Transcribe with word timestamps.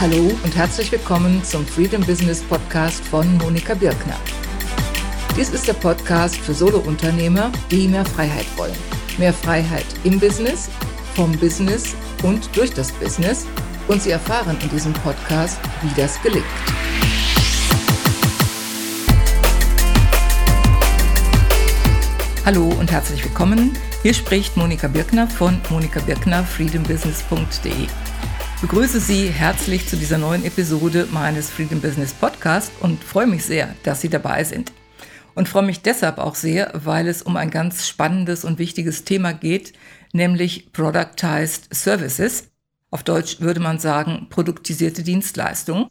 Hallo 0.00 0.30
und 0.44 0.56
herzlich 0.56 0.90
willkommen 0.92 1.44
zum 1.44 1.66
Freedom 1.66 2.00
Business 2.00 2.42
Podcast 2.42 3.04
von 3.04 3.36
Monika 3.36 3.74
Birkner. 3.74 4.16
Dies 5.36 5.50
ist 5.50 5.68
der 5.68 5.74
Podcast 5.74 6.36
für 6.36 6.54
Solounternehmer, 6.54 7.52
die 7.70 7.86
mehr 7.86 8.06
Freiheit 8.06 8.46
wollen. 8.56 8.72
Mehr 9.18 9.34
Freiheit 9.34 9.84
im 10.04 10.18
Business, 10.18 10.70
vom 11.14 11.32
Business 11.32 11.94
und 12.22 12.48
durch 12.56 12.72
das 12.72 12.92
Business. 12.92 13.46
Und 13.88 14.00
Sie 14.00 14.10
erfahren 14.10 14.56
in 14.62 14.70
diesem 14.70 14.94
Podcast, 14.94 15.60
wie 15.82 16.00
das 16.00 16.18
gelingt. 16.22 16.46
Hallo 22.46 22.72
und 22.80 22.90
herzlich 22.90 23.22
willkommen. 23.22 23.76
Hier 24.02 24.14
spricht 24.14 24.56
Monika 24.56 24.88
Birkner 24.88 25.28
von 25.28 25.60
monikabirkner 25.68 26.42
freedombusiness.de 26.42 27.86
begrüße 28.60 29.00
Sie 29.00 29.28
herzlich 29.28 29.88
zu 29.88 29.96
dieser 29.96 30.18
neuen 30.18 30.44
Episode 30.44 31.08
meines 31.10 31.48
Freedom 31.48 31.80
Business 31.80 32.12
Podcast 32.12 32.70
und 32.80 33.02
freue 33.02 33.26
mich 33.26 33.42
sehr, 33.46 33.74
dass 33.84 34.02
Sie 34.02 34.10
dabei 34.10 34.44
sind. 34.44 34.72
Und 35.34 35.48
freue 35.48 35.62
mich 35.62 35.80
deshalb 35.80 36.18
auch 36.18 36.34
sehr, 36.34 36.70
weil 36.74 37.08
es 37.08 37.22
um 37.22 37.36
ein 37.36 37.50
ganz 37.50 37.88
spannendes 37.88 38.44
und 38.44 38.58
wichtiges 38.58 39.04
Thema 39.04 39.32
geht, 39.32 39.72
nämlich 40.12 40.74
Productized 40.74 41.74
Services. 41.74 42.48
Auf 42.90 43.02
Deutsch 43.02 43.40
würde 43.40 43.60
man 43.60 43.78
sagen, 43.78 44.26
produktisierte 44.28 45.02
Dienstleistungen. 45.02 45.86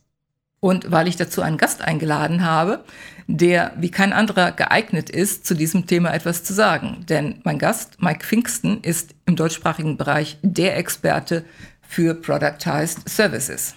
Und 0.60 0.92
weil 0.92 1.08
ich 1.08 1.16
dazu 1.16 1.42
einen 1.42 1.58
Gast 1.58 1.82
eingeladen 1.82 2.44
habe, 2.44 2.84
der 3.28 3.74
wie 3.78 3.92
kein 3.92 4.12
anderer 4.12 4.52
geeignet 4.52 5.10
ist, 5.10 5.46
zu 5.46 5.56
diesem 5.56 5.88
Thema 5.88 6.14
etwas 6.14 6.44
zu 6.44 6.54
sagen. 6.54 7.06
Denn 7.08 7.40
mein 7.44 7.58
Gast, 7.60 8.02
Mike 8.02 8.26
Pfingsten, 8.26 8.82
ist 8.82 9.16
im 9.26 9.38
deutschsprachigen 9.38 9.98
Bereich 9.98 10.38
der 10.44 10.78
Experte 10.78 11.46
für 11.90 12.14
Productized 12.14 13.10
Services. 13.10 13.74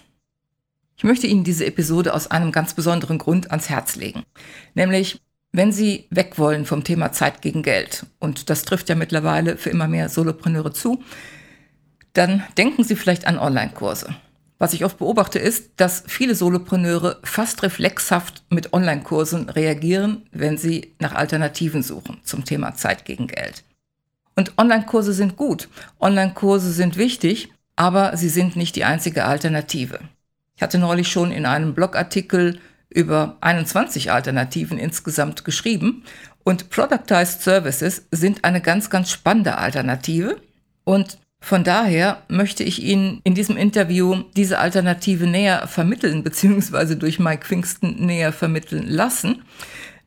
Ich 0.98 1.02
möchte 1.02 1.26
Ihnen 1.26 1.44
diese 1.44 1.64
Episode 1.64 2.12
aus 2.12 2.30
einem 2.30 2.52
ganz 2.52 2.74
besonderen 2.74 3.16
Grund 3.16 3.50
ans 3.50 3.70
Herz 3.70 3.96
legen. 3.96 4.24
Nämlich, 4.74 5.18
wenn 5.50 5.72
Sie 5.72 6.08
weg 6.10 6.36
wollen 6.36 6.66
vom 6.66 6.84
Thema 6.84 7.12
Zeit 7.12 7.40
gegen 7.40 7.62
Geld, 7.62 8.04
und 8.18 8.50
das 8.50 8.64
trifft 8.64 8.90
ja 8.90 8.96
mittlerweile 8.96 9.56
für 9.56 9.70
immer 9.70 9.88
mehr 9.88 10.10
Solopreneure 10.10 10.72
zu, 10.72 11.02
dann 12.12 12.42
denken 12.58 12.84
Sie 12.84 12.96
vielleicht 12.96 13.26
an 13.26 13.38
Online-Kurse. 13.38 14.14
Was 14.58 14.74
ich 14.74 14.84
oft 14.84 14.98
beobachte 14.98 15.38
ist, 15.38 15.70
dass 15.76 16.04
viele 16.06 16.34
Solopreneure 16.34 17.18
fast 17.24 17.62
reflexhaft 17.62 18.44
mit 18.50 18.74
Online-Kursen 18.74 19.48
reagieren, 19.48 20.28
wenn 20.32 20.58
sie 20.58 20.94
nach 20.98 21.14
Alternativen 21.14 21.82
suchen 21.82 22.20
zum 22.24 22.44
Thema 22.44 22.74
Zeit 22.74 23.06
gegen 23.06 23.26
Geld. 23.26 23.64
Und 24.36 24.52
Online-Kurse 24.58 25.14
sind 25.14 25.36
gut, 25.36 25.68
Online-Kurse 25.98 26.72
sind 26.72 26.98
wichtig, 26.98 27.50
aber 27.76 28.16
sie 28.16 28.28
sind 28.28 28.56
nicht 28.56 28.76
die 28.76 28.84
einzige 28.84 29.24
Alternative. 29.24 30.00
Ich 30.56 30.62
hatte 30.62 30.78
neulich 30.78 31.08
schon 31.08 31.32
in 31.32 31.46
einem 31.46 31.74
Blogartikel 31.74 32.58
über 32.90 33.36
21 33.40 34.12
Alternativen 34.12 34.78
insgesamt 34.78 35.44
geschrieben 35.44 36.04
und 36.44 36.70
Productized 36.70 37.42
Services 37.42 38.06
sind 38.10 38.44
eine 38.44 38.60
ganz, 38.60 38.90
ganz 38.90 39.10
spannende 39.10 39.58
Alternative 39.58 40.36
und 40.84 41.18
von 41.40 41.64
daher 41.64 42.22
möchte 42.28 42.62
ich 42.62 42.82
Ihnen 42.82 43.20
in 43.24 43.34
diesem 43.34 43.56
Interview 43.56 44.22
diese 44.36 44.60
Alternative 44.60 45.26
näher 45.26 45.66
vermitteln, 45.66 46.22
beziehungsweise 46.24 46.96
durch 46.96 47.18
Mike 47.18 47.46
Pfingsten 47.46 48.06
näher 48.06 48.32
vermitteln 48.32 48.88
lassen 48.88 49.42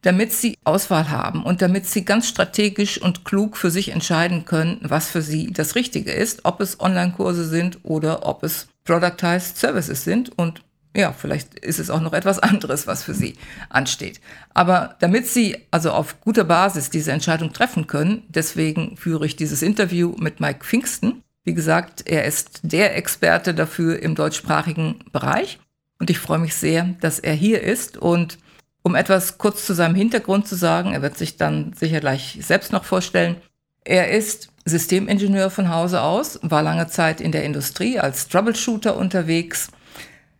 damit 0.05 0.31
sie 0.31 0.59
Auswahl 0.63 1.09
haben 1.09 1.43
und 1.43 1.63
damit 1.63 1.87
sie 1.87 2.05
ganz 2.05 2.27
strategisch 2.27 3.01
und 3.01 3.25
klug 3.25 3.57
für 3.57 3.71
sich 3.71 3.89
entscheiden 3.89 4.45
können, 4.45 4.79
was 4.83 5.09
für 5.09 5.23
sie 5.23 5.51
das 5.51 5.73
Richtige 5.73 6.11
ist, 6.11 6.45
ob 6.45 6.61
es 6.61 6.79
Online-Kurse 6.79 7.43
sind 7.43 7.79
oder 7.81 8.23
ob 8.23 8.43
es 8.43 8.67
Productized 8.83 9.57
Services 9.57 10.03
sind 10.03 10.37
und 10.37 10.61
ja, 10.95 11.11
vielleicht 11.11 11.55
ist 11.55 11.79
es 11.79 11.89
auch 11.89 12.01
noch 12.01 12.13
etwas 12.13 12.37
anderes, 12.43 12.87
was 12.87 13.03
für 13.03 13.13
Sie 13.13 13.35
ansteht. 13.67 14.21
Aber 14.53 14.95
damit 14.99 15.27
Sie 15.27 15.57
also 15.69 15.91
auf 15.91 16.21
guter 16.21 16.45
Basis 16.45 16.89
diese 16.89 17.11
Entscheidung 17.11 17.51
treffen 17.51 17.85
können, 17.88 18.23
deswegen 18.29 18.95
führe 18.95 19.25
ich 19.25 19.35
dieses 19.35 19.61
Interview 19.61 20.15
mit 20.19 20.39
Mike 20.39 20.63
Pfingsten. 20.63 21.21
Wie 21.44 21.53
gesagt, 21.53 22.07
er 22.07 22.23
ist 22.23 22.61
der 22.63 22.95
Experte 22.95 23.53
dafür 23.53 24.01
im 24.01 24.15
deutschsprachigen 24.15 25.03
Bereich 25.11 25.59
und 25.99 26.09
ich 26.09 26.19
freue 26.19 26.39
mich 26.39 26.55
sehr, 26.55 26.95
dass 27.01 27.19
er 27.19 27.33
hier 27.33 27.61
ist 27.61 27.97
und 27.97 28.38
um 28.85 28.94
etwas 28.94 29.40
kurz 29.40 29.66
zu 29.66 29.73
seinem 29.73 29.96
Hintergrund 29.96 30.47
zu 30.47 30.56
sagen, 30.56 30.94
er 30.94 31.01
wird 31.01 31.18
sich 31.18 31.38
dann 31.38 31.73
sicher 31.73 32.00
gleich 32.00 32.38
selbst 32.41 32.72
noch 32.72 32.85
vorstellen. 32.85 33.38
Er 33.84 34.12
ist 34.12 34.50
Systemingenieur 34.66 35.50
von 35.50 35.72
Hause 35.72 36.03
aus, 36.03 36.40
war 36.44 36.62
lange 36.62 36.85
Zeit 36.85 37.19
in 37.19 37.31
der 37.31 37.45
Industrie 37.45 37.97
als 37.97 38.28
Troubleshooter 38.28 38.95
unterwegs, 38.95 39.72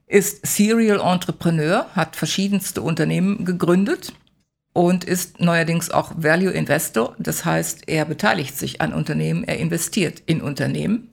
ist 0.05 0.45
Serial 0.45 1.00
Entrepreneur, 1.00 1.88
hat 1.95 2.16
verschiedenste 2.16 2.84
Unternehmen 2.84 3.45
gegründet 3.45 4.13
und 4.73 5.05
ist 5.05 5.39
neuerdings 5.39 5.89
auch 5.89 6.11
Value 6.16 6.51
Investor. 6.51 7.16
Das 7.17 7.45
heißt, 7.45 7.85
er 7.88 8.05
beteiligt 8.05 8.55
sich 8.59 8.79
an 8.79 8.94
Unternehmen, 8.94 9.44
er 9.44 9.57
investiert 9.57 10.22
in 10.28 10.44
Unternehmen. 10.44 11.09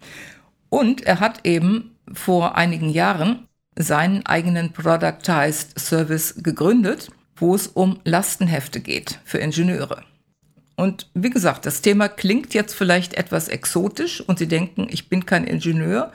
Und 0.69 1.01
er 1.01 1.19
hat 1.19 1.47
eben 1.47 1.97
vor 2.13 2.57
einigen 2.57 2.91
Jahren 2.91 3.49
seinen 3.75 4.27
eigenen 4.27 4.75
Productized 4.75 5.79
Service 5.81 6.35
gegründet 6.43 7.09
wo 7.43 7.57
es 7.57 7.67
um 7.67 7.99
Lastenhefte 8.05 8.81
geht 8.81 9.19
für 9.25 9.39
Ingenieure. 9.39 10.05
Und 10.77 11.11
wie 11.13 11.29
gesagt, 11.29 11.67
das 11.67 11.83
Thema 11.83 12.09
klingt 12.09 12.55
jetzt 12.55 12.73
vielleicht 12.73 13.15
etwas 13.15 13.49
exotisch 13.49 14.21
und 14.21 14.39
Sie 14.39 14.47
denken, 14.47 14.87
ich 14.89 15.09
bin 15.09 15.27
kein 15.27 15.45
Ingenieur 15.45 16.13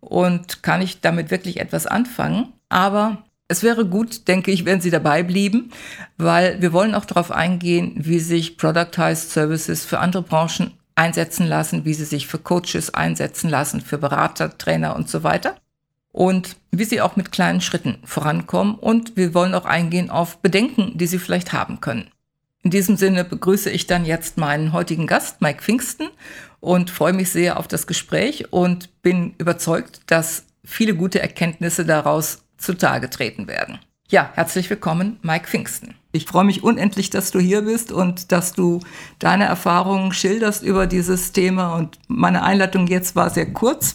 und 0.00 0.62
kann 0.62 0.82
ich 0.82 1.00
damit 1.00 1.30
wirklich 1.30 1.60
etwas 1.60 1.86
anfangen. 1.86 2.52
Aber 2.68 3.24
es 3.48 3.62
wäre 3.62 3.86
gut, 3.86 4.28
denke 4.28 4.50
ich, 4.50 4.66
wenn 4.66 4.82
Sie 4.82 4.90
dabei 4.90 5.22
blieben, 5.22 5.72
weil 6.18 6.60
wir 6.60 6.74
wollen 6.74 6.94
auch 6.94 7.06
darauf 7.06 7.32
eingehen, 7.32 7.94
wie 7.96 8.20
sich 8.20 8.58
Productized 8.58 9.30
Services 9.30 9.84
für 9.84 9.98
andere 9.98 10.22
Branchen 10.22 10.72
einsetzen 10.94 11.46
lassen, 11.46 11.86
wie 11.86 11.94
sie 11.94 12.04
sich 12.04 12.26
für 12.26 12.38
Coaches 12.38 12.92
einsetzen 12.92 13.48
lassen, 13.48 13.80
für 13.80 13.98
Berater, 13.98 14.56
Trainer 14.56 14.94
und 14.94 15.08
so 15.08 15.22
weiter 15.22 15.56
und 16.16 16.56
wie 16.70 16.84
sie 16.84 17.02
auch 17.02 17.16
mit 17.16 17.30
kleinen 17.30 17.60
Schritten 17.60 17.98
vorankommen. 18.04 18.74
Und 18.76 19.18
wir 19.18 19.34
wollen 19.34 19.54
auch 19.54 19.66
eingehen 19.66 20.08
auf 20.10 20.38
Bedenken, 20.38 20.96
die 20.96 21.06
sie 21.06 21.18
vielleicht 21.18 21.52
haben 21.52 21.82
können. 21.82 22.10
In 22.62 22.70
diesem 22.70 22.96
Sinne 22.96 23.22
begrüße 23.22 23.70
ich 23.70 23.86
dann 23.86 24.06
jetzt 24.06 24.38
meinen 24.38 24.72
heutigen 24.72 25.06
Gast, 25.06 25.42
Mike 25.42 25.62
Pfingsten, 25.62 26.08
und 26.58 26.90
freue 26.90 27.12
mich 27.12 27.30
sehr 27.30 27.58
auf 27.58 27.68
das 27.68 27.86
Gespräch 27.86 28.50
und 28.50 29.02
bin 29.02 29.34
überzeugt, 29.36 30.00
dass 30.06 30.46
viele 30.64 30.94
gute 30.94 31.20
Erkenntnisse 31.20 31.84
daraus 31.84 32.44
zutage 32.56 33.10
treten 33.10 33.46
werden. 33.46 33.78
Ja, 34.08 34.30
herzlich 34.34 34.70
willkommen, 34.70 35.18
Mike 35.22 35.46
Pfingsten. 35.46 35.94
Ich 36.16 36.24
freue 36.26 36.44
mich 36.44 36.64
unendlich, 36.64 37.10
dass 37.10 37.30
du 37.30 37.38
hier 37.38 37.62
bist 37.62 37.92
und 37.92 38.32
dass 38.32 38.52
du 38.52 38.80
deine 39.18 39.44
Erfahrungen 39.44 40.12
schilderst 40.12 40.62
über 40.62 40.86
dieses 40.86 41.32
Thema. 41.32 41.74
Und 41.74 41.98
meine 42.08 42.42
Einleitung 42.42 42.86
jetzt 42.86 43.14
war 43.14 43.28
sehr 43.28 43.52
kurz. 43.52 43.94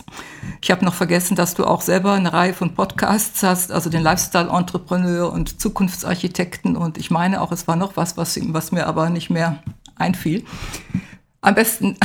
Ich 0.61 0.69
habe 0.69 0.85
noch 0.85 0.93
vergessen, 0.93 1.35
dass 1.35 1.55
du 1.55 1.65
auch 1.65 1.81
selber 1.81 2.13
eine 2.13 2.31
Reihe 2.31 2.53
von 2.53 2.75
Podcasts 2.75 3.41
hast, 3.41 3.71
also 3.71 3.89
den 3.89 4.03
Lifestyle-Entrepreneur 4.03 5.31
und 5.31 5.59
Zukunftsarchitekten. 5.59 6.77
Und 6.77 6.99
ich 6.99 7.09
meine 7.09 7.41
auch, 7.41 7.51
es 7.51 7.67
war 7.67 7.75
noch 7.75 7.97
was, 7.97 8.17
was, 8.17 8.39
was 8.53 8.71
mir 8.71 8.85
aber 8.85 9.09
nicht 9.09 9.31
mehr 9.31 9.63
einfiel. 9.95 10.45
Am 11.41 11.55
besten, 11.55 11.97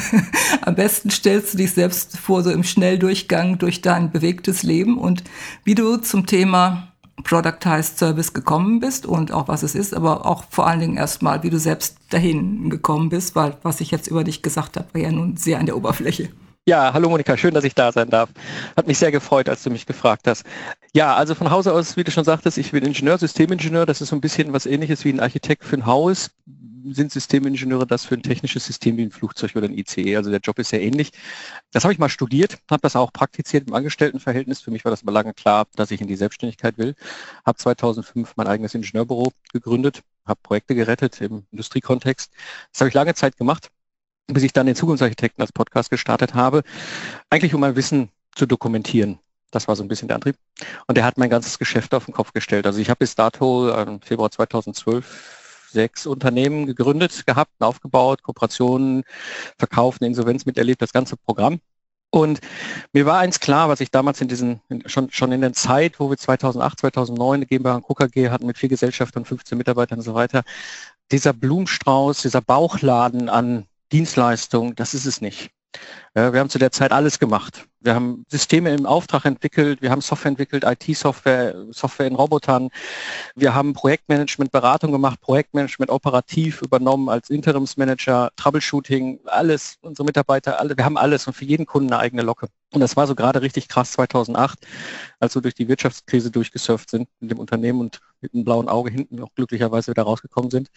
am 0.60 0.74
besten 0.74 1.10
stellst 1.10 1.54
du 1.54 1.58
dich 1.58 1.72
selbst 1.72 2.18
vor, 2.18 2.42
so 2.42 2.50
im 2.50 2.64
Schnelldurchgang 2.64 3.58
durch 3.58 3.80
dein 3.80 4.10
bewegtes 4.10 4.62
Leben 4.62 4.98
und 4.98 5.24
wie 5.64 5.74
du 5.74 5.96
zum 5.96 6.26
Thema 6.26 6.93
Productized 7.22 7.98
Service 7.98 8.32
gekommen 8.32 8.80
bist 8.80 9.06
und 9.06 9.32
auch 9.32 9.48
was 9.48 9.62
es 9.62 9.74
ist, 9.74 9.94
aber 9.94 10.26
auch 10.26 10.44
vor 10.50 10.66
allen 10.66 10.80
Dingen 10.80 10.96
erstmal, 10.96 11.42
wie 11.42 11.50
du 11.50 11.58
selbst 11.58 11.96
dahin 12.10 12.70
gekommen 12.70 13.08
bist, 13.08 13.36
weil 13.36 13.56
was 13.62 13.80
ich 13.80 13.90
jetzt 13.90 14.08
über 14.08 14.24
dich 14.24 14.42
gesagt 14.42 14.76
habe, 14.76 14.88
war 14.92 15.00
ja 15.00 15.12
nun 15.12 15.36
sehr 15.36 15.58
an 15.58 15.66
der 15.66 15.76
Oberfläche. 15.76 16.30
Ja, 16.66 16.94
hallo 16.94 17.10
Monika, 17.10 17.36
schön, 17.36 17.52
dass 17.52 17.64
ich 17.64 17.74
da 17.74 17.92
sein 17.92 18.08
darf. 18.08 18.30
Hat 18.74 18.86
mich 18.86 18.96
sehr 18.98 19.12
gefreut, 19.12 19.50
als 19.50 19.62
du 19.62 19.70
mich 19.70 19.84
gefragt 19.84 20.26
hast. 20.26 20.46
Ja, 20.94 21.14
also 21.14 21.34
von 21.34 21.50
Hause 21.50 21.74
aus, 21.74 21.98
wie 21.98 22.04
du 22.04 22.10
schon 22.10 22.24
sagtest, 22.24 22.56
ich 22.56 22.72
bin 22.72 22.84
Ingenieur, 22.84 23.18
Systemingenieur. 23.18 23.84
Das 23.84 24.00
ist 24.00 24.08
so 24.08 24.16
ein 24.16 24.22
bisschen 24.22 24.52
was 24.54 24.64
ähnliches 24.64 25.04
wie 25.04 25.10
ein 25.12 25.20
Architekt 25.20 25.64
für 25.64 25.76
ein 25.76 25.84
Haus 25.84 26.30
sind 26.86 27.12
Systemingenieure 27.12 27.86
das 27.86 28.04
für 28.04 28.14
ein 28.14 28.22
technisches 28.22 28.66
System 28.66 28.96
wie 28.96 29.02
ein 29.02 29.10
Flugzeug 29.10 29.56
oder 29.56 29.66
ein 29.66 29.76
ICE. 29.76 30.16
Also 30.16 30.30
der 30.30 30.40
Job 30.40 30.58
ist 30.58 30.70
sehr 30.70 30.82
ähnlich. 30.82 31.12
Das 31.72 31.84
habe 31.84 31.92
ich 31.92 31.98
mal 31.98 32.08
studiert, 32.08 32.58
habe 32.70 32.82
das 32.82 32.96
auch 32.96 33.12
praktiziert 33.12 33.68
im 33.68 33.74
Angestelltenverhältnis. 33.74 34.60
Für 34.60 34.70
mich 34.70 34.84
war 34.84 34.90
das 34.90 35.02
aber 35.02 35.12
lange 35.12 35.34
klar, 35.34 35.66
dass 35.76 35.90
ich 35.90 36.00
in 36.00 36.08
die 36.08 36.16
Selbstständigkeit 36.16 36.78
will. 36.78 36.94
Habe 37.46 37.58
2005 37.58 38.34
mein 38.36 38.46
eigenes 38.46 38.74
Ingenieurbüro 38.74 39.32
gegründet, 39.52 40.02
habe 40.26 40.40
Projekte 40.42 40.74
gerettet 40.74 41.20
im 41.20 41.46
Industriekontext. 41.52 42.32
Das 42.72 42.80
habe 42.80 42.88
ich 42.88 42.94
lange 42.94 43.14
Zeit 43.14 43.36
gemacht, 43.36 43.70
bis 44.26 44.42
ich 44.42 44.52
dann 44.52 44.66
den 44.66 44.76
Zukunftsarchitekten 44.76 45.42
als 45.42 45.52
Podcast 45.52 45.90
gestartet 45.90 46.34
habe. 46.34 46.62
Eigentlich 47.30 47.54
um 47.54 47.60
mein 47.60 47.76
Wissen 47.76 48.10
zu 48.34 48.46
dokumentieren. 48.46 49.18
Das 49.50 49.68
war 49.68 49.76
so 49.76 49.84
ein 49.84 49.88
bisschen 49.88 50.08
der 50.08 50.16
Antrieb. 50.16 50.36
Und 50.86 50.96
der 50.96 51.04
hat 51.04 51.18
mein 51.18 51.30
ganzes 51.30 51.58
Geschäft 51.58 51.94
auf 51.94 52.06
den 52.06 52.14
Kopf 52.14 52.32
gestellt. 52.32 52.66
Also 52.66 52.80
ich 52.80 52.90
habe 52.90 52.98
bis 52.98 53.14
dato 53.14 53.70
im 53.70 54.00
Februar 54.00 54.30
2012 54.30 55.68
sechs 55.70 56.06
Unternehmen 56.06 56.66
gegründet 56.66 57.26
gehabt, 57.26 57.50
aufgebaut, 57.60 58.22
Kooperationen, 58.22 59.02
verkauft, 59.58 60.00
eine 60.00 60.08
Insolvenz 60.08 60.46
miterlebt, 60.46 60.80
das 60.80 60.92
ganze 60.92 61.16
Programm. 61.16 61.60
Und 62.10 62.40
mir 62.92 63.06
war 63.06 63.18
eins 63.18 63.40
klar, 63.40 63.68
was 63.68 63.80
ich 63.80 63.90
damals 63.90 64.20
in 64.20 64.28
diesen, 64.28 64.60
schon, 64.86 65.10
schon 65.10 65.32
in 65.32 65.40
der 65.40 65.52
Zeit, 65.52 65.98
wo 65.98 66.10
wir 66.10 66.16
2008, 66.16 66.78
2009 66.78 67.34
eine 67.34 67.46
GmbH 67.46 67.74
und 67.74 67.86
KKG 67.88 68.30
hatten 68.30 68.46
mit 68.46 68.56
vier 68.56 68.68
Gesellschaften 68.68 69.18
und 69.18 69.24
15 69.26 69.58
Mitarbeitern 69.58 69.98
und 69.98 70.04
so 70.04 70.14
weiter, 70.14 70.44
dieser 71.10 71.32
Blumenstrauß, 71.32 72.22
dieser 72.22 72.40
Bauchladen 72.40 73.28
an 73.28 73.66
Dienstleistungen, 73.94 74.74
das 74.74 74.92
ist 74.92 75.06
es 75.06 75.20
nicht. 75.20 75.52
Wir 76.16 76.38
haben 76.38 76.48
zu 76.48 76.58
der 76.58 76.70
Zeit 76.70 76.92
alles 76.92 77.18
gemacht. 77.18 77.66
Wir 77.80 77.94
haben 77.94 78.24
Systeme 78.28 78.72
im 78.72 78.86
Auftrag 78.86 79.26
entwickelt, 79.26 79.82
wir 79.82 79.90
haben 79.90 80.00
Software 80.00 80.30
entwickelt, 80.30 80.64
IT-Software, 80.64 81.66
Software 81.70 82.06
in 82.06 82.14
Robotern. 82.14 82.70
Wir 83.34 83.54
haben 83.54 83.74
Projektmanagement, 83.74 84.52
Beratung 84.52 84.92
gemacht, 84.92 85.20
Projektmanagement 85.20 85.90
operativ 85.90 86.62
übernommen 86.62 87.10
als 87.10 87.28
Interimsmanager, 87.28 88.30
Troubleshooting, 88.36 89.20
alles, 89.26 89.76
unsere 89.82 90.06
Mitarbeiter, 90.06 90.60
alle, 90.60 90.78
wir 90.78 90.84
haben 90.84 90.96
alles 90.96 91.26
und 91.26 91.34
für 91.34 91.44
jeden 91.44 91.66
Kunden 91.66 91.92
eine 91.92 92.00
eigene 92.00 92.22
Locke. 92.22 92.46
Und 92.72 92.80
das 92.80 92.96
war 92.96 93.06
so 93.06 93.14
gerade 93.14 93.42
richtig 93.42 93.68
krass 93.68 93.92
2008, 93.92 94.66
als 95.20 95.34
wir 95.34 95.42
durch 95.42 95.54
die 95.54 95.68
Wirtschaftskrise 95.68 96.30
durchgesurft 96.30 96.90
sind 96.90 97.08
mit 97.20 97.32
dem 97.32 97.38
Unternehmen 97.38 97.80
und 97.80 98.00
mit 98.20 98.32
einem 98.32 98.44
blauen 98.44 98.68
Auge 98.68 98.90
hinten 98.90 99.20
auch 99.22 99.34
glücklicherweise 99.34 99.90
wieder 99.90 100.04
rausgekommen 100.04 100.50
sind. 100.50 100.70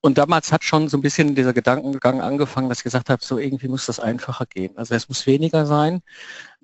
Und 0.00 0.18
damals 0.18 0.52
hat 0.52 0.64
schon 0.64 0.88
so 0.88 0.98
ein 0.98 1.02
bisschen 1.02 1.34
dieser 1.34 1.52
Gedankengang 1.52 2.20
angefangen, 2.20 2.68
dass 2.68 2.78
ich 2.78 2.84
gesagt 2.84 3.08
habe, 3.08 3.24
so 3.24 3.38
irgendwie 3.38 3.68
muss 3.68 3.86
das 3.86 4.00
einfacher 4.00 4.46
gehen. 4.46 4.69
Also 4.76 4.94
es 4.94 5.08
muss 5.08 5.26
weniger 5.26 5.66
sein, 5.66 6.02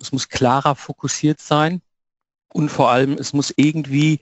es 0.00 0.12
muss 0.12 0.28
klarer 0.28 0.74
fokussiert 0.74 1.40
sein 1.40 1.82
und 2.52 2.70
vor 2.70 2.90
allem 2.90 3.14
es 3.14 3.32
muss 3.32 3.52
irgendwie 3.56 4.20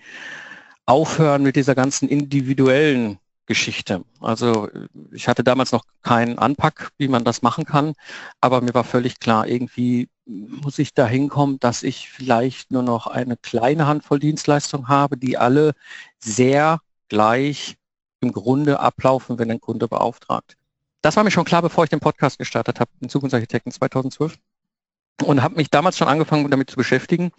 aufhören 0.86 1.42
mit 1.42 1.56
dieser 1.56 1.74
ganzen 1.74 2.08
individuellen 2.08 3.18
Geschichte. 3.46 4.04
Also 4.20 4.68
ich 5.12 5.28
hatte 5.28 5.44
damals 5.44 5.72
noch 5.72 5.84
keinen 6.02 6.38
Anpack, 6.38 6.90
wie 6.96 7.08
man 7.08 7.24
das 7.24 7.42
machen 7.42 7.64
kann, 7.64 7.94
aber 8.40 8.60
mir 8.60 8.74
war 8.74 8.84
völlig 8.84 9.18
klar, 9.20 9.46
irgendwie 9.46 10.08
muss 10.26 10.78
ich 10.78 10.94
da 10.94 11.06
hinkommen, 11.06 11.58
dass 11.60 11.82
ich 11.82 12.10
vielleicht 12.10 12.70
nur 12.70 12.82
noch 12.82 13.06
eine 13.06 13.36
kleine 13.36 13.86
Handvoll 13.86 14.18
Dienstleistungen 14.18 14.88
habe, 14.88 15.18
die 15.18 15.36
alle 15.36 15.74
sehr 16.18 16.80
gleich 17.08 17.76
im 18.20 18.32
Grunde 18.32 18.80
ablaufen, 18.80 19.38
wenn 19.38 19.50
ein 19.50 19.60
Kunde 19.60 19.88
beauftragt. 19.88 20.56
Das 21.04 21.16
war 21.16 21.24
mir 21.24 21.30
schon 21.30 21.44
klar, 21.44 21.60
bevor 21.60 21.84
ich 21.84 21.90
den 21.90 22.00
Podcast 22.00 22.38
gestartet 22.38 22.80
habe, 22.80 22.90
den 23.02 23.10
Zukunftsarchitekten 23.10 23.70
2012 23.70 24.38
und 25.22 25.42
habe 25.42 25.56
mich 25.56 25.68
damals 25.68 25.98
schon 25.98 26.08
angefangen, 26.08 26.50
damit 26.50 26.70
zu 26.70 26.76
beschäftigen. 26.76 27.30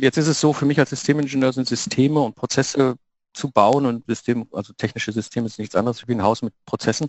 Jetzt 0.00 0.16
ist 0.16 0.28
es 0.28 0.40
so, 0.40 0.54
für 0.54 0.64
mich 0.64 0.78
als 0.78 0.90
Systemingenieur 0.90 1.52
sind 1.52 1.68
Systeme 1.68 2.20
und 2.20 2.34
Prozesse 2.34 2.96
zu 3.34 3.50
bauen 3.50 3.84
und 3.84 4.06
System, 4.06 4.48
also 4.50 4.72
technische 4.72 5.12
Systeme 5.12 5.46
ist 5.46 5.58
nichts 5.58 5.76
anderes 5.76 6.08
wie 6.08 6.12
ein 6.12 6.22
Haus 6.22 6.40
mit 6.40 6.54
Prozessen. 6.64 7.08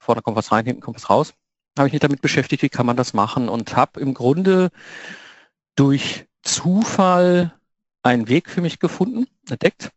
Vorne 0.00 0.22
kommt 0.22 0.38
was 0.38 0.50
rein, 0.50 0.64
hinten 0.64 0.80
kommt 0.80 0.96
was 0.96 1.10
raus 1.10 1.34
habe 1.78 1.88
ich 1.88 1.92
mich 1.92 2.00
damit 2.00 2.20
beschäftigt, 2.20 2.62
wie 2.62 2.68
kann 2.68 2.86
man 2.86 2.96
das 2.96 3.14
machen 3.14 3.48
und 3.48 3.76
habe 3.76 4.00
im 4.00 4.14
Grunde 4.14 4.70
durch 5.76 6.26
Zufall 6.42 7.54
einen 8.02 8.28
Weg 8.28 8.50
für 8.50 8.60
mich 8.60 8.78
gefunden, 8.78 9.26
entdeckt, 9.48 9.90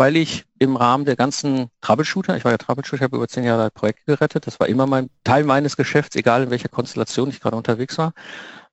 weil 0.00 0.16
ich 0.16 0.46
im 0.58 0.76
Rahmen 0.76 1.04
der 1.04 1.14
ganzen 1.14 1.68
Troubleshooter, 1.82 2.34
ich 2.34 2.44
war 2.44 2.52
ja 2.52 2.56
Troubleshooter, 2.56 3.04
habe 3.04 3.18
über 3.18 3.28
zehn 3.28 3.44
Jahre 3.44 3.70
Projekte 3.70 4.02
gerettet, 4.06 4.46
das 4.46 4.58
war 4.58 4.66
immer 4.66 4.86
mein 4.86 5.10
Teil 5.24 5.44
meines 5.44 5.76
Geschäfts, 5.76 6.16
egal 6.16 6.44
in 6.44 6.50
welcher 6.50 6.70
Konstellation 6.70 7.28
ich 7.28 7.38
gerade 7.38 7.54
unterwegs 7.54 7.98
war, 7.98 8.14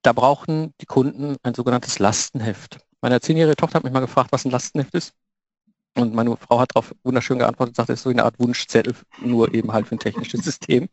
da 0.04 0.14
brauchten 0.14 0.74
die 0.80 0.86
Kunden 0.86 1.36
ein 1.44 1.54
sogenanntes 1.54 2.00
Lastenheft. 2.00 2.78
Meine 3.02 3.20
zehnjährige 3.20 3.58
Tochter 3.58 3.76
hat 3.76 3.84
mich 3.84 3.92
mal 3.92 4.00
gefragt, 4.00 4.32
was 4.32 4.46
ein 4.46 4.52
Lastenheft 4.52 4.94
ist. 4.94 5.16
Und 5.98 6.14
meine 6.14 6.38
Frau 6.38 6.62
hat 6.62 6.70
darauf 6.74 6.96
wunderschön 7.04 7.40
geantwortet, 7.40 7.76
sagte, 7.76 7.92
es 7.92 8.00
ist 8.00 8.04
so 8.04 8.10
eine 8.10 8.24
Art 8.24 8.40
Wunschzettel, 8.40 8.96
nur 9.20 9.54
eben 9.54 9.74
halt 9.74 9.90
für 9.90 9.96
ein 9.96 10.00
technisches 10.00 10.42
System. 10.46 10.88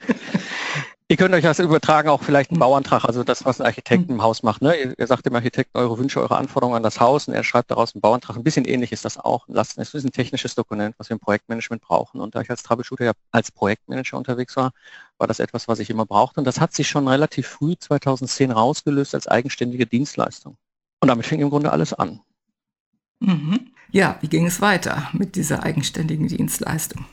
Ihr 1.09 1.19
könnt 1.19 1.35
euch 1.35 1.43
das 1.43 1.59
übertragen, 1.59 2.09
auch 2.09 2.23
vielleicht 2.23 2.51
einen 2.51 2.56
hm. 2.56 2.61
Bauantrag, 2.61 3.05
also 3.05 3.25
das, 3.25 3.45
was 3.45 3.61
ein 3.61 3.67
Architekt 3.67 4.05
hm. 4.05 4.15
im 4.15 4.23
Haus 4.23 4.43
macht. 4.43 4.62
Ne? 4.62 4.75
Ihr, 4.75 4.99
ihr 4.99 5.06
sagt 5.06 5.27
dem 5.27 5.35
Architekten 5.35 5.77
eure 5.77 5.99
Wünsche, 5.99 6.19
eure 6.19 6.37
Anforderungen 6.37 6.79
an 6.79 6.83
das 6.83 6.99
Haus 6.99 7.29
und 7.29 7.35
er 7.35 7.45
schreibt 7.45 7.71
daraus 7.71 7.95
einen 7.95 8.01
Bauantrag. 8.01 8.37
Ein 8.37 8.43
bisschen 8.43 8.65
ähnlich 8.65 8.91
ist 8.91 9.05
das 9.05 9.19
auch. 9.19 9.47
Es 9.49 9.77
ist 9.77 10.05
ein 10.05 10.12
technisches 10.12 10.55
Dokument, 10.55 10.95
was 10.97 11.11
wir 11.11 11.15
im 11.15 11.21
Projektmanagement 11.21 11.83
brauchen. 11.83 12.23
Und 12.23 12.35
da 12.35 12.41
ich 12.41 12.49
als 12.49 12.62
Troubleshooter 12.62 13.05
ja 13.05 13.12
als 13.33 13.51
Projektmanager 13.51 14.17
unterwegs 14.17 14.56
war, 14.56 14.73
war 15.19 15.27
das 15.27 15.41
etwas, 15.41 15.69
was 15.69 15.79
ich 15.79 15.91
immer 15.91 16.06
brauchte. 16.06 16.41
Und 16.41 16.47
das 16.47 16.59
hat 16.59 16.73
sich 16.73 16.89
schon 16.89 17.06
relativ 17.06 17.49
früh 17.49 17.75
2010 17.79 18.51
rausgelöst 18.51 19.15
als 19.15 19.29
eigenständige 19.29 19.85
Dienstleistung. 19.85 20.56
Und 21.01 21.09
damit 21.09 21.27
fing 21.27 21.41
im 21.41 21.51
Grunde 21.51 21.71
alles 21.71 21.93
an. 21.93 22.21
Mhm. 23.21 23.73
Ja, 23.91 24.17
wie 24.23 24.29
ging 24.29 24.47
es 24.47 24.62
weiter 24.62 25.11
mit 25.12 25.37
dieser 25.37 25.62
eigenständigen 25.62 26.29
Dienstleistung? 26.29 27.05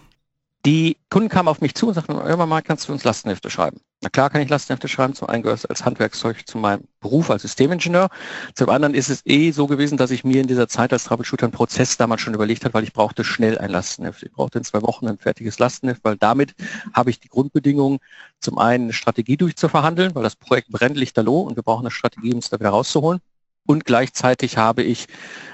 Die 0.63 0.97
Kunden 1.09 1.29
kamen 1.29 1.47
auf 1.47 1.59
mich 1.59 1.73
zu 1.73 1.87
und 1.87 1.95
sagten, 1.95 2.11
irgendwann 2.13 2.49
mal 2.49 2.61
kannst 2.61 2.87
du 2.87 2.93
uns 2.93 3.03
Lastenhefte 3.03 3.49
schreiben. 3.49 3.81
Na 4.03 4.09
klar 4.09 4.29
kann 4.29 4.41
ich 4.41 4.49
Lastenhefte 4.49 4.87
schreiben, 4.87 5.15
zum 5.15 5.27
einen 5.27 5.41
gehört 5.41 5.59
es 5.59 5.65
als 5.65 5.85
Handwerkszeug 5.85 6.47
zu 6.47 6.59
meinem 6.59 6.83
Beruf 6.99 7.31
als 7.31 7.41
Systemingenieur. 7.41 8.09
Zum 8.53 8.69
anderen 8.69 8.93
ist 8.93 9.09
es 9.09 9.25
eh 9.25 9.51
so 9.51 9.65
gewesen, 9.65 9.97
dass 9.97 10.11
ich 10.11 10.23
mir 10.23 10.39
in 10.39 10.47
dieser 10.47 10.67
Zeit 10.67 10.93
als 10.93 11.05
Troubleshooter 11.05 11.45
einen 11.45 11.51
Prozess 11.53 11.97
damals 11.97 12.21
schon 12.21 12.35
überlegt 12.35 12.63
habe, 12.63 12.75
weil 12.75 12.83
ich 12.83 12.93
brauchte 12.93 13.23
schnell 13.23 13.57
ein 13.57 13.71
Lastenheft. 13.71 14.21
Ich 14.21 14.31
brauchte 14.31 14.59
in 14.59 14.63
zwei 14.63 14.83
Wochen 14.83 15.07
ein 15.07 15.17
fertiges 15.17 15.57
Lastenheft, 15.57 16.03
weil 16.03 16.17
damit 16.17 16.53
habe 16.93 17.09
ich 17.09 17.19
die 17.19 17.29
Grundbedingungen, 17.29 17.97
zum 18.39 18.59
einen 18.59 18.85
eine 18.85 18.93
Strategie 18.93 19.37
durchzuverhandeln, 19.37 20.13
weil 20.13 20.23
das 20.23 20.35
Projekt 20.35 20.69
brennt 20.69 20.97
lichterloh 20.97 21.41
und 21.41 21.55
wir 21.55 21.63
brauchen 21.63 21.85
eine 21.85 21.91
Strategie, 21.91 22.33
um 22.33 22.39
es 22.39 22.49
da 22.49 22.59
wieder 22.59 22.69
rauszuholen. 22.69 23.19
Und 23.65 23.85
gleichzeitig 23.85 24.57
habe 24.57 24.83
ich 24.83 25.07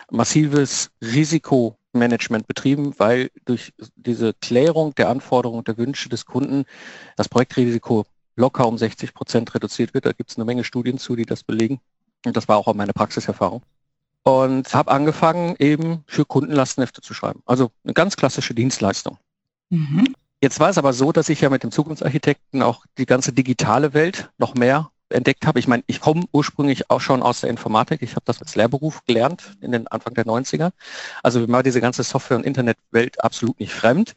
massives 0.10 0.92
Risiko 1.02 1.77
Management 1.94 2.48
betrieben, 2.48 2.94
weil 2.98 3.32
durch 3.46 3.74
diese 3.96 4.34
Klärung 4.34 4.94
der 4.96 5.10
Anforderungen 5.10 5.60
und 5.60 5.68
der 5.68 5.78
Wünsche 5.78 6.10
des 6.10 6.26
Kunden 6.26 6.66
das 7.16 7.30
Projektrisiko 7.30 8.06
locker 8.36 8.68
um 8.68 8.78
60 8.78 9.14
Prozent 9.14 9.54
reduziert 9.56 9.94
wird. 9.94 10.06
Da 10.06 10.12
gibt 10.12 10.30
es 10.30 10.38
eine 10.38 10.46
Menge 10.46 10.64
Studien 10.64 10.98
zu, 10.98 11.16
die 11.16 11.26
das 11.26 11.44
belegen. 11.44 11.80
Und 12.26 12.38
das 12.38 12.48
war 12.48 12.58
auch 12.58 12.74
meine 12.74 12.94
Praxiserfahrung. 12.94 13.64
Und 14.24 14.74
habe 14.74 14.92
angefangen, 14.92 15.56
eben 15.58 16.04
für 16.06 16.26
Kunden 16.26 16.52
Lastenhefte 16.52 17.02
zu 17.02 17.14
schreiben. 17.14 17.42
Also 17.46 17.72
eine 17.84 17.94
ganz 17.94 18.18
klassische 18.18 18.54
Dienstleistung. 18.54 19.18
Mhm. 19.70 20.14
Jetzt 20.42 20.60
war 20.60 20.70
es 20.70 20.78
aber 20.78 20.94
so, 20.94 21.12
dass 21.12 21.30
ich 21.30 21.42
ja 21.42 21.50
mit 21.50 21.64
dem 21.64 21.72
Zukunftsarchitekten 21.72 22.62
auch 22.62 22.86
die 22.98 23.06
ganze 23.06 23.34
digitale 23.34 23.94
Welt 23.94 24.30
noch 24.38 24.54
mehr 24.54 24.92
entdeckt 25.10 25.46
habe. 25.46 25.60
Ich 25.60 25.68
meine, 25.68 25.84
ich 25.88 26.02
komme 26.02 26.26
ursprünglich 26.32 26.90
auch 26.90 27.02
schon 27.02 27.24
aus 27.24 27.42
der 27.42 27.50
Informatik. 27.50 28.02
Ich 28.02 28.12
habe 28.12 28.26
das 28.26 28.42
als 28.42 28.56
Lehrberuf 28.56 29.04
gelernt 29.06 29.54
in 29.62 29.72
den 29.72 29.88
Anfang 29.88 30.14
der 30.14 30.26
90er. 30.26 30.72
Also 31.24 31.40
mir 31.40 31.50
war 31.50 31.64
diese 31.64 31.82
ganze 31.82 32.04
Software- 32.04 32.38
und 32.38 32.46
Internetwelt 32.46 33.24
absolut 33.24 33.60
nicht 33.60 33.74
fremd. 33.74 34.14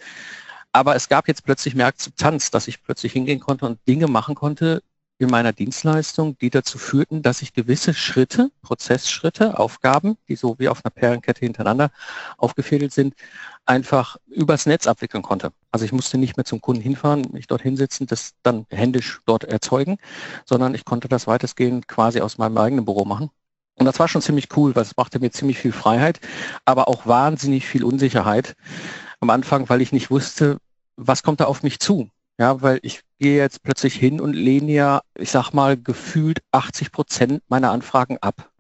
Aber 0.73 0.95
es 0.95 1.09
gab 1.09 1.27
jetzt 1.27 1.45
plötzlich 1.45 1.75
mehr 1.75 1.87
Akzeptanz, 1.87 2.51
dass 2.51 2.69
ich 2.69 2.83
plötzlich 2.83 3.13
hingehen 3.13 3.41
konnte 3.41 3.67
und 3.67 3.81
Dinge 3.89 4.07
machen 4.07 4.35
konnte 4.35 4.83
in 5.21 5.29
meiner 5.29 5.53
Dienstleistung, 5.53 6.39
die 6.39 6.49
dazu 6.49 6.79
führten, 6.79 7.21
dass 7.21 7.43
ich 7.43 7.53
gewisse 7.53 7.93
Schritte, 7.93 8.51
Prozessschritte, 8.63 9.59
Aufgaben, 9.59 10.17
die 10.29 10.37
so 10.37 10.59
wie 10.59 10.69
auf 10.69 10.83
einer 10.83 10.91
Perlenkette 10.91 11.41
hintereinander 11.41 11.91
aufgefädelt 12.39 12.93
sind, 12.93 13.15
einfach 13.67 14.17
übers 14.29 14.65
Netz 14.65 14.87
abwickeln 14.87 15.23
konnte. 15.23 15.53
Also 15.73 15.85
ich 15.85 15.93
musste 15.93 16.17
nicht 16.17 16.39
mehr 16.39 16.47
zum 16.47 16.63
Kunden 16.63 16.81
hinfahren, 16.81 17.29
mich 17.33 17.47
dort 17.47 17.61
hinsetzen, 17.61 18.07
das 18.07 18.33
dann 18.43 18.65
händisch 18.71 19.21
dort 19.27 19.45
erzeugen, 19.45 19.99
sondern 20.47 20.75
ich 20.75 20.87
konnte 20.87 21.07
das 21.07 21.27
weitestgehend 21.27 21.87
quasi 21.87 22.23
aus 22.23 22.39
meinem 22.39 22.57
eigenen 22.57 22.87
Büro 22.87 23.05
machen. 23.05 23.31
Und 23.75 23.85
das 23.85 23.99
war 23.99 24.09
schon 24.09 24.23
ziemlich 24.23 24.49
cool, 24.57 24.75
weil 24.75 24.83
es 24.85 24.97
machte 24.97 25.21
mir 25.21 25.31
ziemlich 25.31 25.59
viel 25.59 25.73
Freiheit, 25.73 26.19
aber 26.65 26.89
auch 26.89 27.07
wahnsinnig 27.07 27.67
viel 27.67 27.85
Unsicherheit 27.85 28.57
am 29.21 29.29
Anfang, 29.29 29.69
weil 29.69 29.83
ich 29.83 29.93
nicht 29.93 30.11
wusste, 30.11 30.57
was 30.97 31.23
kommt 31.23 31.41
da 31.41 31.45
auf 31.45 31.63
mich 31.63 31.79
zu. 31.79 32.09
Ja, 32.41 32.63
weil 32.63 32.81
ich 32.81 33.03
gehe 33.19 33.37
jetzt 33.37 33.63
plötzlich 33.63 33.95
hin 33.95 34.19
und 34.19 34.33
lehne 34.33 34.73
ja, 34.73 35.03
ich 35.15 35.31
sag 35.31 35.53
mal, 35.53 35.77
gefühlt 35.77 36.39
80 36.53 36.91
Prozent 36.91 37.43
meiner 37.49 37.71
Anfragen 37.71 38.17
ab. 38.23 38.51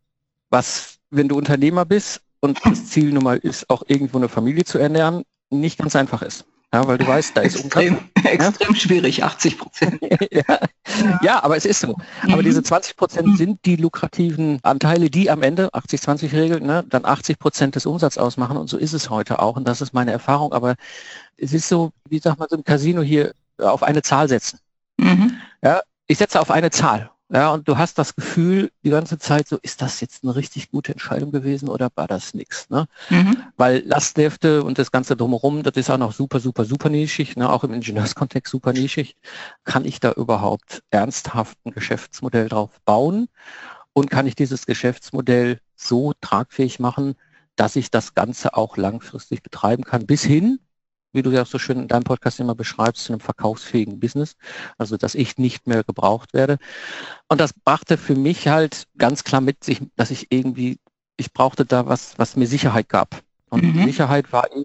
Was, 0.51 0.99
wenn 1.09 1.29
du 1.29 1.39
Unternehmer 1.39 1.87
bist 1.87 2.21
und 2.41 2.61
das 2.67 2.85
Ziel 2.91 3.11
nun 3.11 3.25
mal 3.25 3.39
ist, 3.39 3.71
auch 3.71 3.83
irgendwo 3.87 4.19
eine 4.19 4.29
Familie 4.29 4.65
zu 4.65 4.77
ernähren, 4.77 5.25
nicht 5.49 5.79
ganz 5.79 5.97
einfach 5.97 6.21
ist. 6.21 6.45
Ja, 6.75 6.87
weil 6.87 6.99
du 6.99 7.07
weißt, 7.07 7.35
da 7.37 7.41
ist 7.41 7.57
extrem, 7.59 7.99
extrem 8.23 8.75
schwierig, 8.75 9.25
80 9.25 9.59
Prozent. 9.59 9.99
ja. 10.31 10.61
ja. 11.23 11.43
aber 11.43 11.57
es 11.57 11.65
ist 11.65 11.81
so. 11.81 11.97
Mhm. 12.25 12.35
Aber 12.35 12.43
diese 12.43 12.63
20 12.63 12.97
Prozent 12.97 13.29
mhm. 13.29 13.37
sind 13.37 13.65
die 13.65 13.77
lukrativen 13.77 14.61
Anteile, 14.63 15.09
die 15.09 15.31
am 15.31 15.43
Ende, 15.43 15.71
80-20-Regel, 15.71 16.61
ne, 16.61 16.85
dann 16.87 17.07
80 17.07 17.39
Prozent 17.39 17.77
des 17.77 17.87
Umsatzes 17.87 18.19
ausmachen. 18.19 18.59
Und 18.59 18.69
so 18.69 18.77
ist 18.77 18.93
es 18.93 19.09
heute 19.09 19.41
auch. 19.41 19.57
Und 19.57 19.67
das 19.67 19.81
ist 19.81 19.95
meine 19.95 20.13
Erfahrung. 20.13 20.53
Aber 20.53 20.77
es 21.39 21.55
ist 21.55 21.67
so, 21.67 21.93
wie 22.09 22.19
sagt 22.19 22.39
man 22.39 22.49
so 22.49 22.57
im 22.57 22.63
Casino 22.63 23.01
hier, 23.01 23.33
auf 23.61 23.83
eine 23.83 24.02
Zahl 24.02 24.29
setzen. 24.29 24.59
Mhm. 24.97 25.37
Ja, 25.62 25.81
ich 26.07 26.19
setze 26.19 26.40
auf 26.40 26.50
eine 26.50 26.71
Zahl. 26.71 27.11
Ja, 27.33 27.50
und 27.50 27.69
du 27.69 27.79
hast 27.79 27.97
das 27.97 28.17
Gefühl 28.17 28.73
die 28.83 28.90
ganze 28.90 29.17
Zeit 29.17 29.47
so, 29.47 29.57
ist 29.62 29.81
das 29.83 30.00
jetzt 30.00 30.25
eine 30.25 30.35
richtig 30.35 30.73
gute 30.73 30.90
Entscheidung 30.90 31.31
gewesen 31.31 31.69
oder 31.69 31.88
war 31.95 32.09
das 32.09 32.35
nichts? 32.35 32.69
Ne? 32.71 32.87
Mhm. 33.09 33.40
Weil 33.57 33.85
Lasthefte 33.87 34.64
und 34.64 34.79
das 34.79 34.90
Ganze 34.90 35.17
drumherum, 35.17 35.62
das 35.62 35.75
ist 35.76 35.90
auch 35.90 35.99
noch 35.99 36.12
super, 36.12 36.40
super, 36.40 36.64
super 36.64 36.88
nischig, 36.88 37.37
ne? 37.37 37.49
auch 37.49 37.62
im 37.62 37.73
Ingenieurskontext 37.73 38.50
super 38.50 38.73
nischig. 38.73 39.14
Kann 39.62 39.85
ich 39.85 40.00
da 40.00 40.11
überhaupt 40.11 40.83
ernsthaft 40.90 41.57
ein 41.64 41.71
Geschäftsmodell 41.71 42.49
drauf 42.49 42.81
bauen? 42.85 43.29
Und 43.93 44.11
kann 44.11 44.26
ich 44.26 44.35
dieses 44.35 44.67
Geschäftsmodell 44.67 45.61
so 45.76 46.12
tragfähig 46.21 46.81
machen, 46.81 47.14
dass 47.55 47.76
ich 47.76 47.93
das 47.93 48.14
Ganze 48.14 48.55
auch 48.55 48.76
langfristig 48.76 49.43
betreiben 49.43 49.85
kann, 49.85 50.05
bis 50.07 50.25
hin 50.25 50.59
wie 51.12 51.23
du 51.23 51.31
ja 51.31 51.45
so 51.45 51.59
schön 51.59 51.79
in 51.79 51.88
deinem 51.88 52.05
Podcast 52.05 52.40
immer 52.40 52.55
beschreibst, 52.55 53.05
zu 53.05 53.12
einem 53.12 53.21
verkaufsfähigen 53.21 54.00
Business. 54.00 54.37
Also, 54.79 54.97
dass 54.97 55.14
ich 55.14 55.38
nicht 55.38 55.67
mehr 55.67 55.85
gebraucht 55.85 56.35
werde. 56.35 56.59
Und 57.29 57.40
das 57.40 57.52
brachte 57.52 57.99
für 57.99 58.14
mich 58.14 58.49
halt 58.49 58.87
ganz 58.97 59.25
klar 59.25 59.40
mit 59.40 59.64
sich, 59.64 59.81
dass 59.97 60.11
ich 60.11 60.29
irgendwie, 60.31 60.79
ich 61.17 61.33
brauchte 61.33 61.64
da 61.64 61.87
was, 61.87 62.19
was 62.19 62.37
mir 62.37 62.47
Sicherheit 62.47 62.88
gab. 62.88 63.23
Und 63.49 63.64
mhm. 63.64 63.85
Sicherheit 63.85 64.33
war 64.33 64.50
eben 64.52 64.64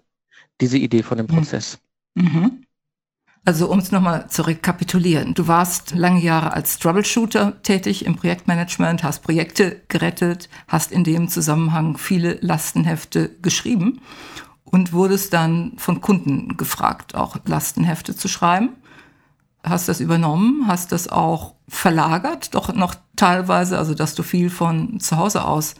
diese 0.60 0.78
Idee 0.78 1.02
von 1.02 1.18
dem 1.18 1.26
mhm. 1.26 1.36
Prozess. 1.36 1.78
Mhm. 2.14 2.62
Also 3.44 3.70
um 3.70 3.78
es 3.78 3.92
nochmal 3.92 4.28
zu 4.28 4.42
rekapitulieren. 4.42 5.34
Du 5.34 5.46
warst 5.46 5.94
lange 5.94 6.20
Jahre 6.20 6.52
als 6.52 6.80
Troubleshooter 6.80 7.62
tätig 7.62 8.04
im 8.04 8.16
Projektmanagement, 8.16 9.04
hast 9.04 9.22
Projekte 9.22 9.82
gerettet, 9.86 10.48
hast 10.66 10.90
in 10.90 11.04
dem 11.04 11.28
Zusammenhang 11.28 11.96
viele 11.96 12.38
Lastenhefte 12.40 13.36
geschrieben 13.42 14.00
und 14.66 14.92
wurdest 14.92 15.32
dann 15.32 15.72
von 15.78 16.00
Kunden 16.00 16.56
gefragt, 16.56 17.14
auch 17.14 17.36
Lastenhefte 17.46 18.14
zu 18.14 18.28
schreiben. 18.28 18.70
Hast 19.64 19.88
das 19.88 20.00
übernommen, 20.00 20.66
hast 20.66 20.92
das 20.92 21.08
auch 21.08 21.54
verlagert, 21.68 22.54
doch 22.54 22.72
noch 22.74 22.94
teilweise, 23.16 23.78
also 23.78 23.94
dass 23.94 24.14
du 24.14 24.22
viel 24.22 24.50
von 24.50 25.00
zu 25.00 25.16
Hause 25.16 25.44
aus 25.44 25.74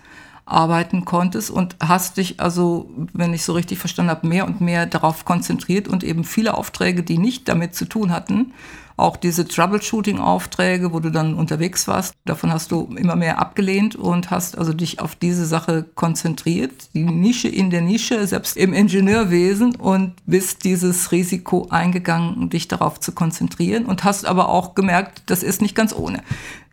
arbeiten 0.47 1.05
konntest 1.05 1.51
und 1.51 1.77
hast 1.83 2.17
dich 2.17 2.41
also, 2.41 2.89
wenn 3.13 3.35
ich 3.35 3.43
so 3.43 3.53
richtig 3.53 3.79
verstanden 3.79 4.11
habe, 4.11 4.27
mehr 4.27 4.47
und 4.47 4.61
mehr 4.61 4.87
darauf 4.87 5.25
konzentriert 5.25 5.89
und 5.89 6.05
eben 6.05 6.25
viele 6.25 6.57
Aufträge, 6.57 7.03
die 7.03 7.19
nicht 7.19 7.49
damit 7.49 7.75
zu 7.75 7.85
tun 7.85 8.13
hatten, 8.13 8.53
auch 8.97 9.17
diese 9.17 9.47
Troubleshooting-Aufträge, 9.47 10.93
wo 10.93 11.01
du 11.01 11.11
dann 11.11 11.35
unterwegs 11.35 11.87
warst, 11.87 12.15
davon 12.25 12.51
hast 12.51 12.73
du 12.73 12.95
immer 12.97 13.15
mehr 13.15 13.39
abgelehnt 13.39 13.95
und 13.95 14.31
hast 14.31 14.57
also 14.57 14.73
dich 14.73 15.01
auf 15.01 15.15
diese 15.17 15.45
Sache 15.45 15.85
konzentriert, 15.95 16.95
die 16.95 17.03
Nische 17.03 17.49
in 17.49 17.71
der 17.71 17.83
Nische, 17.83 18.27
selbst 18.27 18.57
im 18.57 18.73
Ingenieurwesen 18.73 19.77
und 19.77 20.15
bist 20.25 20.65
dieses 20.65 21.13
Risiko 21.13 21.67
eingegangen, 21.69 22.49
dich 22.49 22.69
darauf 22.69 22.99
zu 22.99 23.13
konzentrieren 23.13 23.85
und 23.85 24.05
hast 24.05 24.25
aber 24.25 24.49
auch 24.49 24.75
gemerkt, 24.75 25.25
das 25.27 25.43
ist 25.43 25.61
nicht 25.61 25.75
ganz 25.75 25.95
ohne. 25.95 26.23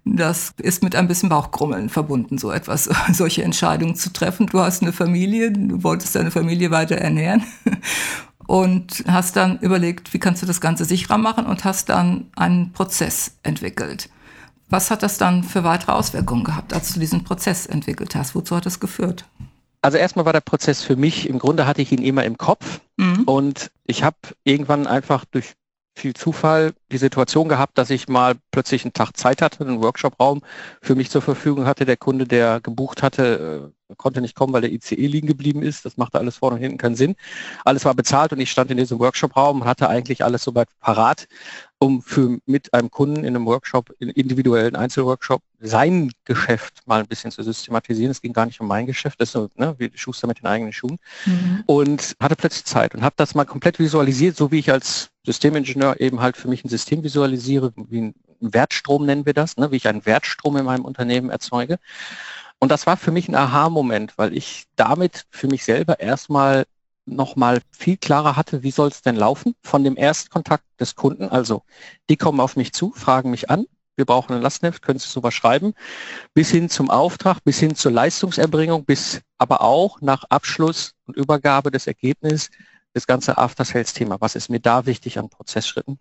Das 0.05 0.53
ist 0.61 0.83
mit 0.83 0.95
ein 0.95 1.07
bisschen 1.07 1.29
Bauchkrummeln 1.29 1.89
verbunden, 1.89 2.37
so 2.37 2.51
etwas, 2.51 2.89
solche 3.13 3.43
Entscheidungen 3.43 3.95
zu 3.95 4.11
treffen. 4.11 4.47
Du 4.47 4.59
hast 4.59 4.81
eine 4.81 4.93
Familie, 4.93 5.51
du 5.51 5.83
wolltest 5.83 6.15
deine 6.15 6.31
Familie 6.31 6.71
weiter 6.71 6.95
ernähren 6.95 7.43
und 8.47 9.03
hast 9.07 9.35
dann 9.35 9.59
überlegt, 9.59 10.13
wie 10.13 10.19
kannst 10.19 10.41
du 10.41 10.45
das 10.45 10.61
Ganze 10.61 10.85
sicherer 10.85 11.17
machen 11.17 11.45
und 11.45 11.63
hast 11.63 11.89
dann 11.89 12.27
einen 12.35 12.73
Prozess 12.73 13.37
entwickelt. 13.43 14.09
Was 14.69 14.91
hat 14.91 15.03
das 15.03 15.17
dann 15.17 15.43
für 15.43 15.63
weitere 15.63 15.91
Auswirkungen 15.91 16.43
gehabt, 16.43 16.73
als 16.73 16.93
du 16.93 16.99
diesen 16.99 17.23
Prozess 17.23 17.65
entwickelt 17.65 18.15
hast? 18.15 18.35
Wozu 18.35 18.55
hat 18.55 18.65
das 18.65 18.79
geführt? 18.79 19.25
Also 19.81 19.97
erstmal 19.97 20.25
war 20.25 20.33
der 20.33 20.41
Prozess 20.41 20.81
für 20.81 20.95
mich, 20.95 21.29
im 21.29 21.39
Grunde 21.39 21.67
hatte 21.67 21.81
ich 21.81 21.91
ihn 21.91 22.01
immer 22.01 22.23
im 22.23 22.37
Kopf 22.37 22.79
mhm. 22.97 23.23
und 23.25 23.69
ich 23.85 24.03
habe 24.03 24.17
irgendwann 24.45 24.87
einfach 24.87 25.25
durch 25.25 25.53
viel 25.95 26.13
Zufall 26.13 26.73
die 26.91 26.97
Situation 26.97 27.47
gehabt, 27.47 27.77
dass 27.77 27.89
ich 27.89 28.07
mal 28.07 28.35
plötzlich 28.51 28.83
einen 28.83 28.93
Tag 28.93 29.15
Zeit 29.15 29.41
hatte, 29.41 29.63
einen 29.63 29.81
Workshop-Raum 29.81 30.41
für 30.81 30.95
mich 30.95 31.09
zur 31.09 31.21
Verfügung 31.21 31.65
hatte. 31.65 31.85
Der 31.85 31.97
Kunde, 31.97 32.25
der 32.25 32.59
gebucht 32.61 33.03
hatte, 33.03 33.71
äh, 33.89 33.95
konnte 33.95 34.21
nicht 34.21 34.35
kommen, 34.35 34.53
weil 34.53 34.61
der 34.61 34.71
ICE 34.71 34.95
liegen 35.07 35.27
geblieben 35.27 35.61
ist. 35.61 35.85
Das 35.85 35.97
machte 35.97 36.19
alles 36.19 36.37
vorne 36.37 36.55
und 36.55 36.61
hinten 36.61 36.77
keinen 36.77 36.95
Sinn. 36.95 37.15
Alles 37.63 37.85
war 37.85 37.93
bezahlt 37.93 38.33
und 38.33 38.39
ich 38.39 38.51
stand 38.51 38.71
in 38.71 38.77
diesem 38.77 38.99
Workshop-Raum 38.99 39.61
und 39.61 39.67
hatte 39.67 39.87
eigentlich 39.89 40.23
alles 40.23 40.43
soweit 40.43 40.67
parat 40.79 41.27
um 41.83 42.01
für 42.01 42.39
mit 42.45 42.73
einem 42.73 42.89
Kunden 42.89 43.25
in 43.25 43.35
einem 43.35 43.45
Workshop, 43.45 43.93
in 43.99 44.09
individuellen 44.09 44.75
Einzelworkshop, 44.75 45.41
sein 45.59 46.11
Geschäft 46.23 46.81
mal 46.85 47.01
ein 47.01 47.07
bisschen 47.07 47.31
zu 47.31 47.43
systematisieren. 47.43 48.11
Es 48.11 48.21
ging 48.21 48.31
gar 48.31 48.45
nicht 48.45 48.61
um 48.61 48.67
mein 48.67 48.85
Geschäft, 48.85 49.19
das 49.19 49.29
ist 49.29 49.33
so, 49.33 49.49
ne, 49.55 49.75
wie 49.77 49.91
Schuster 49.93 50.27
mit 50.27 50.39
den 50.39 50.45
eigenen 50.45 50.71
Schuhen. 50.71 50.97
Mhm. 51.25 51.63
Und 51.65 52.15
hatte 52.21 52.35
plötzlich 52.37 52.65
Zeit 52.65 52.95
und 52.95 53.03
habe 53.03 53.15
das 53.17 53.35
mal 53.35 53.45
komplett 53.45 53.79
visualisiert, 53.79 54.37
so 54.37 54.51
wie 54.51 54.59
ich 54.59 54.71
als 54.71 55.09
Systemingenieur 55.25 55.99
eben 55.99 56.21
halt 56.21 56.37
für 56.37 56.47
mich 56.47 56.63
ein 56.63 56.69
System 56.69 57.03
visualisiere, 57.03 57.73
wie 57.75 58.01
ein 58.01 58.15
Wertstrom 58.39 59.05
nennen 59.05 59.25
wir 59.25 59.33
das, 59.33 59.57
ne, 59.57 59.71
wie 59.71 59.77
ich 59.77 59.87
einen 59.87 60.05
Wertstrom 60.05 60.55
in 60.57 60.65
meinem 60.65 60.85
Unternehmen 60.85 61.29
erzeuge. 61.29 61.79
Und 62.59 62.69
das 62.69 62.87
war 62.87 62.95
für 62.95 63.11
mich 63.11 63.27
ein 63.27 63.35
Aha-Moment, 63.35 64.17
weil 64.17 64.35
ich 64.35 64.67
damit 64.77 65.25
für 65.31 65.47
mich 65.47 65.65
selber 65.65 65.99
erstmal 65.99 66.63
nochmal 67.05 67.61
viel 67.71 67.97
klarer 67.97 68.35
hatte, 68.35 68.63
wie 68.63 68.71
soll 68.71 68.89
es 68.89 69.01
denn 69.01 69.15
laufen 69.15 69.55
von 69.61 69.83
dem 69.83 69.97
Erstkontakt 69.97 70.63
des 70.79 70.95
Kunden. 70.95 71.29
Also 71.29 71.63
die 72.09 72.17
kommen 72.17 72.39
auf 72.39 72.55
mich 72.55 72.73
zu, 72.73 72.91
fragen 72.95 73.31
mich 73.31 73.49
an, 73.49 73.65
wir 73.95 74.05
brauchen 74.05 74.33
ein 74.33 74.41
Lastenheft, 74.41 74.81
können 74.81 74.99
Sie 74.99 75.09
sowas 75.09 75.33
schreiben, 75.33 75.73
bis 76.33 76.49
hin 76.49 76.69
zum 76.69 76.89
Auftrag, 76.89 77.43
bis 77.43 77.59
hin 77.59 77.75
zur 77.75 77.91
Leistungserbringung, 77.91 78.85
bis 78.85 79.21
aber 79.37 79.61
auch 79.61 80.01
nach 80.01 80.23
Abschluss 80.25 80.93
und 81.05 81.15
Übergabe 81.15 81.69
des 81.69 81.85
Ergebnisses 81.85 82.49
das 82.93 83.07
ganze 83.07 83.37
After-Sales-Thema. 83.37 84.19
Was 84.19 84.35
ist 84.35 84.49
mir 84.49 84.59
da 84.59 84.85
wichtig 84.85 85.19
an 85.19 85.29
Prozessschritten? 85.29 85.99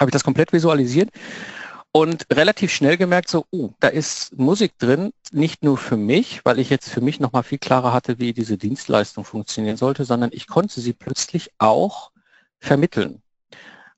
Habe 0.00 0.08
ich 0.08 0.12
das 0.12 0.24
komplett 0.24 0.52
visualisiert 0.52 1.10
und 1.92 2.26
relativ 2.32 2.72
schnell 2.72 2.96
gemerkt, 2.96 3.28
so, 3.28 3.44
oh, 3.50 3.70
da 3.80 3.88
ist 3.88 4.36
Musik 4.38 4.78
drin, 4.78 5.12
nicht 5.30 5.62
nur 5.62 5.76
für 5.76 5.98
mich, 5.98 6.44
weil 6.44 6.58
ich 6.58 6.70
jetzt 6.70 6.88
für 6.88 7.02
mich 7.02 7.20
nochmal 7.20 7.42
viel 7.42 7.58
klarer 7.58 7.92
hatte, 7.92 8.18
wie 8.18 8.32
diese 8.32 8.56
Dienstleistung 8.56 9.24
funktionieren 9.24 9.76
sollte, 9.76 10.04
sondern 10.04 10.30
ich 10.32 10.46
konnte 10.46 10.80
sie 10.80 10.94
plötzlich 10.94 11.50
auch 11.58 12.10
vermitteln. 12.60 13.22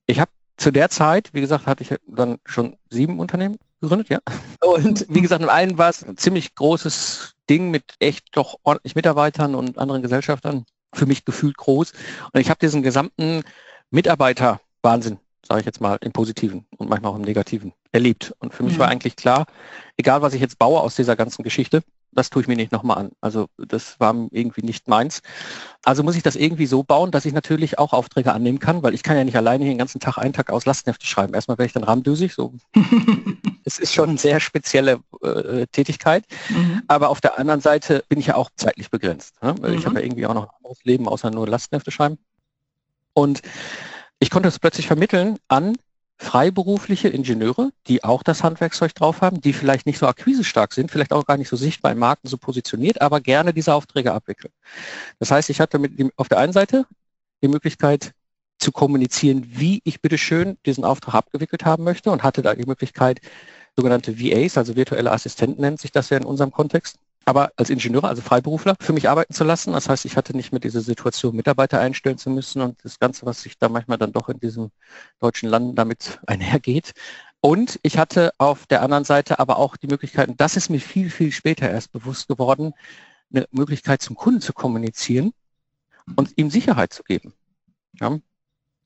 Ich 0.07 0.19
habe 0.19 0.31
zu 0.57 0.73
der 0.73 0.91
Zeit, 0.91 1.31
wie 1.33 1.41
gesagt, 1.41 1.67
hatte 1.67 1.85
ich 1.85 1.95
dann 2.07 2.39
schon 2.45 2.77
sieben 2.91 3.21
Unternehmen 3.21 3.59
gegründet, 3.81 4.09
ja. 4.09 4.21
Und 4.61 5.07
wie 5.09 5.21
gesagt, 5.21 5.43
in 5.43 5.49
allen 5.49 5.79
war 5.79 5.91
es 5.91 6.05
ein 6.05 6.17
ziemlich 6.17 6.55
großes 6.55 7.35
Ding 7.49 7.71
mit 7.71 7.95
echt 8.01 8.37
doch 8.37 8.57
ordentlich 8.65 8.97
Mitarbeitern 8.97 9.55
und 9.55 9.79
anderen 9.79 10.03
Gesellschaftern, 10.03 10.65
für 10.93 11.07
mich 11.07 11.25
gefühlt 11.25 11.57
groß. 11.57 11.93
Und 12.33 12.41
ich 12.41 12.51
habe 12.51 12.59
diesen 12.61 12.83
gesamten 12.83 13.43
Mitarbeiter-Wahnsinn 13.91 15.19
sage 15.47 15.61
ich 15.61 15.67
jetzt 15.67 15.81
mal, 15.81 15.99
im 16.01 16.13
Positiven 16.13 16.67
und 16.77 16.89
manchmal 16.89 17.13
auch 17.13 17.17
im 17.17 17.23
Negativen 17.23 17.73
erlebt. 17.93 18.35
Und 18.39 18.55
für 18.55 18.63
mich 18.63 18.75
mhm. 18.75 18.79
war 18.79 18.89
eigentlich 18.89 19.17
klar, 19.17 19.47
egal 19.97 20.23
was 20.23 20.35
ich 20.35 20.41
jetzt 20.41 20.59
baue 20.59 20.81
aus 20.81 20.97
dieser 20.97 21.17
ganzen 21.17 21.43
Geschichte, 21.43 21.83
das 22.15 22.31
tue 22.31 22.43
ich 22.43 22.49
mir 22.49 22.57
nicht 22.57 22.73
nochmal 22.73 22.99
an. 22.99 23.11
Also 23.21 23.49
das 23.59 23.99
war 23.99 24.15
irgendwie 24.31 24.63
nicht 24.63 24.89
meins. 24.89 25.21
Also 25.85 26.03
muss 26.03 26.17
ich 26.17 26.23
das 26.23 26.37
irgendwie 26.37 26.67
so 26.67 26.83
bauen, 26.83 27.11
dass 27.11 27.25
ich 27.25 27.33
natürlich 27.33 27.79
auch 27.79 27.93
Aufträge 27.93 28.33
annehmen 28.33 28.59
kann, 28.59 28.83
weil 28.83 28.95
ich 28.95 29.03
kann 29.03 29.17
ja 29.17 29.25
nicht 29.25 29.37
alleine 29.37 29.65
hier 29.65 29.73
den 29.73 29.79
ganzen 29.79 30.01
Tag 30.01 30.19
einen 30.19 30.33
Tag 30.33 30.51
aus 30.51 30.65
Lastenhefte 30.65 31.07
schreiben. 31.07 31.35
Erstmal 31.35 31.59
wäre 31.59 31.67
ich 31.67 31.73
dann 31.73 31.85
rahmdüsig. 31.85 32.35
So. 32.35 32.55
es 33.65 33.79
ist 33.79 33.93
schon 33.93 34.11
eine 34.11 34.19
sehr 34.19 34.41
spezielle 34.41 35.01
äh, 35.23 35.67
Tätigkeit. 35.67 36.25
Mhm. 36.49 36.83
Aber 36.87 37.11
auf 37.11 37.21
der 37.21 37.39
anderen 37.39 37.61
Seite 37.61 38.05
bin 38.09 38.21
ich 38.21 38.27
ja 38.27 38.37
auch 38.37 38.51
zeitlich 38.57 38.91
begrenzt. 38.91 39.43
Ne? 39.43 39.55
Mhm. 39.61 39.75
Ich 39.75 39.87
habe 39.87 39.97
ja 39.97 40.07
irgendwie 40.07 40.27
auch 40.27 40.35
noch 40.35 40.45
ein 40.45 40.57
anderes 40.59 40.85
Leben, 40.85 41.09
außer 41.09 41.31
nur 41.31 41.49
Lastenhefte 41.49 41.91
schreiben. 41.91 42.19
Und 43.13 43.43
ich 44.18 44.30
konnte 44.30 44.49
es 44.49 44.59
plötzlich 44.59 44.87
vermitteln 44.87 45.38
an 45.49 45.76
freiberufliche 46.16 47.09
Ingenieure, 47.09 47.71
die 47.87 48.04
auch 48.04 48.23
das 48.23 48.42
Handwerkszeug 48.42 48.94
drauf 48.94 49.21
haben, 49.21 49.40
die 49.40 49.52
vielleicht 49.52 49.87
nicht 49.87 49.99
so 49.99 50.06
akquisestark 50.06 50.73
sind, 50.73 50.90
vielleicht 50.90 51.12
auch 51.12 51.26
gar 51.26 51.37
nicht 51.37 51.49
so 51.49 51.56
sichtbar 51.56 51.92
im 51.92 51.99
Markt 51.99 52.28
so 52.28 52.38
positioniert, 52.38 53.02
aber 53.02 53.21
gerne 53.21 53.52
diese 53.52 53.75
Aufträge 53.75 54.12
abwickeln. 54.12 54.52
Das 55.18 55.30
heißt, 55.30 55.50
ich 55.50 55.61
hatte 55.61 55.78
mit 55.78 55.99
dem, 55.99 56.12
auf 56.16 56.28
der 56.28 56.38
einen 56.38 56.52
Seite 56.52 56.87
die 57.42 57.49
Möglichkeit 57.49 58.12
zu 58.59 58.71
kommunizieren, 58.71 59.44
wie 59.49 59.80
ich 59.85 60.00
bitteschön 60.00 60.56
diesen 60.64 60.85
Auftrag 60.85 61.14
abgewickelt 61.14 61.64
haben 61.64 61.85
möchte 61.85 62.11
und 62.11 62.23
hatte 62.23 62.42
da 62.42 62.54
die 62.54 62.66
Möglichkeit, 62.66 63.21
sogenannte 63.76 64.21
VAs, 64.21 64.56
also 64.56 64.76
virtuelle 64.76 65.11
Assistenten 65.11 65.61
nennt 65.61 65.80
sich 65.80 65.90
das 65.90 66.09
ja 66.11 66.16
in 66.16 66.25
unserem 66.25 66.52
Kontext, 66.52 66.97
aber 67.26 67.52
als 67.57 67.71
Ingenieur, 67.71 68.04
also 68.04 68.23
Freiberufler, 68.23 68.75
für 68.81 68.93
mich 68.93 69.09
arbeiten 69.09 69.33
zu 69.33 69.45
lassen. 69.45 69.73
Das 69.73 69.88
heißt, 69.88 70.04
ich 70.04 70.16
hatte 70.16 70.37
nicht 70.37 70.52
mehr 70.52 70.61
diese 70.61 70.81
Situation, 70.81 71.37
Mitarbeiter 71.37 71.81
einstellen 71.81 72.19
zu 72.19 72.31
müssen 72.31 72.61
und 72.62 72.85
das 72.85 72.99
Ganze, 72.99 73.26
was 73.26 73.43
sich 73.43 73.59
da 73.59 73.69
manchmal 73.69 73.99
dann 73.99 74.12
doch 74.12 74.28
in 74.28 74.38
diesem 74.40 74.71
deutschen 75.21 75.49
Land 75.49 75.78
damit 75.78 76.19
einhergeht. 76.26 76.93
Und 77.40 77.78
ich 77.83 77.99
hatte 77.99 78.33
auf 78.38 78.66
der 78.66 78.83
anderen 78.83 79.04
Seite 79.04 79.38
aber 79.38 79.59
auch 79.59 79.76
die 79.76 79.87
Möglichkeit, 79.87 80.28
und 80.28 80.40
das 80.40 80.57
ist 80.57 80.71
mir 80.71 80.81
viel, 80.81 81.11
viel 81.11 81.33
später 81.33 81.71
erst 81.71 81.93
bewusst 81.93 82.28
geworden, 82.28 82.73
eine 83.33 83.47
Möglichkeit 83.50 84.02
zum 84.02 84.16
Kunden 84.16 84.40
zu 84.40 84.52
kommunizieren 84.52 85.33
und 86.16 86.33
ihm 86.37 86.50
Sicherheit 86.50 86.93
zu 86.93 87.02
geben. 87.02 87.35
Ja? 88.00 88.19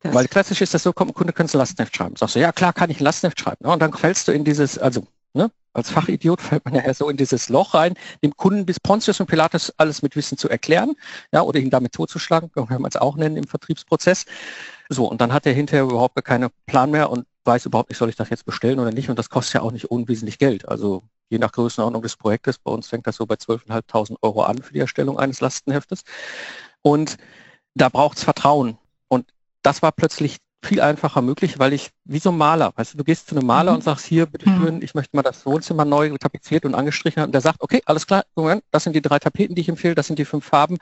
Weil 0.02 0.28
klassisch 0.28 0.61
ist 0.61 0.75
das 0.75 0.83
so, 0.85 0.92
kommt 0.92 1.11
ein 1.11 1.14
Kunde, 1.14 1.33
kannst 1.33 1.54
du 1.54 1.59
Lastenheft 1.59 1.97
schreiben. 1.97 2.16
Sagst 2.16 2.37
du, 2.37 2.40
ja 2.40 2.52
klar, 2.52 2.73
kann 2.73 2.90
ich 2.90 3.00
ein 3.00 3.04
Lastenheft 3.04 3.40
schreiben. 3.40 3.64
Und 3.64 3.80
dann 3.80 3.92
fällst 3.92 4.28
du 4.28 4.33
in 4.33 4.45
dieses, 4.45 4.78
also 4.78 5.07
ne, 5.38 5.50
als 5.73 5.90
Fachidiot 5.90 6.40
fällt 6.42 6.64
man 6.64 6.75
ja 6.75 6.92
so 6.92 7.09
in 7.09 7.16
dieses 7.16 7.49
Loch 7.49 7.73
rein, 7.73 7.95
dem 8.23 8.37
Kunden 8.37 8.66
bis 8.66 8.80
Pontius 8.80 9.21
und 9.21 9.26
Pilatus 9.26 9.73
alles 9.78 10.02
mit 10.02 10.16
Wissen 10.16 10.37
zu 10.37 10.49
erklären, 10.49 10.95
ja, 11.33 11.42
oder 11.42 11.61
ihn 11.61 11.71
damit 11.71 11.92
totzuschlagen, 11.92 12.50
kann 12.52 12.83
man 12.83 12.90
es 12.90 12.97
auch 12.97 13.16
nennen 13.16 13.37
im 13.37 13.45
Vertriebsprozess. 13.45 14.26
So, 14.90 15.07
und 15.07 15.21
dann 15.21 15.33
hat 15.33 15.47
er 15.47 15.52
hinterher 15.52 15.85
überhaupt 15.85 16.23
keinen 16.25 16.50
Plan 16.66 16.90
mehr 16.90 17.11
und 17.11 17.26
weiß 17.45 17.66
überhaupt 17.66 17.90
nicht, 17.90 17.99
soll 17.99 18.11
ich 18.11 18.16
das 18.16 18.30
jetzt 18.30 18.45
bestellen 18.45 18.78
oder 18.78 18.90
nicht. 18.90 19.09
Und 19.09 19.18
das 19.18 19.30
kostet 19.30 19.54
ja 19.54 19.62
auch 19.62 19.73
nicht 19.73 19.90
unwesentlich 19.90 20.38
Geld. 20.38 20.68
Also 20.68 21.02
je 21.30 21.38
nach 21.38 21.52
Größenordnung 21.52 22.02
des 22.02 22.16
Projektes, 22.16 22.59
bei 22.59 22.71
uns 22.71 22.88
fängt 22.88 23.07
das 23.07 23.16
so 23.16 23.26
bei 23.26 23.37
12.500 23.37 24.16
Euro 24.23 24.42
an 24.42 24.62
für 24.62 24.73
die 24.73 24.80
Erstellung 24.80 25.18
eines 25.18 25.40
Lastenheftes. 25.40 26.02
Und 26.83 27.16
da 27.75 27.88
braucht 27.88 28.18
es 28.18 28.25
Vertrauen. 28.25 28.78
Und 29.09 29.33
das 29.62 29.83
war 29.83 29.92
plötzlich 29.92 30.38
viel 30.62 30.81
einfacher 30.81 31.23
möglich, 31.23 31.59
weil 31.59 31.73
ich, 31.73 31.91
wie 32.05 32.19
so 32.19 32.31
ein 32.31 32.37
Maler, 32.37 32.73
weißt 32.75 32.95
du, 32.95 32.99
du 32.99 33.05
gehst 33.05 33.29
zu 33.29 33.37
einem 33.37 33.47
Maler 33.47 33.73
mhm. 33.73 33.77
und 33.77 33.85
sagst, 33.85 34.07
hier, 34.07 34.27
bitte 34.27 34.47
schön, 34.47 34.77
mhm. 34.77 34.83
ich 34.83 34.95
möchte 34.95 35.17
mal 35.17 35.23
das 35.23 35.47
Wohnzimmer 35.47 35.85
neu 35.85 36.17
tapeziert 36.19 36.65
und 36.65 36.75
angestrichen 36.75 37.23
haben. 37.23 37.29
Und 37.29 37.33
der 37.33 37.41
sagt, 37.41 37.61
okay, 37.61 37.81
alles 37.87 38.07
klar, 38.07 38.25
Moment, 38.35 38.65
das 38.71 38.85
sind 38.85 38.95
die 38.95 39.03
drei 39.03 39.19
Tapeten, 39.19 39.55
die 39.55 39.61
ich 39.61 39.69
empfehle, 39.69 39.95
das 39.95 40.09
sind 40.09 40.19
die 40.19 40.25
fünf 40.25 40.45
Farben. 40.45 40.79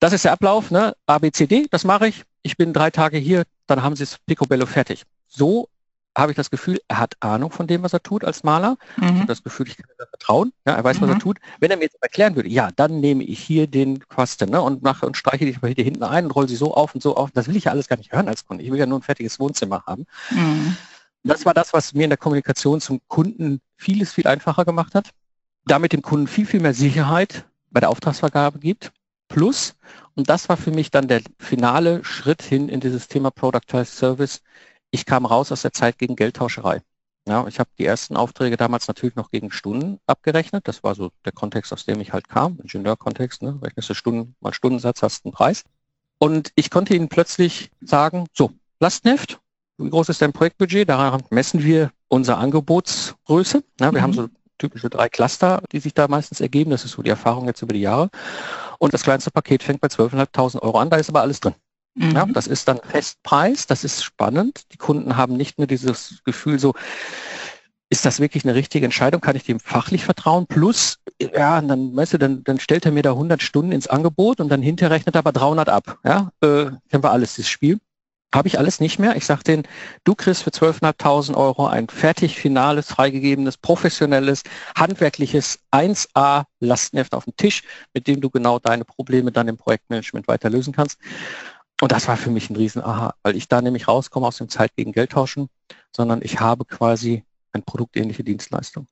das 0.00 0.12
ist 0.12 0.24
der 0.24 0.32
Ablauf, 0.32 0.70
ne? 0.70 0.94
A, 1.06 1.18
B, 1.18 1.30
C, 1.32 1.46
D, 1.46 1.66
das 1.70 1.84
mache 1.84 2.08
ich. 2.08 2.24
Ich 2.42 2.56
bin 2.56 2.72
drei 2.72 2.90
Tage 2.90 3.18
hier, 3.18 3.44
dann 3.66 3.82
haben 3.82 3.96
Sie 3.96 4.04
es 4.04 4.18
picobello 4.26 4.66
fertig. 4.66 5.04
So 5.26 5.68
habe 6.16 6.32
ich 6.32 6.36
das 6.36 6.50
Gefühl, 6.50 6.80
er 6.88 6.98
hat 6.98 7.14
Ahnung 7.20 7.50
von 7.50 7.66
dem, 7.66 7.82
was 7.82 7.92
er 7.92 8.02
tut 8.02 8.24
als 8.24 8.42
Maler. 8.42 8.76
Mhm. 8.96 9.04
Ich 9.04 9.14
habe 9.14 9.26
das 9.26 9.42
Gefühl, 9.42 9.68
ich 9.68 9.76
kann 9.76 9.86
ihm 9.88 10.06
vertrauen. 10.08 10.52
Ja, 10.66 10.74
er 10.74 10.84
weiß, 10.84 10.98
mhm. 10.98 11.02
was 11.02 11.10
er 11.10 11.14
mhm. 11.14 11.20
tut. 11.20 11.38
Wenn 11.60 11.70
er 11.70 11.76
mir 11.76 11.84
jetzt 11.84 11.96
erklären 12.00 12.34
würde, 12.36 12.48
ja, 12.48 12.70
dann 12.74 13.00
nehme 13.00 13.24
ich 13.24 13.38
hier 13.38 13.66
den 13.66 14.00
Quasten 14.08 14.50
ne, 14.50 14.60
und 14.60 14.82
mache 14.82 15.06
und 15.06 15.16
streiche 15.16 15.44
die 15.44 15.54
hier 15.54 15.84
hinten 15.84 16.02
ein 16.02 16.24
und 16.24 16.30
rolle 16.32 16.48
sie 16.48 16.56
so 16.56 16.74
auf 16.74 16.94
und 16.94 17.02
so 17.02 17.16
auf. 17.16 17.30
Das 17.32 17.48
will 17.48 17.56
ich 17.56 17.64
ja 17.64 17.72
alles 17.72 17.88
gar 17.88 17.96
nicht 17.96 18.12
hören 18.12 18.28
als 18.28 18.44
Kunde. 18.44 18.64
Ich 18.64 18.70
will 18.70 18.78
ja 18.78 18.86
nur 18.86 18.98
ein 18.98 19.02
fertiges 19.02 19.38
Wohnzimmer 19.38 19.84
haben. 19.86 20.06
Mhm. 20.30 20.76
Das 21.24 21.44
war 21.44 21.54
das, 21.54 21.72
was 21.72 21.94
mir 21.94 22.04
in 22.04 22.10
der 22.10 22.16
Kommunikation 22.16 22.80
zum 22.80 23.00
Kunden 23.08 23.60
vieles, 23.76 24.12
viel 24.12 24.26
einfacher 24.26 24.64
gemacht 24.64 24.94
hat. 24.94 25.10
Damit 25.66 25.92
dem 25.92 26.02
Kunden 26.02 26.26
viel, 26.26 26.46
viel 26.46 26.60
mehr 26.60 26.74
Sicherheit 26.74 27.44
bei 27.70 27.80
der 27.80 27.90
Auftragsvergabe 27.90 28.58
gibt. 28.58 28.92
Plus, 29.28 29.74
und 30.14 30.30
das 30.30 30.48
war 30.48 30.56
für 30.56 30.70
mich 30.70 30.90
dann 30.90 31.06
der 31.06 31.20
finale 31.38 32.02
Schritt 32.02 32.42
hin 32.42 32.70
in 32.70 32.80
dieses 32.80 33.08
Thema 33.08 33.30
Productized 33.30 33.94
Service, 33.94 34.40
ich 34.90 35.06
kam 35.06 35.26
raus 35.26 35.52
aus 35.52 35.62
der 35.62 35.72
Zeit 35.72 35.98
gegen 35.98 36.16
Geldtauscherei. 36.16 36.82
Ja, 37.28 37.46
ich 37.46 37.58
habe 37.58 37.68
die 37.78 37.84
ersten 37.84 38.16
Aufträge 38.16 38.56
damals 38.56 38.88
natürlich 38.88 39.14
noch 39.14 39.30
gegen 39.30 39.50
Stunden 39.50 39.98
abgerechnet. 40.06 40.66
Das 40.66 40.82
war 40.82 40.94
so 40.94 41.10
der 41.26 41.32
Kontext, 41.32 41.72
aus 41.74 41.84
dem 41.84 42.00
ich 42.00 42.14
halt 42.14 42.28
kam, 42.28 42.58
Ingenieurkontext. 42.62 43.42
Ne? 43.42 43.58
Rechnest 43.62 43.90
du 43.90 43.94
Stunden 43.94 44.34
mal 44.40 44.54
Stundensatz, 44.54 45.02
hast 45.02 45.26
einen 45.26 45.32
Preis. 45.32 45.64
Und 46.18 46.50
ich 46.54 46.70
konnte 46.70 46.94
ihnen 46.94 47.08
plötzlich 47.10 47.70
sagen, 47.82 48.26
so, 48.32 48.50
Lastenheft, 48.80 49.40
wie 49.76 49.90
groß 49.90 50.08
ist 50.08 50.22
dein 50.22 50.32
Projektbudget? 50.32 50.88
Daran 50.88 51.22
messen 51.30 51.62
wir 51.62 51.92
unsere 52.08 52.38
Angebotsgröße. 52.38 53.62
Ja, 53.78 53.92
wir 53.92 53.98
mhm. 53.98 54.02
haben 54.02 54.12
so 54.14 54.28
typische 54.56 54.88
drei 54.88 55.08
Cluster, 55.10 55.62
die 55.70 55.80
sich 55.80 55.94
da 55.94 56.08
meistens 56.08 56.40
ergeben. 56.40 56.70
Das 56.70 56.84
ist 56.84 56.92
so 56.92 57.02
die 57.02 57.10
Erfahrung 57.10 57.46
jetzt 57.46 57.62
über 57.62 57.74
die 57.74 57.80
Jahre. 57.80 58.08
Und 58.78 58.94
das 58.94 59.02
kleinste 59.02 59.30
Paket 59.30 59.62
fängt 59.62 59.80
bei 59.80 59.88
12.500 59.88 60.62
Euro 60.62 60.78
an. 60.78 60.90
Da 60.90 60.96
ist 60.96 61.10
aber 61.10 61.20
alles 61.20 61.40
drin. 61.40 61.54
Mhm. 61.98 62.12
Ja, 62.12 62.26
das 62.26 62.46
ist 62.46 62.68
dann 62.68 62.80
Festpreis, 62.82 63.66
das 63.66 63.84
ist 63.84 64.04
spannend. 64.04 64.72
Die 64.72 64.76
Kunden 64.76 65.16
haben 65.16 65.36
nicht 65.36 65.58
nur 65.58 65.66
dieses 65.66 66.22
Gefühl 66.24 66.58
so, 66.58 66.74
ist 67.90 68.04
das 68.04 68.20
wirklich 68.20 68.44
eine 68.44 68.54
richtige 68.54 68.84
Entscheidung? 68.84 69.20
Kann 69.20 69.34
ich 69.34 69.44
dem 69.44 69.60
fachlich 69.60 70.04
vertrauen? 70.04 70.46
Plus, 70.46 70.98
ja, 71.20 71.60
dann, 71.60 71.96
weißt 71.96 72.14
du, 72.14 72.18
dann, 72.18 72.44
dann 72.44 72.60
stellt 72.60 72.84
er 72.84 72.92
mir 72.92 73.02
da 73.02 73.12
100 73.12 73.42
Stunden 73.42 73.72
ins 73.72 73.86
Angebot 73.88 74.40
und 74.40 74.48
dann 74.50 74.62
hinterher 74.62 74.94
rechnet 74.94 75.16
er 75.16 75.20
aber 75.20 75.32
300 75.32 75.68
ab. 75.68 75.98
Ja, 76.04 76.30
äh, 76.40 76.66
kennen 76.90 77.02
wir 77.02 77.10
alles, 77.10 77.34
dieses 77.34 77.50
Spiel. 77.50 77.78
Habe 78.32 78.46
ich 78.46 78.58
alles 78.58 78.78
nicht 78.78 78.98
mehr. 78.98 79.16
Ich 79.16 79.24
sage 79.24 79.42
denen, 79.42 79.62
du 80.04 80.14
kriegst 80.14 80.42
für 80.42 80.50
12.500 80.50 81.34
Euro 81.34 81.66
ein 81.66 81.88
fertig 81.88 82.38
finales, 82.38 82.88
freigegebenes, 82.88 83.56
professionelles, 83.56 84.42
handwerkliches 84.76 85.60
1A 85.72 86.44
Lastenheft 86.60 87.14
auf 87.14 87.24
dem 87.24 87.34
Tisch, 87.36 87.62
mit 87.94 88.06
dem 88.06 88.20
du 88.20 88.28
genau 88.28 88.58
deine 88.58 88.84
Probleme 88.84 89.32
dann 89.32 89.48
im 89.48 89.56
Projektmanagement 89.56 90.28
weiter 90.28 90.50
lösen 90.50 90.74
kannst. 90.74 90.98
Und 91.80 91.92
das 91.92 92.08
war 92.08 92.16
für 92.16 92.30
mich 92.30 92.50
ein 92.50 92.56
riesen 92.56 92.82
Aha, 92.82 93.14
weil 93.22 93.36
ich 93.36 93.48
da 93.48 93.62
nämlich 93.62 93.86
rauskomme 93.86 94.26
aus 94.26 94.38
dem 94.38 94.48
Zeit 94.48 94.74
gegen 94.76 94.92
Geld 94.92 95.12
tauschen, 95.12 95.48
sondern 95.92 96.20
ich 96.22 96.40
habe 96.40 96.64
quasi 96.64 97.24
ein 97.52 97.62
produktähnliche 97.62 98.24
Dienstleistung. 98.24 98.86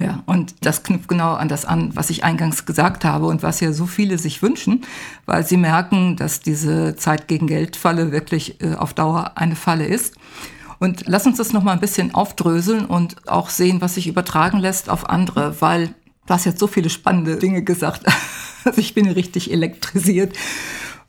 Ja, 0.00 0.22
und 0.24 0.54
das 0.64 0.82
knüpft 0.82 1.08
genau 1.08 1.34
an 1.34 1.48
das 1.48 1.66
an, 1.66 1.94
was 1.94 2.08
ich 2.08 2.24
eingangs 2.24 2.64
gesagt 2.64 3.04
habe 3.04 3.26
und 3.26 3.42
was 3.42 3.60
ja 3.60 3.72
so 3.74 3.84
viele 3.84 4.16
sich 4.16 4.40
wünschen, 4.40 4.82
weil 5.26 5.44
sie 5.46 5.58
merken, 5.58 6.16
dass 6.16 6.40
diese 6.40 6.96
Zeit 6.96 7.28
gegen 7.28 7.46
Geld-Falle 7.46 8.10
wirklich 8.10 8.62
äh, 8.62 8.74
auf 8.76 8.94
Dauer 8.94 9.32
eine 9.34 9.56
Falle 9.56 9.84
ist. 9.84 10.14
Und 10.78 11.06
lass 11.06 11.26
uns 11.26 11.36
das 11.36 11.52
nochmal 11.52 11.74
ein 11.74 11.80
bisschen 11.80 12.14
aufdröseln 12.14 12.86
und 12.86 13.28
auch 13.28 13.50
sehen, 13.50 13.82
was 13.82 13.96
sich 13.96 14.06
übertragen 14.06 14.58
lässt 14.58 14.88
auf 14.88 15.10
andere, 15.10 15.60
weil 15.60 15.88
du 16.26 16.32
hast 16.32 16.46
jetzt 16.46 16.58
so 16.58 16.66
viele 16.66 16.88
spannende 16.88 17.36
Dinge 17.36 17.62
gesagt. 17.62 18.04
Also 18.62 18.78
ich 18.82 18.92
bin 18.92 19.08
richtig 19.08 19.50
elektrisiert. 19.50 20.36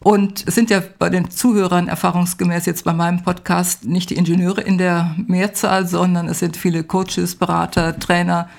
Und 0.04 0.48
es 0.48 0.56
sind 0.56 0.72
ja 0.72 0.82
bei 0.98 1.10
den 1.10 1.30
Zuhörern 1.30 1.88
erfahrungsgemäß 1.88 2.66
jetzt 2.66 2.84
bei 2.84 2.94
meinem 2.94 3.22
Podcast 3.22 3.86
nicht 3.86 4.10
die 4.10 4.16
Ingenieure 4.16 4.62
in 4.62 4.80
der 4.80 5.16
Mehrzahl, 5.28 5.88
sondern 5.88 6.28
es 6.28 6.40
sind 6.40 6.58
viele 6.58 6.84
Coaches, 6.84 7.36
Berater, 7.36 8.00
Trainer, 8.00 8.50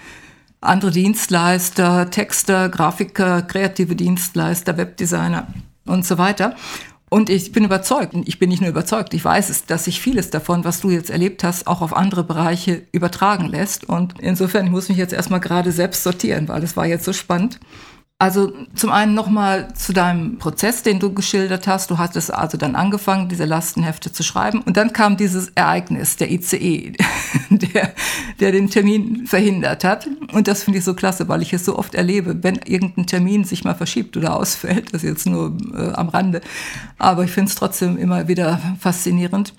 andere 0.61 0.93
Dienstleister, 0.93 2.11
Texter, 2.11 2.69
Grafiker, 2.69 3.43
kreative 3.43 3.97
Dienstleister, 3.97 4.77
Webdesigner 4.77 5.49
und 5.85 6.07
so 6.07 6.17
weiter. 6.17 6.55
Und 7.11 7.29
ich 7.29 7.51
bin 7.51 7.65
überzeugt, 7.65 8.15
ich 8.25 8.39
bin 8.39 8.49
nicht 8.49 8.63
nur 8.63 8.71
überzeugt, 8.71 9.13
ich 9.13 9.25
weiß 9.25 9.51
es, 9.51 9.67
dass 9.67 9.85
sich 9.85 10.01
vieles 10.01 10.31
davon, 10.31 10.65
was 10.65 10.81
du 10.81 10.91
jetzt 10.91 11.11
erlebt 11.11 11.43
hast, 11.43 11.67
auch 11.67 11.83
auf 11.83 11.95
andere 11.95 12.23
Bereiche 12.23 12.85
übertragen 12.93 13.47
lässt. 13.47 13.87
Und 13.87 14.15
insofern, 14.21 14.65
ich 14.65 14.71
muss 14.71 14.89
mich 14.89 14.97
jetzt 14.97 15.13
erstmal 15.13 15.41
gerade 15.41 15.73
selbst 15.73 16.05
sortieren, 16.05 16.49
weil 16.49 16.63
es 16.63 16.77
war 16.77 16.87
jetzt 16.87 17.05
so 17.05 17.13
spannend. 17.13 17.59
Also 18.23 18.53
zum 18.77 18.93
einen 18.93 19.15
nochmal 19.15 19.75
zu 19.75 19.93
deinem 19.93 20.39
Prozess, 20.39 20.85
den 20.85 21.01
du 21.01 21.13
geschildert 21.13 21.67
hast. 21.67 21.91
Du 21.91 21.99
hattest 21.99 22.33
also 22.33 22.57
dann 22.57 22.77
angefangen, 22.77 23.29
diese 23.29 23.47
Lastenhefte 23.47 24.13
zu 24.13 24.23
schreiben. 24.23 24.61
Und 24.61 24.77
dann 24.77 24.93
kam 24.93 25.17
dieses 25.17 25.49
Ereignis, 25.57 26.19
der 26.19 26.31
ICE, 26.31 26.93
der, 27.51 27.93
der 28.39 28.53
den 28.53 28.71
Termin 28.71 29.27
verhindert 29.27 29.83
hat. 29.83 30.07
Und 30.33 30.47
das 30.47 30.63
finde 30.63 30.79
ich 30.79 30.85
so 30.85 30.95
klasse, 30.95 31.27
weil 31.27 31.43
ich 31.43 31.53
es 31.53 31.65
so 31.65 31.77
oft 31.77 31.97
erlebe, 31.97 32.45
wenn 32.45 32.61
irgendein 32.65 33.09
Termin 33.09 33.43
sich 33.43 33.65
mal 33.65 33.75
verschiebt 33.75 34.17
oder 34.17 34.37
ausfällt. 34.37 34.95
Das 34.95 35.03
ist 35.03 35.09
jetzt 35.09 35.27
nur 35.27 35.57
äh, 35.75 35.91
am 35.95 36.09
Rande. 36.09 36.43
Aber 36.99 37.25
ich 37.25 37.33
finde 37.33 37.49
es 37.49 37.57
trotzdem 37.57 37.99
immer 37.99 38.29
wieder 38.29 38.61
faszinierend 38.79 39.53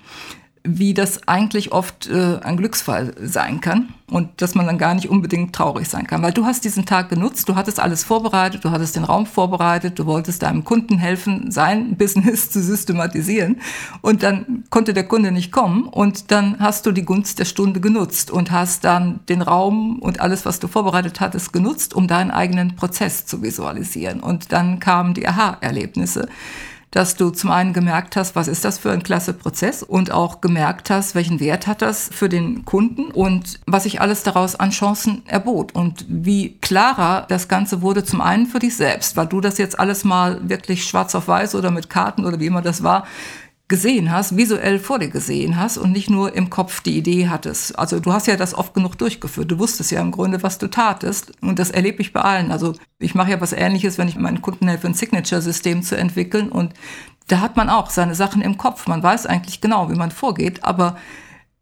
wie 0.66 0.94
das 0.94 1.28
eigentlich 1.28 1.72
oft 1.72 2.08
äh, 2.08 2.38
ein 2.42 2.56
Glücksfall 2.56 3.14
sein 3.20 3.60
kann 3.60 3.92
und 4.10 4.40
dass 4.40 4.54
man 4.54 4.64
dann 4.64 4.78
gar 4.78 4.94
nicht 4.94 5.10
unbedingt 5.10 5.54
traurig 5.54 5.88
sein 5.90 6.06
kann. 6.06 6.22
Weil 6.22 6.32
du 6.32 6.46
hast 6.46 6.64
diesen 6.64 6.86
Tag 6.86 7.10
genutzt, 7.10 7.50
du 7.50 7.54
hattest 7.54 7.80
alles 7.80 8.02
vorbereitet, 8.02 8.64
du 8.64 8.70
hattest 8.70 8.96
den 8.96 9.04
Raum 9.04 9.26
vorbereitet, 9.26 9.98
du 9.98 10.06
wolltest 10.06 10.42
deinem 10.42 10.64
Kunden 10.64 10.96
helfen, 10.96 11.50
sein 11.50 11.96
Business 11.98 12.50
zu 12.50 12.62
systematisieren 12.62 13.60
und 14.00 14.22
dann 14.22 14.64
konnte 14.70 14.94
der 14.94 15.06
Kunde 15.06 15.32
nicht 15.32 15.52
kommen 15.52 15.84
und 15.84 16.30
dann 16.30 16.58
hast 16.58 16.86
du 16.86 16.92
die 16.92 17.04
Gunst 17.04 17.38
der 17.38 17.44
Stunde 17.44 17.80
genutzt 17.80 18.30
und 18.30 18.50
hast 18.50 18.84
dann 18.84 19.20
den 19.28 19.42
Raum 19.42 19.98
und 19.98 20.20
alles, 20.20 20.46
was 20.46 20.60
du 20.60 20.68
vorbereitet 20.68 21.20
hattest, 21.20 21.52
genutzt, 21.52 21.92
um 21.92 22.08
deinen 22.08 22.30
eigenen 22.30 22.74
Prozess 22.74 23.26
zu 23.26 23.42
visualisieren. 23.42 24.20
Und 24.20 24.52
dann 24.52 24.80
kamen 24.80 25.12
die 25.12 25.28
Aha-Erlebnisse 25.28 26.26
dass 26.94 27.16
du 27.16 27.30
zum 27.30 27.50
einen 27.50 27.72
gemerkt 27.72 28.14
hast, 28.14 28.36
was 28.36 28.46
ist 28.46 28.64
das 28.64 28.78
für 28.78 28.92
ein 28.92 29.02
klasse 29.02 29.32
Prozess 29.32 29.82
und 29.82 30.12
auch 30.12 30.40
gemerkt 30.40 30.90
hast, 30.90 31.16
welchen 31.16 31.40
Wert 31.40 31.66
hat 31.66 31.82
das 31.82 32.08
für 32.12 32.28
den 32.28 32.64
Kunden 32.64 33.10
und 33.10 33.58
was 33.66 33.82
sich 33.82 34.00
alles 34.00 34.22
daraus 34.22 34.54
an 34.54 34.70
Chancen 34.70 35.22
erbot. 35.26 35.74
Und 35.74 36.06
wie 36.08 36.56
klarer 36.60 37.26
das 37.28 37.48
Ganze 37.48 37.82
wurde 37.82 38.04
zum 38.04 38.20
einen 38.20 38.46
für 38.46 38.60
dich 38.60 38.76
selbst, 38.76 39.16
weil 39.16 39.26
du 39.26 39.40
das 39.40 39.58
jetzt 39.58 39.76
alles 39.76 40.04
mal 40.04 40.48
wirklich 40.48 40.84
schwarz 40.84 41.16
auf 41.16 41.26
weiß 41.26 41.56
oder 41.56 41.72
mit 41.72 41.90
Karten 41.90 42.24
oder 42.24 42.38
wie 42.38 42.46
immer 42.46 42.62
das 42.62 42.84
war, 42.84 43.04
gesehen 43.66 44.12
hast, 44.12 44.36
visuell 44.36 44.78
vor 44.78 44.98
dir 44.98 45.08
gesehen 45.08 45.58
hast 45.58 45.78
und 45.78 45.90
nicht 45.90 46.10
nur 46.10 46.34
im 46.34 46.50
Kopf 46.50 46.82
die 46.82 46.98
Idee 46.98 47.28
hattest. 47.28 47.78
Also 47.78 47.98
du 47.98 48.12
hast 48.12 48.26
ja 48.26 48.36
das 48.36 48.54
oft 48.54 48.74
genug 48.74 48.98
durchgeführt. 48.98 49.50
Du 49.50 49.58
wusstest 49.58 49.90
ja 49.90 50.02
im 50.02 50.10
Grunde, 50.10 50.42
was 50.42 50.58
du 50.58 50.68
tatest. 50.68 51.32
Und 51.40 51.58
das 51.58 51.70
erlebe 51.70 52.02
ich 52.02 52.12
bei 52.12 52.20
allen. 52.20 52.52
Also 52.52 52.74
ich 52.98 53.14
mache 53.14 53.30
ja 53.30 53.40
was 53.40 53.54
ähnliches, 53.54 53.96
wenn 53.96 54.08
ich 54.08 54.16
meinen 54.16 54.42
Kunden 54.42 54.68
helfe, 54.68 54.86
ein 54.86 54.94
Signature-System 54.94 55.82
zu 55.82 55.96
entwickeln. 55.96 56.50
Und 56.50 56.74
da 57.28 57.40
hat 57.40 57.56
man 57.56 57.70
auch 57.70 57.88
seine 57.88 58.14
Sachen 58.14 58.42
im 58.42 58.58
Kopf. 58.58 58.86
Man 58.86 59.02
weiß 59.02 59.24
eigentlich 59.24 59.62
genau, 59.62 59.90
wie 59.90 59.96
man 59.96 60.10
vorgeht. 60.10 60.62
Aber 60.62 60.96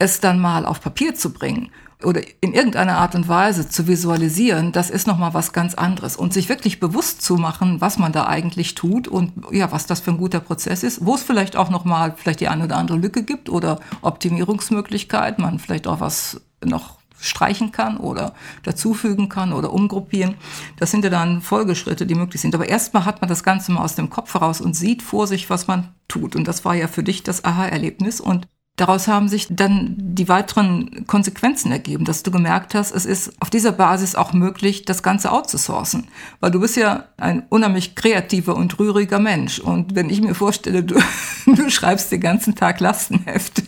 es 0.02 0.20
dann 0.20 0.40
mal 0.40 0.66
auf 0.66 0.80
Papier 0.80 1.14
zu 1.14 1.32
bringen 1.32 1.70
oder 2.04 2.20
in 2.40 2.52
irgendeiner 2.52 2.98
Art 2.98 3.14
und 3.14 3.28
Weise 3.28 3.68
zu 3.68 3.86
visualisieren, 3.86 4.72
das 4.72 4.90
ist 4.90 5.06
nochmal 5.06 5.34
was 5.34 5.52
ganz 5.52 5.74
anderes. 5.74 6.16
Und 6.16 6.32
sich 6.32 6.48
wirklich 6.48 6.80
bewusst 6.80 7.22
zu 7.22 7.36
machen, 7.36 7.80
was 7.80 7.98
man 7.98 8.10
da 8.10 8.26
eigentlich 8.26 8.74
tut 8.74 9.06
und 9.06 9.32
ja, 9.52 9.70
was 9.70 9.86
das 9.86 10.00
für 10.00 10.10
ein 10.10 10.18
guter 10.18 10.40
Prozess 10.40 10.82
ist, 10.82 11.06
wo 11.06 11.14
es 11.14 11.22
vielleicht 11.22 11.56
auch 11.56 11.70
nochmal 11.70 12.14
vielleicht 12.16 12.40
die 12.40 12.48
eine 12.48 12.64
oder 12.64 12.76
andere 12.76 12.98
Lücke 12.98 13.22
gibt 13.22 13.48
oder 13.48 13.78
Optimierungsmöglichkeit, 14.00 15.38
man 15.38 15.60
vielleicht 15.60 15.86
auch 15.86 16.00
was 16.00 16.40
noch 16.64 16.96
streichen 17.20 17.70
kann 17.70 17.98
oder 17.98 18.34
dazufügen 18.64 19.28
kann 19.28 19.52
oder 19.52 19.72
umgruppieren. 19.72 20.34
Das 20.78 20.90
sind 20.90 21.04
ja 21.04 21.10
dann 21.10 21.40
Folgeschritte, 21.40 22.04
die 22.04 22.16
möglich 22.16 22.42
sind. 22.42 22.52
Aber 22.56 22.68
erstmal 22.68 23.04
hat 23.04 23.20
man 23.20 23.28
das 23.28 23.44
Ganze 23.44 23.70
mal 23.70 23.84
aus 23.84 23.94
dem 23.94 24.10
Kopf 24.10 24.34
heraus 24.34 24.60
und 24.60 24.74
sieht 24.74 25.02
vor 25.02 25.28
sich, 25.28 25.48
was 25.48 25.68
man 25.68 25.94
tut. 26.08 26.34
Und 26.34 26.48
das 26.48 26.64
war 26.64 26.74
ja 26.74 26.88
für 26.88 27.04
dich 27.04 27.22
das 27.22 27.44
Aha-Erlebnis. 27.44 28.20
Und 28.20 28.48
Daraus 28.76 29.06
haben 29.06 29.28
sich 29.28 29.48
dann 29.50 29.94
die 29.98 30.28
weiteren 30.28 31.06
Konsequenzen 31.06 31.70
ergeben, 31.70 32.06
dass 32.06 32.22
du 32.22 32.30
gemerkt 32.30 32.74
hast, 32.74 32.90
es 32.90 33.04
ist 33.04 33.32
auf 33.40 33.50
dieser 33.50 33.72
Basis 33.72 34.14
auch 34.14 34.32
möglich, 34.32 34.86
das 34.86 35.02
Ganze 35.02 35.30
outzusourcen. 35.30 36.08
Weil 36.40 36.52
du 36.52 36.60
bist 36.60 36.76
ja 36.76 37.04
ein 37.18 37.42
unheimlich 37.50 37.94
kreativer 37.94 38.56
und 38.56 38.78
rühriger 38.78 39.18
Mensch. 39.18 39.58
Und 39.58 39.94
wenn 39.94 40.08
ich 40.08 40.22
mir 40.22 40.34
vorstelle, 40.34 40.82
du, 40.82 40.98
du 41.46 41.68
schreibst 41.68 42.10
den 42.12 42.20
ganzen 42.20 42.54
Tag 42.54 42.80
Lastenheft, 42.80 43.62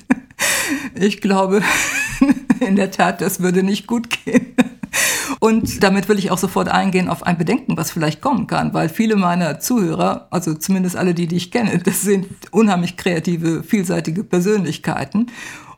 ich 0.95 1.21
glaube, 1.21 1.63
in 2.61 2.77
der 2.77 2.91
Tat, 2.91 3.21
das 3.21 3.41
würde 3.41 3.63
nicht 3.63 3.87
gut 3.87 4.09
gehen. 4.25 4.55
Und 5.41 5.83
damit 5.83 6.09
will 6.09 6.19
ich 6.19 6.31
auch 6.31 6.39
sofort 6.39 6.69
eingehen 6.69 7.09
auf 7.09 7.23
ein 7.25 7.39
Bedenken, 7.39 7.77
was 7.77 7.91
vielleicht 7.91 8.21
kommen 8.21 8.47
kann, 8.47 8.75
weil 8.75 8.89
viele 8.89 9.17
meiner 9.17 9.61
Zuhörer, 9.61 10.29
also 10.31 10.55
zumindest 10.55 10.97
alle 10.97 11.15
die, 11.15 11.27
die 11.27 11.37
ich 11.37 11.51
kenne, 11.51 11.79
das 11.79 12.03
sind 12.03 12.27
unheimlich 12.51 12.97
kreative, 12.97 13.63
vielseitige 13.63 14.25
Persönlichkeiten. 14.25 15.27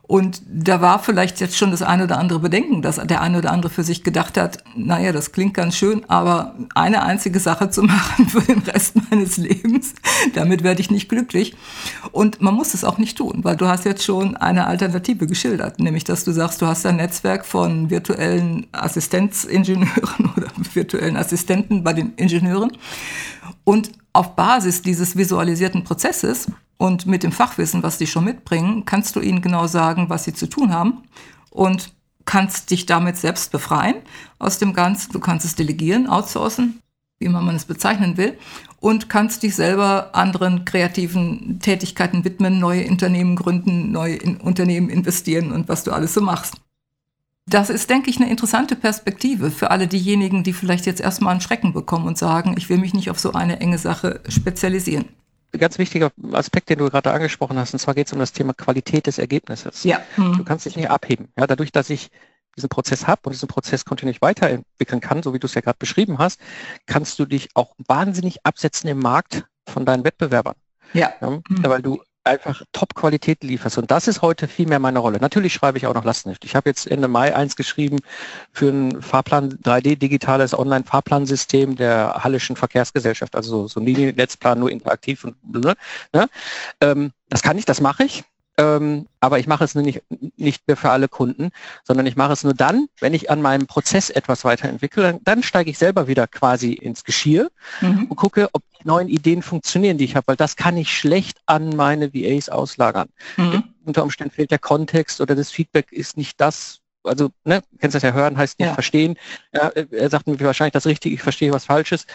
Und 0.07 0.41
da 0.47 0.79
war 0.79 0.99
vielleicht 0.99 1.41
jetzt 1.41 1.57
schon 1.57 1.71
das 1.71 1.81
eine 1.81 2.05
oder 2.05 2.17
andere 2.17 2.39
Bedenken, 2.39 2.81
dass 2.81 2.95
der 2.95 3.21
eine 3.21 3.39
oder 3.39 3.51
andere 3.51 3.69
für 3.69 3.83
sich 3.83 4.05
gedacht 4.05 4.37
hat, 4.37 4.63
naja, 4.73 5.11
das 5.11 5.33
klingt 5.33 5.53
ganz 5.53 5.75
schön, 5.75 6.05
aber 6.07 6.55
eine 6.75 7.03
einzige 7.03 7.41
Sache 7.41 7.69
zu 7.69 7.83
machen 7.83 8.27
für 8.29 8.39
den 8.41 8.59
Rest 8.59 8.95
meines 9.09 9.35
Lebens, 9.35 9.93
damit 10.33 10.63
werde 10.63 10.79
ich 10.79 10.89
nicht 10.89 11.09
glücklich. 11.09 11.55
Und 12.13 12.41
man 12.41 12.53
muss 12.53 12.73
es 12.73 12.85
auch 12.85 12.97
nicht 12.97 13.17
tun, 13.17 13.39
weil 13.43 13.57
du 13.57 13.67
hast 13.67 13.83
jetzt 13.83 14.03
schon 14.03 14.37
eine 14.37 14.67
Alternative 14.67 15.27
geschildert, 15.27 15.81
nämlich 15.81 16.05
dass 16.05 16.23
du 16.23 16.31
sagst, 16.31 16.61
du 16.61 16.67
hast 16.67 16.85
ein 16.85 16.95
Netzwerk 16.95 17.45
von 17.45 17.89
virtuellen 17.89 18.67
Assistenzingenieuren 18.71 20.31
oder 20.37 20.47
virtuellen 20.73 21.17
Assistenten 21.17 21.83
bei 21.83 21.91
den 21.91 22.13
Ingenieuren. 22.15 22.71
Und 23.65 23.91
auf 24.13 24.37
Basis 24.37 24.81
dieses 24.81 25.17
visualisierten 25.17 25.83
Prozesses 25.83 26.47
und 26.77 27.05
mit 27.05 27.23
dem 27.23 27.31
Fachwissen, 27.31 27.83
was 27.83 27.97
die 27.97 28.07
schon 28.07 28.25
mitbringen, 28.25 28.85
kannst 28.85 29.15
du 29.15 29.19
ihnen 29.19 29.41
genau 29.41 29.67
sagen, 29.67 30.09
was 30.09 30.23
sie 30.23 30.33
zu 30.33 30.47
tun 30.47 30.73
haben 30.73 31.03
und 31.49 31.91
kannst 32.25 32.71
dich 32.71 32.85
damit 32.85 33.17
selbst 33.17 33.51
befreien 33.51 33.95
aus 34.37 34.59
dem 34.59 34.73
Ganzen. 34.73 35.13
Du 35.13 35.19
kannst 35.19 35.45
es 35.45 35.55
delegieren, 35.55 36.07
outsourcen, 36.07 36.81
wie 37.19 37.25
immer 37.25 37.41
man 37.41 37.55
es 37.55 37.65
bezeichnen 37.65 38.17
will, 38.17 38.37
und 38.79 39.09
kannst 39.09 39.41
dich 39.41 39.55
selber 39.55 40.11
anderen 40.13 40.65
kreativen 40.65 41.59
Tätigkeiten 41.59 42.23
widmen, 42.23 42.59
neue 42.59 42.87
Unternehmen 42.87 43.35
gründen, 43.35 43.91
neue 43.91 44.15
in 44.15 44.37
Unternehmen 44.37 44.89
investieren 44.89 45.51
und 45.51 45.67
was 45.67 45.83
du 45.83 45.91
alles 45.91 46.13
so 46.13 46.21
machst. 46.21 46.55
Das 47.49 47.69
ist, 47.69 47.89
denke 47.89 48.09
ich, 48.09 48.17
eine 48.17 48.29
interessante 48.29 48.75
Perspektive 48.75 49.51
für 49.51 49.71
alle 49.71 49.87
diejenigen, 49.87 50.43
die 50.43 50.51
vielleicht 50.51 50.85
jetzt 50.85 50.99
erstmal 50.99 51.31
einen 51.31 51.41
Schrecken 51.41 51.71
bekommen 51.71 52.05
und 52.05 52.17
sagen, 52.17 52.55
ich 52.57 52.69
will 52.69 52.77
mich 52.77 52.93
nicht 52.93 53.09
auf 53.09 53.19
so 53.19 53.31
eine 53.31 53.61
enge 53.61 53.77
Sache 53.77 54.19
spezialisieren 54.27 55.05
ganz 55.57 55.77
wichtiger 55.77 56.11
Aspekt, 56.31 56.69
den 56.69 56.79
du 56.79 56.89
gerade 56.89 57.11
angesprochen 57.11 57.57
hast, 57.57 57.73
und 57.73 57.79
zwar 57.79 57.93
geht 57.93 58.07
es 58.07 58.13
um 58.13 58.19
das 58.19 58.33
Thema 58.33 58.53
Qualität 58.53 59.07
des 59.07 59.17
Ergebnisses. 59.17 59.83
Ja. 59.83 60.01
Mhm. 60.17 60.37
Du 60.37 60.43
kannst 60.43 60.65
dich 60.65 60.75
nicht 60.75 60.89
abheben. 60.89 61.29
Ja, 61.37 61.47
dadurch, 61.47 61.71
dass 61.71 61.89
ich 61.89 62.09
diesen 62.55 62.69
Prozess 62.69 63.07
habe 63.07 63.21
und 63.25 63.33
diesen 63.33 63.47
Prozess 63.47 63.85
kontinuierlich 63.85 64.21
weiterentwickeln 64.21 64.99
kann, 64.99 65.23
so 65.23 65.33
wie 65.33 65.39
du 65.39 65.47
es 65.47 65.53
ja 65.53 65.61
gerade 65.61 65.77
beschrieben 65.77 66.17
hast, 66.17 66.39
kannst 66.85 67.19
du 67.19 67.25
dich 67.25 67.49
auch 67.53 67.75
wahnsinnig 67.87 68.45
absetzen 68.45 68.89
im 68.89 68.99
Markt 68.99 69.45
von 69.67 69.85
deinen 69.85 70.03
Wettbewerbern. 70.03 70.55
Ja. 70.93 71.13
ja 71.21 71.29
mhm. 71.29 71.43
Weil 71.61 71.81
du 71.81 72.01
einfach 72.27 72.61
Top-Qualität 72.73 73.43
lieferst. 73.43 73.77
Und 73.77 73.91
das 73.91 74.07
ist 74.07 74.21
heute 74.21 74.47
viel 74.47 74.67
mehr 74.67 74.79
meine 74.79 74.99
Rolle. 74.99 75.19
Natürlich 75.19 75.53
schreibe 75.53 75.77
ich 75.77 75.87
auch 75.87 75.93
noch 75.93 76.03
Lastenheft. 76.03 76.45
Ich 76.45 76.55
habe 76.55 76.69
jetzt 76.69 76.85
Ende 76.87 77.07
Mai 77.07 77.35
eins 77.35 77.55
geschrieben 77.55 77.99
für 78.51 78.69
ein 78.69 79.01
Fahrplan 79.01 79.57
3D 79.63 79.95
digitales 79.97 80.57
Online-Fahrplansystem 80.57 81.75
der 81.75 82.23
Hallischen 82.23 82.55
Verkehrsgesellschaft, 82.55 83.35
also 83.35 83.49
so, 83.49 83.67
so 83.67 83.79
ein 83.79 83.85
Liniennetzplan 83.85 84.59
nur 84.59 84.71
interaktiv 84.71 85.23
und 85.23 85.35
ne? 85.43 85.75
ne? 86.13 86.27
Ähm, 86.81 87.11
das 87.29 87.41
kann 87.41 87.57
ich, 87.57 87.65
das 87.65 87.81
mache 87.81 88.03
ich. 88.03 88.23
Ähm, 88.57 89.07
aber 89.19 89.37
ich 89.39 89.47
mache 89.47 89.63
es 89.63 89.75
nur 89.75 89.83
nicht, 89.83 90.01
nicht 90.35 90.67
mehr 90.67 90.77
für 90.77 90.89
alle 90.89 91.07
Kunden, 91.07 91.49
sondern 91.83 92.05
ich 92.07 92.15
mache 92.15 92.33
es 92.33 92.43
nur 92.43 92.55
dann, 92.55 92.87
wenn 92.99 93.13
ich 93.13 93.29
an 93.29 93.41
meinem 93.41 93.67
Prozess 93.67 94.09
etwas 94.09 94.43
weiterentwickle. 94.45 95.03
Dann, 95.03 95.19
dann 95.23 95.43
steige 95.43 95.69
ich 95.69 95.77
selber 95.77 96.07
wieder 96.07 96.27
quasi 96.27 96.73
ins 96.73 97.03
Geschirr 97.03 97.49
mhm. 97.81 98.05
und 98.09 98.15
gucke, 98.15 98.49
ob 98.53 98.63
die 98.79 98.87
neuen 98.87 99.09
Ideen 99.09 99.43
funktionieren, 99.43 99.97
die 99.97 100.05
ich 100.05 100.15
habe, 100.15 100.27
weil 100.27 100.35
das 100.35 100.55
kann 100.55 100.75
ich 100.75 100.91
schlecht 100.91 101.39
an 101.45 101.69
meine 101.75 102.13
VAs 102.13 102.49
auslagern. 102.49 103.09
Mhm. 103.37 103.63
Unter 103.85 104.03
Umständen 104.03 104.33
fehlt 104.33 104.51
der 104.51 104.59
Kontext 104.59 105.21
oder 105.21 105.35
das 105.35 105.51
Feedback 105.51 105.91
ist 105.91 106.17
nicht 106.17 106.41
das, 106.41 106.81
also, 107.07 107.29
ne, 107.43 107.61
kennst 107.79 107.95
das 107.95 108.03
ja 108.03 108.11
hören, 108.11 108.37
heißt 108.37 108.59
nicht 108.59 108.67
ja. 108.67 108.73
verstehen. 108.73 109.17
Ja, 109.53 109.69
er 109.69 110.09
sagt 110.09 110.27
mir 110.27 110.39
wahrscheinlich 110.39 110.73
das 110.73 110.85
Richtige, 110.85 111.15
ich 111.15 111.21
verstehe 111.21 111.51
was 111.51 111.65
Falsches. 111.65 112.05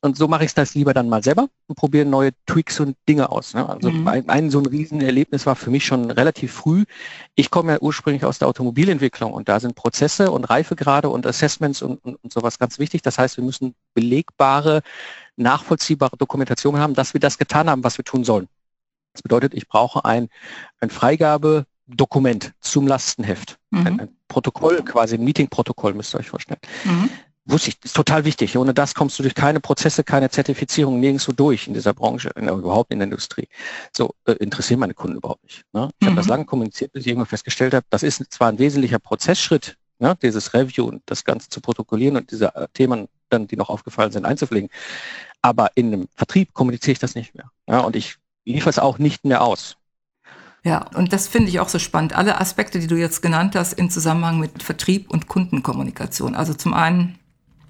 Und 0.00 0.16
so 0.16 0.28
mache 0.28 0.44
ich 0.44 0.54
das 0.54 0.74
lieber 0.74 0.94
dann 0.94 1.08
mal 1.08 1.22
selber 1.22 1.48
und 1.66 1.76
probiere 1.76 2.06
neue 2.06 2.30
Tweaks 2.46 2.80
und 2.80 2.96
Dinge 3.08 3.30
aus. 3.30 3.54
Ne? 3.54 3.68
Also 3.68 3.90
mhm. 3.90 4.08
ein, 4.08 4.28
ein, 4.28 4.50
so 4.50 4.58
ein 4.58 4.66
Riesenerlebnis 4.66 5.46
war 5.46 5.56
für 5.56 5.70
mich 5.70 5.86
schon 5.86 6.10
relativ 6.10 6.52
früh. 6.52 6.84
Ich 7.34 7.50
komme 7.50 7.72
ja 7.72 7.78
ursprünglich 7.80 8.24
aus 8.24 8.38
der 8.38 8.48
Automobilentwicklung 8.48 9.32
und 9.32 9.48
da 9.48 9.60
sind 9.60 9.74
Prozesse 9.74 10.30
und 10.30 10.44
Reifegrade 10.44 11.08
und 11.08 11.26
Assessments 11.26 11.82
und, 11.82 12.04
und, 12.04 12.16
und 12.22 12.32
sowas 12.32 12.58
ganz 12.58 12.78
wichtig. 12.78 13.02
Das 13.02 13.18
heißt, 13.18 13.36
wir 13.36 13.44
müssen 13.44 13.74
belegbare, 13.94 14.82
nachvollziehbare 15.36 16.16
Dokumentation 16.16 16.78
haben, 16.78 16.94
dass 16.94 17.14
wir 17.14 17.20
das 17.20 17.38
getan 17.38 17.70
haben, 17.70 17.84
was 17.84 17.98
wir 17.98 18.04
tun 18.04 18.24
sollen. 18.24 18.48
Das 19.12 19.22
bedeutet, 19.22 19.54
ich 19.54 19.68
brauche 19.68 20.04
ein, 20.04 20.28
ein 20.80 20.90
Freigabe, 20.90 21.66
Dokument 21.88 22.52
zum 22.60 22.86
Lastenheft. 22.86 23.58
Mhm. 23.70 23.86
Ein, 23.86 24.00
ein, 24.00 24.08
Protokoll, 24.28 24.82
quasi 24.82 25.14
ein 25.14 25.24
Meeting-Protokoll, 25.24 25.94
müsst 25.94 26.14
ihr 26.14 26.20
euch 26.20 26.28
vorstellen. 26.28 26.60
Mhm. 26.84 27.08
Wusste 27.46 27.70
ich, 27.70 27.78
ist 27.82 27.96
total 27.96 28.26
wichtig. 28.26 28.58
Ohne 28.58 28.74
das 28.74 28.94
kommst 28.94 29.18
du 29.18 29.22
durch 29.22 29.34
keine 29.34 29.58
Prozesse, 29.58 30.04
keine 30.04 30.28
Zertifizierung 30.28 31.00
nirgendwo 31.00 31.32
durch 31.32 31.66
in 31.66 31.72
dieser 31.72 31.94
Branche, 31.94 32.30
in, 32.36 32.46
überhaupt 32.46 32.92
in 32.92 32.98
der 32.98 33.06
Industrie. 33.06 33.48
So 33.96 34.14
äh, 34.26 34.32
interessieren 34.32 34.80
meine 34.80 34.92
Kunden 34.92 35.16
überhaupt 35.16 35.42
nicht. 35.44 35.64
Ne? 35.72 35.88
Ich 35.98 36.04
mhm. 36.04 36.10
habe 36.10 36.16
das 36.16 36.28
lange 36.28 36.44
kommuniziert, 36.44 36.92
bis 36.92 37.02
ich 37.02 37.08
irgendwann 37.08 37.26
festgestellt 37.26 37.72
habe, 37.72 37.86
das 37.88 38.02
ist 38.02 38.22
zwar 38.30 38.50
ein 38.50 38.58
wesentlicher 38.58 38.98
Prozessschritt, 38.98 39.78
ne? 39.98 40.14
dieses 40.20 40.52
Review 40.52 40.84
und 40.84 41.02
das 41.06 41.24
Ganze 41.24 41.48
zu 41.48 41.62
protokollieren 41.62 42.18
und 42.18 42.30
diese 42.30 42.54
äh, 42.54 42.68
Themen 42.74 43.08
dann, 43.30 43.46
die 43.46 43.56
noch 43.56 43.70
aufgefallen 43.70 44.12
sind, 44.12 44.26
einzupflegen. 44.26 44.68
Aber 45.40 45.70
in 45.74 45.86
einem 45.86 46.08
Vertrieb 46.14 46.52
kommuniziere 46.52 46.92
ich 46.92 46.98
das 46.98 47.14
nicht 47.14 47.34
mehr. 47.34 47.50
Ja? 47.66 47.80
Und 47.80 47.96
ich 47.96 48.16
liefere 48.44 48.70
es 48.70 48.78
auch 48.78 48.98
nicht 48.98 49.24
mehr 49.24 49.42
aus. 49.42 49.78
Ja, 50.64 50.86
und 50.94 51.12
das 51.12 51.28
finde 51.28 51.48
ich 51.48 51.60
auch 51.60 51.68
so 51.68 51.78
spannend. 51.78 52.14
Alle 52.14 52.40
Aspekte, 52.40 52.78
die 52.78 52.88
du 52.88 52.96
jetzt 52.96 53.22
genannt 53.22 53.54
hast, 53.54 53.74
im 53.74 53.90
Zusammenhang 53.90 54.38
mit 54.38 54.62
Vertrieb 54.62 55.10
und 55.10 55.28
Kundenkommunikation. 55.28 56.34
Also 56.34 56.54
zum 56.54 56.74
einen, 56.74 57.18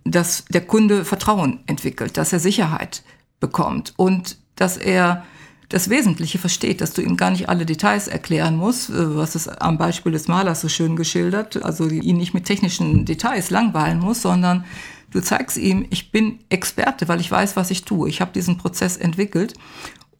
dass 0.05 0.45
der 0.47 0.63
Kunde 0.63 1.05
Vertrauen 1.05 1.61
entwickelt, 1.67 2.17
dass 2.17 2.33
er 2.33 2.41
Sicherheit 2.41 3.03
bekommt 3.41 3.93
und 3.97 4.39
dass 4.57 4.77
er 4.77 5.25
das 5.69 5.91
Wesentliche 5.91 6.39
versteht, 6.39 6.81
dass 6.81 6.95
du 6.95 7.03
ihm 7.03 7.17
gar 7.17 7.31
nicht 7.31 7.49
alle 7.51 7.67
Details 7.67 8.09
erklären 8.09 8.57
musst, 8.57 8.89
äh, 8.89 9.17
was 9.17 9.35
es 9.35 9.49
am 9.49 9.77
Beispiel 9.77 10.13
des 10.13 10.27
Malers 10.27 10.63
so 10.63 10.69
schön 10.69 10.97
geschildert, 10.97 11.63
also 11.63 11.87
ihn 11.89 12.17
nicht 12.17 12.33
mit 12.33 12.47
technischen 12.47 13.05
Details 13.05 13.51
langweilen 13.51 13.99
muss, 13.99 14.23
sondern 14.23 14.65
du 15.11 15.21
zeigst 15.21 15.59
ihm, 15.59 15.87
ich 15.91 16.11
bin 16.11 16.39
Experte, 16.49 17.07
weil 17.09 17.21
ich 17.21 17.31
weiß, 17.31 17.55
was 17.57 17.71
ich 17.71 17.85
tue. 17.85 18.09
Ich 18.09 18.21
habe 18.23 18.33
diesen 18.33 18.57
Prozess 18.57 18.97
entwicklt 18.97 19.55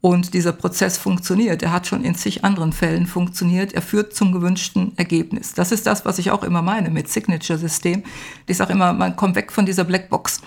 und 0.01 0.33
dieser 0.33 0.53
Prozess 0.53 0.97
funktioniert. 0.97 1.63
Er 1.63 1.73
hat 1.73 1.87
schon 1.87 2.05
in 2.05 2.15
zig 2.15 2.45
anderen 2.45 2.73
Fällen 2.73 3.07
funktioniert. 3.07 3.73
Er 3.73 3.83
führt 3.83 4.15
zum 4.15 4.33
gewünschten 4.33 4.93
Ergebnis. 4.97 5.55
Das 5.55 5.73
ist 5.73 5.87
das, 5.87 6.05
was 6.05 6.19
ich 6.19 6.31
auch 6.31 6.45
immer 6.45 6.63
meine 6.63 6.91
mit 6.91 7.09
Signature-System. 7.09 8.05
Ich 8.47 8.57
sage 8.57 8.75
immer, 8.75 8.93
man 8.93 9.17
kommt 9.17 9.35
weg 9.35 9.51
von 9.51 9.67
dieser 9.67 9.85
Blackbox 9.85 10.41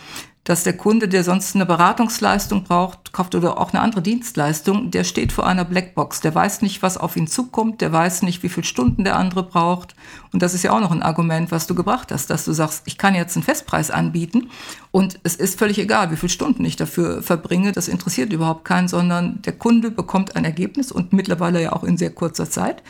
dass 0.43 0.63
der 0.63 0.73
Kunde, 0.73 1.07
der 1.07 1.23
sonst 1.23 1.53
eine 1.53 1.67
Beratungsleistung 1.67 2.63
braucht, 2.63 3.13
kauft 3.13 3.35
oder 3.35 3.59
auch 3.59 3.73
eine 3.73 3.81
andere 3.81 4.01
Dienstleistung, 4.01 4.89
der 4.89 5.03
steht 5.03 5.31
vor 5.31 5.45
einer 5.45 5.65
Blackbox. 5.65 6.21
Der 6.21 6.33
weiß 6.33 6.63
nicht, 6.63 6.81
was 6.81 6.97
auf 6.97 7.15
ihn 7.15 7.27
zukommt, 7.27 7.79
der 7.81 7.91
weiß 7.91 8.23
nicht, 8.23 8.41
wie 8.41 8.49
viele 8.49 8.65
Stunden 8.65 9.03
der 9.03 9.17
andere 9.17 9.43
braucht. 9.43 9.95
Und 10.33 10.41
das 10.41 10.55
ist 10.55 10.63
ja 10.63 10.71
auch 10.71 10.79
noch 10.79 10.91
ein 10.91 11.03
Argument, 11.03 11.51
was 11.51 11.67
du 11.67 11.75
gebracht 11.75 12.11
hast, 12.11 12.31
dass 12.31 12.45
du 12.45 12.53
sagst, 12.53 12.83
ich 12.85 12.97
kann 12.97 13.13
jetzt 13.13 13.35
einen 13.35 13.43
Festpreis 13.43 13.91
anbieten 13.91 14.49
und 14.89 15.19
es 15.23 15.35
ist 15.35 15.59
völlig 15.59 15.77
egal, 15.77 16.09
wie 16.11 16.17
viele 16.17 16.29
Stunden 16.29 16.65
ich 16.65 16.75
dafür 16.75 17.21
verbringe. 17.21 17.71
Das 17.71 17.87
interessiert 17.87 18.33
überhaupt 18.33 18.65
keinen, 18.65 18.87
sondern 18.87 19.43
der 19.43 19.53
Kunde 19.53 19.91
bekommt 19.91 20.35
ein 20.35 20.45
Ergebnis 20.45 20.91
und 20.91 21.13
mittlerweile 21.13 21.61
ja 21.61 21.73
auch 21.73 21.83
in 21.83 21.97
sehr 21.97 22.11
kurzer 22.11 22.49
Zeit. 22.49 22.81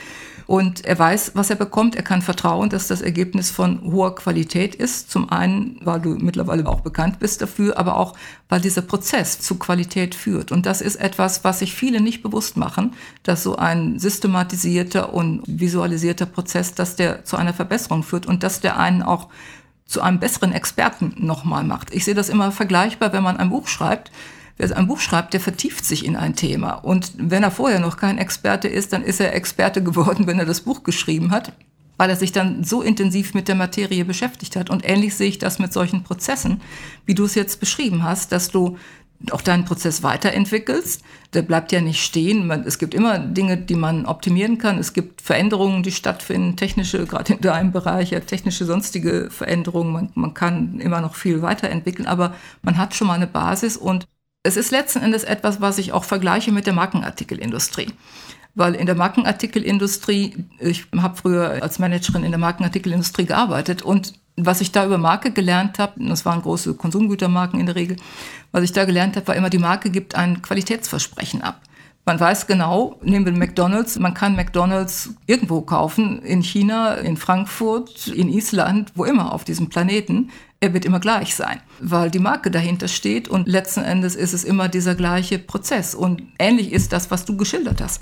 Und 0.51 0.83
er 0.83 0.99
weiß, 0.99 1.31
was 1.33 1.49
er 1.49 1.55
bekommt. 1.55 1.95
Er 1.95 2.03
kann 2.03 2.21
vertrauen, 2.21 2.69
dass 2.69 2.89
das 2.89 2.99
Ergebnis 2.99 3.49
von 3.49 3.81
hoher 3.89 4.15
Qualität 4.15 4.75
ist. 4.75 5.09
Zum 5.09 5.29
einen, 5.29 5.79
weil 5.81 6.01
du 6.01 6.09
mittlerweile 6.09 6.67
auch 6.67 6.81
bekannt 6.81 7.19
bist 7.19 7.41
dafür, 7.41 7.79
aber 7.79 7.95
auch, 7.95 8.17
weil 8.49 8.59
dieser 8.59 8.81
Prozess 8.81 9.39
zu 9.39 9.55
Qualität 9.55 10.13
führt. 10.13 10.51
Und 10.51 10.65
das 10.65 10.81
ist 10.81 10.97
etwas, 10.97 11.45
was 11.45 11.59
sich 11.59 11.73
viele 11.73 12.01
nicht 12.01 12.21
bewusst 12.21 12.57
machen, 12.57 12.95
dass 13.23 13.43
so 13.43 13.55
ein 13.55 13.97
systematisierter 13.97 15.13
und 15.13 15.41
visualisierter 15.47 16.25
Prozess, 16.25 16.75
dass 16.75 16.97
der 16.97 17.23
zu 17.23 17.37
einer 17.37 17.53
Verbesserung 17.53 18.03
führt 18.03 18.25
und 18.25 18.43
dass 18.43 18.59
der 18.59 18.77
einen 18.77 19.03
auch 19.03 19.29
zu 19.85 20.01
einem 20.01 20.19
besseren 20.19 20.51
Experten 20.51 21.13
nochmal 21.15 21.63
macht. 21.63 21.93
Ich 21.93 22.03
sehe 22.03 22.13
das 22.13 22.27
immer 22.27 22.51
vergleichbar, 22.51 23.13
wenn 23.13 23.23
man 23.23 23.37
ein 23.37 23.51
Buch 23.51 23.69
schreibt 23.69 24.11
wer 24.57 24.75
ein 24.75 24.87
Buch 24.87 24.99
schreibt, 24.99 25.33
der 25.33 25.39
vertieft 25.39 25.85
sich 25.85 26.05
in 26.05 26.15
ein 26.15 26.35
Thema. 26.35 26.73
Und 26.73 27.13
wenn 27.17 27.43
er 27.43 27.51
vorher 27.51 27.79
noch 27.79 27.97
kein 27.97 28.17
Experte 28.17 28.67
ist, 28.67 28.93
dann 28.93 29.03
ist 29.03 29.19
er 29.19 29.35
Experte 29.35 29.83
geworden, 29.83 30.27
wenn 30.27 30.39
er 30.39 30.45
das 30.45 30.61
Buch 30.61 30.83
geschrieben 30.83 31.31
hat, 31.31 31.53
weil 31.97 32.09
er 32.09 32.15
sich 32.15 32.31
dann 32.31 32.63
so 32.63 32.81
intensiv 32.81 33.33
mit 33.33 33.47
der 33.47 33.55
Materie 33.55 34.05
beschäftigt 34.05 34.55
hat. 34.55 34.69
Und 34.69 34.87
ähnlich 34.87 35.15
sehe 35.15 35.29
ich 35.29 35.39
das 35.39 35.59
mit 35.59 35.73
solchen 35.73 36.03
Prozessen, 36.03 36.61
wie 37.05 37.15
du 37.15 37.25
es 37.25 37.35
jetzt 37.35 37.59
beschrieben 37.59 38.03
hast, 38.03 38.31
dass 38.31 38.49
du 38.49 38.77
auch 39.29 39.41
deinen 39.41 39.65
Prozess 39.65 40.01
weiterentwickelst. 40.01 41.03
Der 41.33 41.43
bleibt 41.43 41.71
ja 41.71 41.81
nicht 41.81 42.03
stehen. 42.03 42.49
Es 42.65 42.79
gibt 42.79 42.93
immer 42.93 43.19
Dinge, 43.19 43.57
die 43.57 43.75
man 43.75 44.05
optimieren 44.05 44.57
kann. 44.57 44.79
Es 44.79 44.93
gibt 44.93 45.21
Veränderungen, 45.21 45.83
die 45.83 45.91
stattfinden, 45.91 46.55
technische, 46.55 47.05
gerade 47.05 47.33
in 47.33 47.41
deinem 47.41 47.71
Bereich, 47.71 48.11
ja, 48.11 48.19
technische 48.19 48.65
sonstige 48.65 49.29
Veränderungen. 49.29 49.93
Man, 49.93 50.09
man 50.15 50.33
kann 50.33 50.79
immer 50.79 51.01
noch 51.01 51.15
viel 51.15 51.41
weiterentwickeln, 51.41 52.07
aber 52.07 52.33
man 52.63 52.77
hat 52.77 52.95
schon 52.95 53.07
mal 53.07 53.13
eine 53.13 53.27
Basis 53.27 53.77
und 53.77 54.07
es 54.43 54.57
ist 54.57 54.71
letzten 54.71 55.01
Endes 55.01 55.23
etwas, 55.23 55.61
was 55.61 55.77
ich 55.77 55.93
auch 55.93 56.03
vergleiche 56.03 56.51
mit 56.51 56.65
der 56.65 56.73
Markenartikelindustrie. 56.73 57.87
Weil 58.53 58.75
in 58.75 58.85
der 58.85 58.95
Markenartikelindustrie, 58.95 60.45
ich 60.59 60.87
habe 60.97 61.15
früher 61.15 61.61
als 61.61 61.79
Managerin 61.79 62.23
in 62.23 62.31
der 62.31 62.39
Markenartikelindustrie 62.39 63.25
gearbeitet 63.25 63.81
und 63.81 64.13
was 64.37 64.61
ich 64.61 64.71
da 64.71 64.85
über 64.85 64.97
Marke 64.97 65.31
gelernt 65.31 65.77
habe, 65.77 66.03
das 66.05 66.25
waren 66.25 66.41
große 66.41 66.73
Konsumgütermarken 66.73 67.59
in 67.59 67.65
der 67.65 67.75
Regel, 67.75 67.97
was 68.51 68.63
ich 68.63 68.71
da 68.71 68.85
gelernt 68.85 69.15
habe, 69.15 69.27
war 69.27 69.35
immer, 69.35 69.49
die 69.49 69.57
Marke 69.57 69.89
gibt 69.89 70.15
ein 70.15 70.41
Qualitätsversprechen 70.41 71.41
ab. 71.41 71.61
Man 72.03 72.19
weiß 72.19 72.47
genau, 72.47 72.99
nehmen 73.03 73.25
wir 73.25 73.33
McDonald's, 73.33 73.99
man 73.99 74.15
kann 74.15 74.35
McDonald's 74.35 75.11
irgendwo 75.27 75.61
kaufen, 75.61 76.21
in 76.23 76.41
China, 76.41 76.95
in 76.95 77.15
Frankfurt, 77.15 78.07
in 78.07 78.27
Island, 78.27 78.91
wo 78.95 79.05
immer 79.05 79.33
auf 79.33 79.43
diesem 79.43 79.69
Planeten. 79.69 80.31
Er 80.59 80.73
wird 80.73 80.85
immer 80.85 80.99
gleich 80.99 81.35
sein, 81.35 81.61
weil 81.79 82.09
die 82.09 82.19
Marke 82.19 82.49
dahinter 82.49 82.87
steht 82.87 83.27
und 83.27 83.47
letzten 83.47 83.83
Endes 83.83 84.15
ist 84.15 84.33
es 84.33 84.43
immer 84.43 84.67
dieser 84.67 84.95
gleiche 84.95 85.37
Prozess. 85.37 85.93
Und 85.93 86.23
ähnlich 86.39 86.71
ist 86.71 86.91
das, 86.91 87.11
was 87.11 87.25
du 87.25 87.37
geschildert 87.37 87.81
hast 87.81 88.01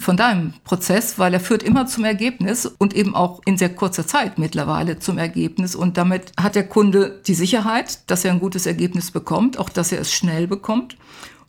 von 0.00 0.16
deinem 0.16 0.54
Prozess, 0.64 1.18
weil 1.18 1.34
er 1.34 1.40
führt 1.40 1.62
immer 1.62 1.86
zum 1.86 2.04
Ergebnis 2.04 2.64
und 2.64 2.94
eben 2.94 3.14
auch 3.14 3.42
in 3.44 3.58
sehr 3.58 3.68
kurzer 3.68 4.06
Zeit 4.06 4.38
mittlerweile 4.38 4.98
zum 4.98 5.18
Ergebnis. 5.18 5.74
Und 5.74 5.98
damit 5.98 6.32
hat 6.40 6.54
der 6.54 6.66
Kunde 6.66 7.20
die 7.26 7.34
Sicherheit, 7.34 8.10
dass 8.10 8.24
er 8.24 8.32
ein 8.32 8.40
gutes 8.40 8.64
Ergebnis 8.64 9.10
bekommt, 9.10 9.58
auch 9.58 9.68
dass 9.68 9.92
er 9.92 10.00
es 10.00 10.12
schnell 10.12 10.46
bekommt 10.46 10.96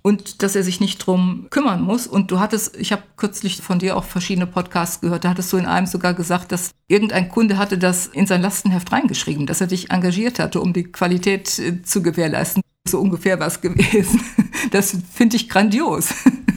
und 0.02 0.42
dass 0.44 0.56
er 0.56 0.64
sich 0.64 0.80
nicht 0.80 0.98
drum 1.00 1.48
kümmern 1.50 1.82
muss. 1.82 2.08
Und 2.08 2.32
du 2.32 2.40
hattest, 2.40 2.76
ich 2.78 2.92
habe 2.92 3.04
kürzlich 3.18 3.62
von 3.62 3.80
dir 3.80 3.98
auch 3.98 4.04
verschiedene 4.04 4.48
Podcasts 4.48 5.02
gehört, 5.02 5.24
da 5.24 5.30
hattest 5.30 5.52
du 5.54 5.58
in 5.58 5.66
einem 5.66 5.88
sogar 5.88 6.14
gesagt, 6.14 6.52
dass 6.52 6.72
irgendein 6.88 7.30
Kunde 7.30 7.58
hatte 7.58 7.78
das 7.78 8.08
in 8.08 8.28
sein 8.28 8.42
Lastenheft 8.42 8.92
reingeschrieben, 8.92 9.46
dass 9.46 9.62
er 9.62 9.68
dich 9.68 9.92
engagiert 9.92 10.40
hatte, 10.40 10.62
um 10.62 10.74
die 10.74 10.84
Qualität 10.84 11.60
äh, 11.60 11.82
zu 11.84 12.02
gewährleisten. 12.02 12.62
So 12.88 13.00
ungefähr 13.00 13.40
war 13.40 13.48
es 13.48 13.62
gewesen. 13.62 14.22
Das 14.70 14.96
finde 15.12 15.38
ich 15.38 15.50
grandios. 15.50 16.14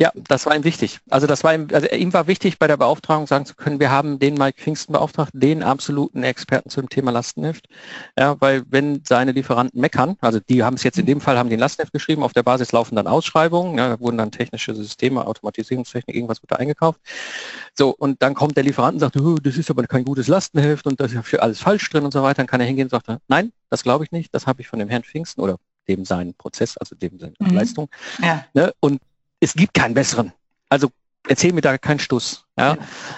Ja, 0.00 0.10
das 0.14 0.46
war 0.46 0.56
ihm 0.56 0.64
wichtig. 0.64 0.98
Also 1.10 1.26
das 1.26 1.44
war 1.44 1.54
ihm, 1.54 1.68
also 1.72 1.86
ihm 1.88 2.12
war 2.14 2.26
wichtig, 2.26 2.58
bei 2.58 2.66
der 2.66 2.78
Beauftragung 2.78 3.26
sagen 3.26 3.44
zu 3.44 3.54
können, 3.54 3.80
wir 3.80 3.90
haben 3.90 4.18
den 4.18 4.34
Mike 4.34 4.58
Pfingsten 4.58 4.94
beauftragt, 4.94 5.32
den 5.34 5.62
absoluten 5.62 6.22
Experten 6.22 6.70
zum 6.70 6.88
Thema 6.88 7.10
Lastenheft. 7.10 7.66
Ja, 8.18 8.36
weil 8.40 8.62
wenn 8.70 9.02
seine 9.06 9.32
Lieferanten 9.32 9.78
meckern, 9.78 10.16
also 10.22 10.40
die 10.40 10.62
haben 10.62 10.74
es 10.74 10.84
jetzt 10.84 10.98
in 10.98 11.04
dem 11.04 11.20
Fall, 11.20 11.36
haben 11.36 11.50
den 11.50 11.60
Lastenheft 11.60 11.92
geschrieben, 11.92 12.22
auf 12.22 12.32
der 12.32 12.42
Basis 12.42 12.72
laufen 12.72 12.96
dann 12.96 13.06
Ausschreibungen, 13.06 13.76
ja, 13.76 13.90
da 13.90 14.00
wurden 14.00 14.16
dann 14.16 14.30
technische 14.30 14.74
Systeme, 14.74 15.26
Automatisierungstechnik, 15.26 16.16
irgendwas 16.16 16.42
wird 16.42 16.52
da 16.52 16.56
eingekauft. 16.56 17.00
So, 17.74 17.90
und 17.90 18.22
dann 18.22 18.32
kommt 18.32 18.56
der 18.56 18.64
Lieferant 18.64 18.94
und 18.94 19.00
sagt, 19.00 19.20
oh, 19.20 19.34
das 19.34 19.58
ist 19.58 19.70
aber 19.70 19.86
kein 19.86 20.06
gutes 20.06 20.28
Lastenheft 20.28 20.86
und 20.86 20.98
das 20.98 21.08
ist 21.08 21.16
ja 21.16 21.22
für 21.22 21.42
alles 21.42 21.60
falsch 21.60 21.90
drin 21.90 22.04
und 22.04 22.12
so 22.12 22.22
weiter. 22.22 22.36
Dann 22.36 22.46
kann 22.46 22.60
er 22.60 22.66
hingehen 22.66 22.86
und 22.86 22.90
sagt, 22.90 23.06
nein, 23.28 23.52
das 23.68 23.82
glaube 23.82 24.04
ich 24.04 24.12
nicht, 24.12 24.34
das 24.34 24.46
habe 24.46 24.62
ich 24.62 24.68
von 24.68 24.78
dem 24.78 24.88
Herrn 24.88 25.02
Pfingsten 25.02 25.42
oder 25.42 25.58
dem 25.88 26.04
seinen 26.04 26.34
Prozess, 26.34 26.78
also 26.78 26.94
dem 26.94 27.18
seine 27.18 27.34
mhm. 27.38 27.50
Leistung. 27.50 27.88
Ja. 28.22 28.44
Ne? 28.54 28.72
Und 28.80 29.00
es 29.40 29.54
gibt 29.54 29.74
keinen 29.74 29.94
besseren. 29.94 30.32
Also 30.68 30.90
erzähl 31.28 31.52
mir 31.52 31.60
da 31.60 31.76
keinen 31.78 31.98
Stuss. 31.98 32.44
Ja? 32.58 32.76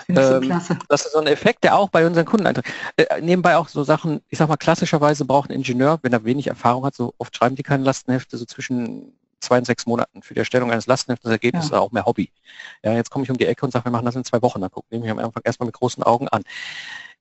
ja 0.09 0.39
ähm, 0.39 0.61
so 0.61 0.75
das 0.89 1.07
ist 1.07 1.13
so 1.13 1.19
ein 1.19 1.27
Effekt, 1.27 1.65
der 1.65 1.77
auch 1.77 1.89
bei 1.89 2.07
unseren 2.07 2.25
Kunden 2.25 2.47
eintritt. 2.47 2.67
Äh, 2.97 3.21
nebenbei 3.21 3.57
auch 3.57 3.69
so 3.69 3.85
Sachen, 3.85 4.21
ich 4.29 4.39
sag 4.39 4.49
mal, 4.49 4.57
klassischerweise 4.57 5.25
braucht 5.25 5.51
ein 5.51 5.55
Ingenieur, 5.55 5.99
wenn 6.03 6.13
er 6.13 6.25
wenig 6.25 6.47
Erfahrung 6.47 6.85
hat, 6.85 6.95
so 6.95 7.15
oft 7.19 7.37
schreiben 7.37 7.57
die 7.57 7.63
keine 7.63 7.85
Lastenhefte, 7.85 8.37
so 8.37 8.45
zwischen 8.45 9.13
zwei 9.41 9.59
und 9.59 9.65
sechs 9.65 9.87
Monaten 9.87 10.23
für 10.23 10.35
die 10.35 10.41
Erstellung 10.41 10.71
eines 10.71 10.87
Lastenheftes. 10.87 11.25
Das 11.25 11.33
Ergebnis 11.33 11.69
ja. 11.71 11.77
ist 11.77 11.83
auch 11.83 11.93
mehr 11.93 12.07
Hobby. 12.07 12.31
Ja, 12.83 12.93
jetzt 12.95 13.11
komme 13.11 13.25
ich 13.25 13.31
um 13.31 13.37
die 13.37 13.47
Ecke 13.47 13.65
und 13.65 13.73
sage, 13.73 13.87
wir 13.87 13.93
machen 13.93 14.07
das 14.07 14.15
in 14.15 14.25
zwei 14.25 14.41
Wochen. 14.43 14.61
Dann 14.61 14.71
gucken 14.71 14.89
wir 14.91 15.01
mich 15.01 15.11
am 15.11 15.19
Anfang 15.19 15.43
erstmal 15.45 15.67
mit 15.67 15.75
großen 15.75 16.03
Augen 16.03 16.29
an. 16.29 16.43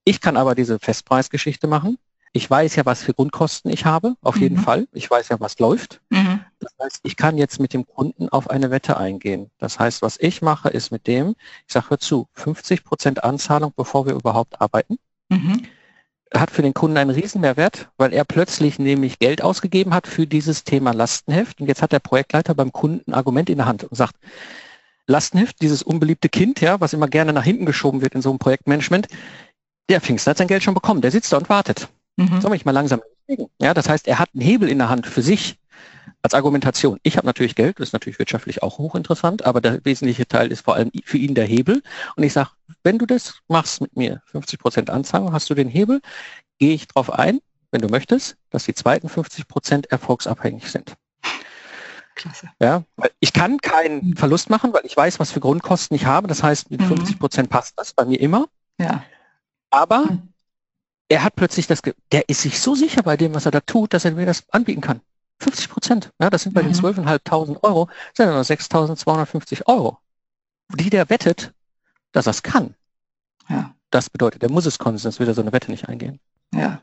Ich 0.04 0.22
kann 0.22 0.38
aber 0.38 0.56
diese 0.56 0.80
Festpreisgeschichte 0.80 1.68
machen. 1.68 1.98
Ich 2.34 2.50
weiß 2.50 2.76
ja, 2.76 2.86
was 2.86 3.04
für 3.04 3.14
Grundkosten 3.14 3.72
ich 3.72 3.86
habe, 3.86 4.16
auf 4.22 4.36
mhm. 4.36 4.42
jeden 4.42 4.58
Fall. 4.58 4.88
Ich 4.94 5.10
weiß 5.10 5.30
ja, 5.30 5.40
was 5.40 5.60
läuft. 5.60 6.00
Mhm. 6.10 6.46
Das 6.62 6.74
heißt, 6.82 7.00
ich 7.04 7.18
kann 7.18 7.38
jetzt 7.38 7.60
mit 7.60 7.74
dem 7.74 7.86
Kunden 7.86 8.30
auf 8.30 8.50
eine 8.50 8.70
Wette 8.70 8.98
eingehen. 8.98 9.50
Das 9.58 9.80
heißt, 9.80 10.02
was 10.02 10.18
ich 10.20 10.42
mache, 10.42 10.70
ist 10.70 10.92
mit 10.92 11.08
dem, 11.08 11.36
ich 11.68 11.74
sage, 11.74 11.90
hör 11.90 12.00
zu, 12.00 12.28
50 12.34 12.84
Prozent 12.84 13.24
Anzahlung, 13.24 13.74
bevor 13.76 14.06
wir 14.06 14.14
überhaupt 14.14 14.62
arbeiten. 14.62 14.98
Mhm. 15.30 15.64
Hat 16.34 16.52
für 16.52 16.62
den 16.62 16.74
Kunden 16.74 16.98
einen 16.98 17.10
Riesenmehrwert, 17.10 17.90
weil 17.98 18.14
er 18.14 18.24
plötzlich 18.24 18.80
nämlich 18.80 19.20
Geld 19.20 19.42
ausgegeben 19.42 19.94
hat 19.94 20.08
für 20.08 20.28
dieses 20.28 20.64
Thema 20.64 20.94
Lastenheft. 20.94 21.60
Und 21.60 21.68
jetzt 21.68 21.82
hat 21.82 21.92
der 21.92 22.00
Projektleiter 22.00 22.54
beim 22.54 22.72
Kunden 22.72 23.12
ein 23.12 23.16
Argument 23.16 23.50
in 23.50 23.58
der 23.58 23.66
Hand 23.66 23.84
und 23.84 23.96
sagt, 23.96 24.16
Lastenheft, 25.08 25.62
dieses 25.62 25.84
unbeliebte 25.84 26.30
Kind, 26.30 26.62
ja, 26.62 26.80
was 26.80 26.94
immer 26.94 27.08
gerne 27.08 27.34
nach 27.34 27.44
hinten 27.44 27.66
geschoben 27.66 28.02
wird 28.02 28.16
in 28.16 28.22
so 28.22 28.30
einem 28.30 28.40
Projektmanagement, 28.40 29.08
der 29.90 30.00
Pfingsten 30.00 30.30
hat 30.30 30.38
sein 30.38 30.48
Geld 30.48 30.64
schon 30.64 30.76
bekommen, 30.76 31.02
der 31.02 31.12
sitzt 31.12 31.34
da 31.34 31.38
und 31.38 31.50
wartet. 31.50 31.90
Mhm. 32.18 32.40
Soll 32.40 32.56
ich 32.56 32.66
mal 32.66 32.72
langsam? 32.72 33.02
Ja, 33.60 33.74
das 33.74 33.90
heißt, 33.90 34.08
er 34.08 34.20
hat 34.20 34.30
einen 34.34 34.44
Hebel 34.44 34.70
in 34.70 34.78
der 34.78 34.90
Hand 34.90 35.08
für 35.08 35.22
sich 35.22 35.58
als 36.22 36.34
Argumentation. 36.34 37.00
Ich 37.04 37.18
habe 37.18 37.26
natürlich 37.26 37.56
Geld, 37.56 37.80
das 37.80 37.90
ist 37.90 37.94
natürlich 37.94 38.20
wirtschaftlich 38.20 38.64
auch 38.64 38.78
hochinteressant, 38.78 39.46
aber 39.46 39.62
der 39.62 39.84
wesentliche 39.86 40.28
Teil 40.28 40.52
ist 40.52 40.62
vor 40.62 40.76
allem 40.76 40.92
für 41.04 41.18
ihn 41.18 41.36
der 41.36 41.46
Hebel. 41.46 41.82
Und 42.16 42.24
ich 42.24 42.34
sage, 42.34 42.50
wenn 42.84 42.98
du 42.98 43.06
das 43.06 43.40
machst 43.48 43.82
mit 43.82 43.96
mir, 43.96 44.22
50 44.26 44.60
Prozent 44.60 44.90
Anzahlung, 44.90 45.34
hast 45.34 45.50
du 45.50 45.54
den 45.54 45.68
Hebel, 45.68 46.02
gehe 46.60 46.74
ich 46.74 46.88
darauf 46.88 47.12
ein, 47.12 47.40
wenn 47.72 47.82
du 47.82 47.88
möchtest, 47.88 48.38
dass 48.50 48.66
die 48.66 48.74
zweiten 48.74 49.10
50 49.10 49.48
Prozent 49.48 49.92
erfolgsabhängig 49.92 50.70
sind. 50.70 50.96
Klasse. 52.16 52.50
Ja, 52.60 52.84
ich 53.20 53.32
kann 53.32 53.60
keinen. 53.60 54.16
Verlust 54.18 54.50
machen, 54.50 54.74
weil 54.74 54.86
ich 54.86 54.96
weiß, 54.98 55.20
was 55.20 55.32
für 55.32 55.40
Grundkosten 55.40 55.96
ich 55.96 56.06
habe. 56.06 56.28
Das 56.28 56.44
heißt, 56.44 56.70
mit 56.70 56.82
mhm. 56.82 56.88
50 56.88 57.20
Prozent 57.20 57.50
passt 57.50 57.80
das 57.80 57.94
bei 57.94 58.04
mir 58.04 58.20
immer. 58.20 58.48
Ja. 58.78 59.04
Aber 59.70 60.06
mhm 60.06 60.32
er 61.12 61.24
hat 61.24 61.36
plötzlich 61.36 61.68
das, 61.68 61.82
der 62.14 62.30
ist 62.30 62.42
sich 62.42 62.62
so 62.62 62.74
sicher 62.74 63.04
bei 63.04 63.18
dem, 63.18 63.36
was 63.36 63.46
er 63.46 63.52
da 63.52 63.60
tut, 63.60 63.94
dass 63.94 64.06
er 64.06 64.12
mir 64.12 64.26
das 64.26 64.46
anbieten 64.50 64.80
kann. 64.80 65.02
50 65.42 65.70
Prozent. 65.70 66.12
Ja, 66.20 66.30
das 66.30 66.44
sind 66.44 66.54
bei 66.54 66.64
mhm. 66.64 66.74
den 66.74 66.76
12.500 66.76 67.64
Euro, 67.64 67.90
sind 68.14 68.28
nur 68.28 68.42
6.250 68.42 69.68
Euro, 69.68 69.98
die 70.76 70.90
der 70.90 71.10
wettet, 71.10 71.54
dass 72.12 72.28
er 72.28 72.32
es 72.32 72.44
kann. 72.44 72.76
Ja. 73.50 73.74
Das 73.90 74.10
bedeutet, 74.10 74.44
er 74.44 74.52
muss 74.52 74.66
es 74.66 74.80
können, 74.80 74.98
sonst 74.98 75.20
würde 75.20 75.32
er 75.32 75.36
so 75.36 75.42
eine 75.42 75.52
Wette 75.52 75.70
nicht 75.70 75.90
eingehen. 75.90 76.20
Ja 76.54 76.82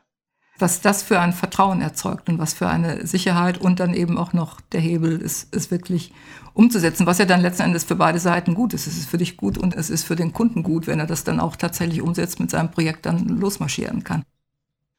was 0.61 0.81
das 0.81 1.03
für 1.03 1.19
ein 1.19 1.33
Vertrauen 1.33 1.81
erzeugt 1.81 2.29
und 2.29 2.39
was 2.39 2.53
für 2.53 2.67
eine 2.67 3.05
Sicherheit 3.07 3.57
und 3.57 3.79
dann 3.79 3.93
eben 3.93 4.17
auch 4.17 4.33
noch 4.33 4.61
der 4.61 4.81
Hebel 4.81 5.19
ist, 5.19 5.53
ist 5.53 5.71
wirklich 5.71 6.13
umzusetzen, 6.53 7.05
was 7.05 7.17
ja 7.17 7.25
dann 7.25 7.41
letzten 7.41 7.63
Endes 7.63 7.83
für 7.85 7.95
beide 7.95 8.19
Seiten 8.19 8.55
gut 8.55 8.73
ist. 8.73 8.87
Es 8.87 8.97
ist 8.97 9.09
für 9.09 9.17
dich 9.17 9.37
gut 9.37 9.57
und 9.57 9.75
es 9.75 9.89
ist 9.89 10.03
für 10.03 10.15
den 10.15 10.33
Kunden 10.33 10.63
gut, 10.63 10.87
wenn 10.87 10.99
er 10.99 11.07
das 11.07 11.23
dann 11.23 11.39
auch 11.39 11.55
tatsächlich 11.55 12.01
umsetzt, 12.01 12.39
mit 12.39 12.51
seinem 12.51 12.71
Projekt 12.71 13.05
dann 13.05 13.27
losmarschieren 13.27 14.03
kann. 14.03 14.23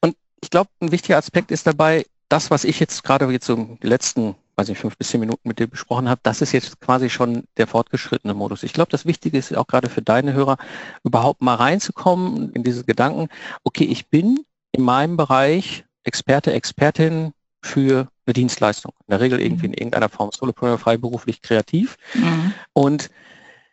Und 0.01 0.15
ich 0.41 0.49
glaube, 0.49 0.69
ein 0.79 0.91
wichtiger 0.91 1.17
Aspekt 1.17 1.51
ist 1.51 1.67
dabei, 1.67 2.05
das, 2.31 2.49
was 2.49 2.63
ich 2.63 2.79
jetzt 2.79 3.03
gerade 3.03 3.29
jetzt 3.31 3.45
so 3.45 3.77
die 3.81 3.87
letzten, 3.87 4.35
weiß 4.55 4.69
ich, 4.69 4.77
fünf 4.77 4.97
bis 4.97 5.09
zehn 5.09 5.19
Minuten 5.19 5.47
mit 5.47 5.59
dir 5.59 5.67
besprochen 5.67 6.07
habe, 6.07 6.21
das 6.23 6.41
ist 6.41 6.51
jetzt 6.53 6.79
quasi 6.79 7.09
schon 7.09 7.43
der 7.57 7.67
fortgeschrittene 7.67 8.33
Modus. 8.33 8.63
Ich 8.63 8.73
glaube, 8.73 8.91
das 8.91 9.05
Wichtige 9.05 9.37
ist 9.37 9.55
auch 9.55 9.67
gerade 9.67 9.89
für 9.89 10.01
deine 10.01 10.33
Hörer, 10.33 10.57
überhaupt 11.03 11.41
mal 11.41 11.55
reinzukommen 11.55 12.51
in 12.53 12.63
diese 12.63 12.85
Gedanken, 12.85 13.27
okay, 13.63 13.83
ich 13.83 14.09
bin 14.09 14.45
in 14.71 14.83
meinem 14.83 15.17
Bereich 15.17 15.83
Experte, 16.03 16.53
Expertin 16.53 17.33
für 17.61 18.07
eine 18.25 18.33
Dienstleistung. 18.33 18.93
In 19.07 19.11
der 19.11 19.19
Regel 19.19 19.41
irgendwie 19.41 19.67
in 19.67 19.73
irgendeiner 19.73 20.09
Form 20.09 20.31
Solopreneur, 20.31 20.77
freiberuflich, 20.77 21.41
kreativ. 21.41 21.97
Mhm. 22.13 22.53
Und 22.73 23.09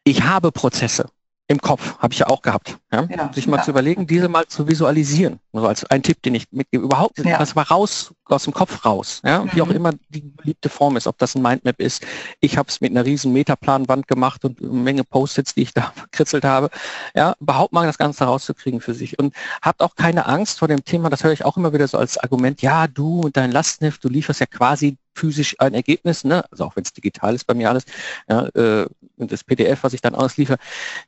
ich 0.05 0.25
habe 0.25 0.53
Prozesse 0.53 1.09
im 1.49 1.61
Kopf, 1.61 1.99
habe 1.99 2.13
ich 2.13 2.21
ja 2.21 2.27
auch 2.29 2.43
gehabt. 2.43 2.79
Ja? 2.93 3.09
ja 3.09 3.33
sich 3.33 3.47
mal 3.47 3.57
ja. 3.57 3.63
zu 3.63 3.71
überlegen, 3.71 4.07
diese 4.07 4.29
mal 4.29 4.47
zu 4.47 4.69
visualisieren. 4.69 5.41
Also 5.55 5.67
als 5.67 5.85
ein 5.87 6.03
Tipp, 6.03 6.23
den 6.23 6.35
ich 6.35 6.47
mitgebe. 6.51 6.85
Überhaupt, 6.85 7.19
das 7.25 7.57
war 7.57 7.69
raus, 7.69 8.13
aus 8.27 8.45
dem 8.45 8.53
Kopf 8.53 8.85
raus. 8.85 9.23
Ja? 9.25 9.43
Mhm. 9.43 9.51
Wie 9.55 9.63
auch 9.63 9.67
mhm. 9.67 9.77
immer 9.77 9.91
die 10.11 10.21
beliebte 10.21 10.69
Form 10.69 10.99
ist, 10.99 11.07
ob 11.07 11.17
das 11.17 11.35
ein 11.35 11.43
Mindmap 11.43 11.81
ist. 11.81 12.07
Ich 12.41 12.59
habe 12.59 12.69
es 12.69 12.83
mit 12.83 12.91
einer 12.91 13.07
riesen 13.07 13.33
Metaplanwand 13.33 14.07
gemacht 14.07 14.45
und 14.45 14.61
eine 14.61 14.69
Menge 14.69 15.05
Post-its, 15.05 15.55
die 15.55 15.63
ich 15.63 15.73
da 15.73 15.93
gekritzelt 16.11 16.45
habe. 16.45 16.69
Ja, 17.15 17.35
überhaupt 17.41 17.73
mal 17.73 17.87
das 17.87 17.97
Ganze 17.97 18.25
rauszukriegen 18.25 18.83
für 18.83 18.93
sich. 18.93 19.19
Und 19.19 19.35
habt 19.63 19.81
auch 19.81 19.97
keine 19.97 20.27
Angst 20.27 20.59
vor 20.59 20.69
dem 20.69 20.85
Thema, 20.85 21.09
das 21.09 21.25
höre 21.25 21.33
ich 21.33 21.47
auch 21.47 21.57
immer 21.57 21.73
wieder 21.73 21.89
so 21.89 21.97
als 21.97 22.19
Argument, 22.19 22.61
ja, 22.61 22.87
du 22.87 23.23
mit 23.25 23.39
deinem 23.39 23.53
Lastneft, 23.53 24.05
du 24.05 24.11
lieferst 24.11 24.41
ja 24.41 24.47
quasi 24.47 24.99
physisch 25.19 25.57
ein 25.59 25.75
Ergebnis, 25.75 26.25
ne? 26.25 26.45
also 26.51 26.65
auch 26.65 26.77
wenn 26.77 26.85
es 26.85 26.93
digital 26.93 27.35
ist 27.35 27.45
bei 27.45 27.55
mir 27.55 27.69
alles, 27.69 27.85
ja, 28.29 28.47
äh, 28.55 28.87
und 29.17 29.33
das 29.33 29.45
PDF, 29.45 29.83
was 29.83 29.93
ich 29.93 30.01
dann 30.01 30.15
ausliefere. 30.15 30.59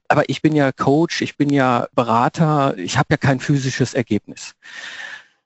Aber 0.08 0.28
ich 0.28 0.42
bin 0.42 0.54
ja 0.54 0.72
Coach, 0.72 1.22
ich 1.22 1.36
bin 1.36 1.50
ja 1.50 1.86
Berater, 1.94 2.76
ich 2.76 2.98
habe 2.98 3.08
ja 3.10 3.16
kein 3.16 3.40
physisches 3.40 3.94
Ergebnis. 3.94 4.54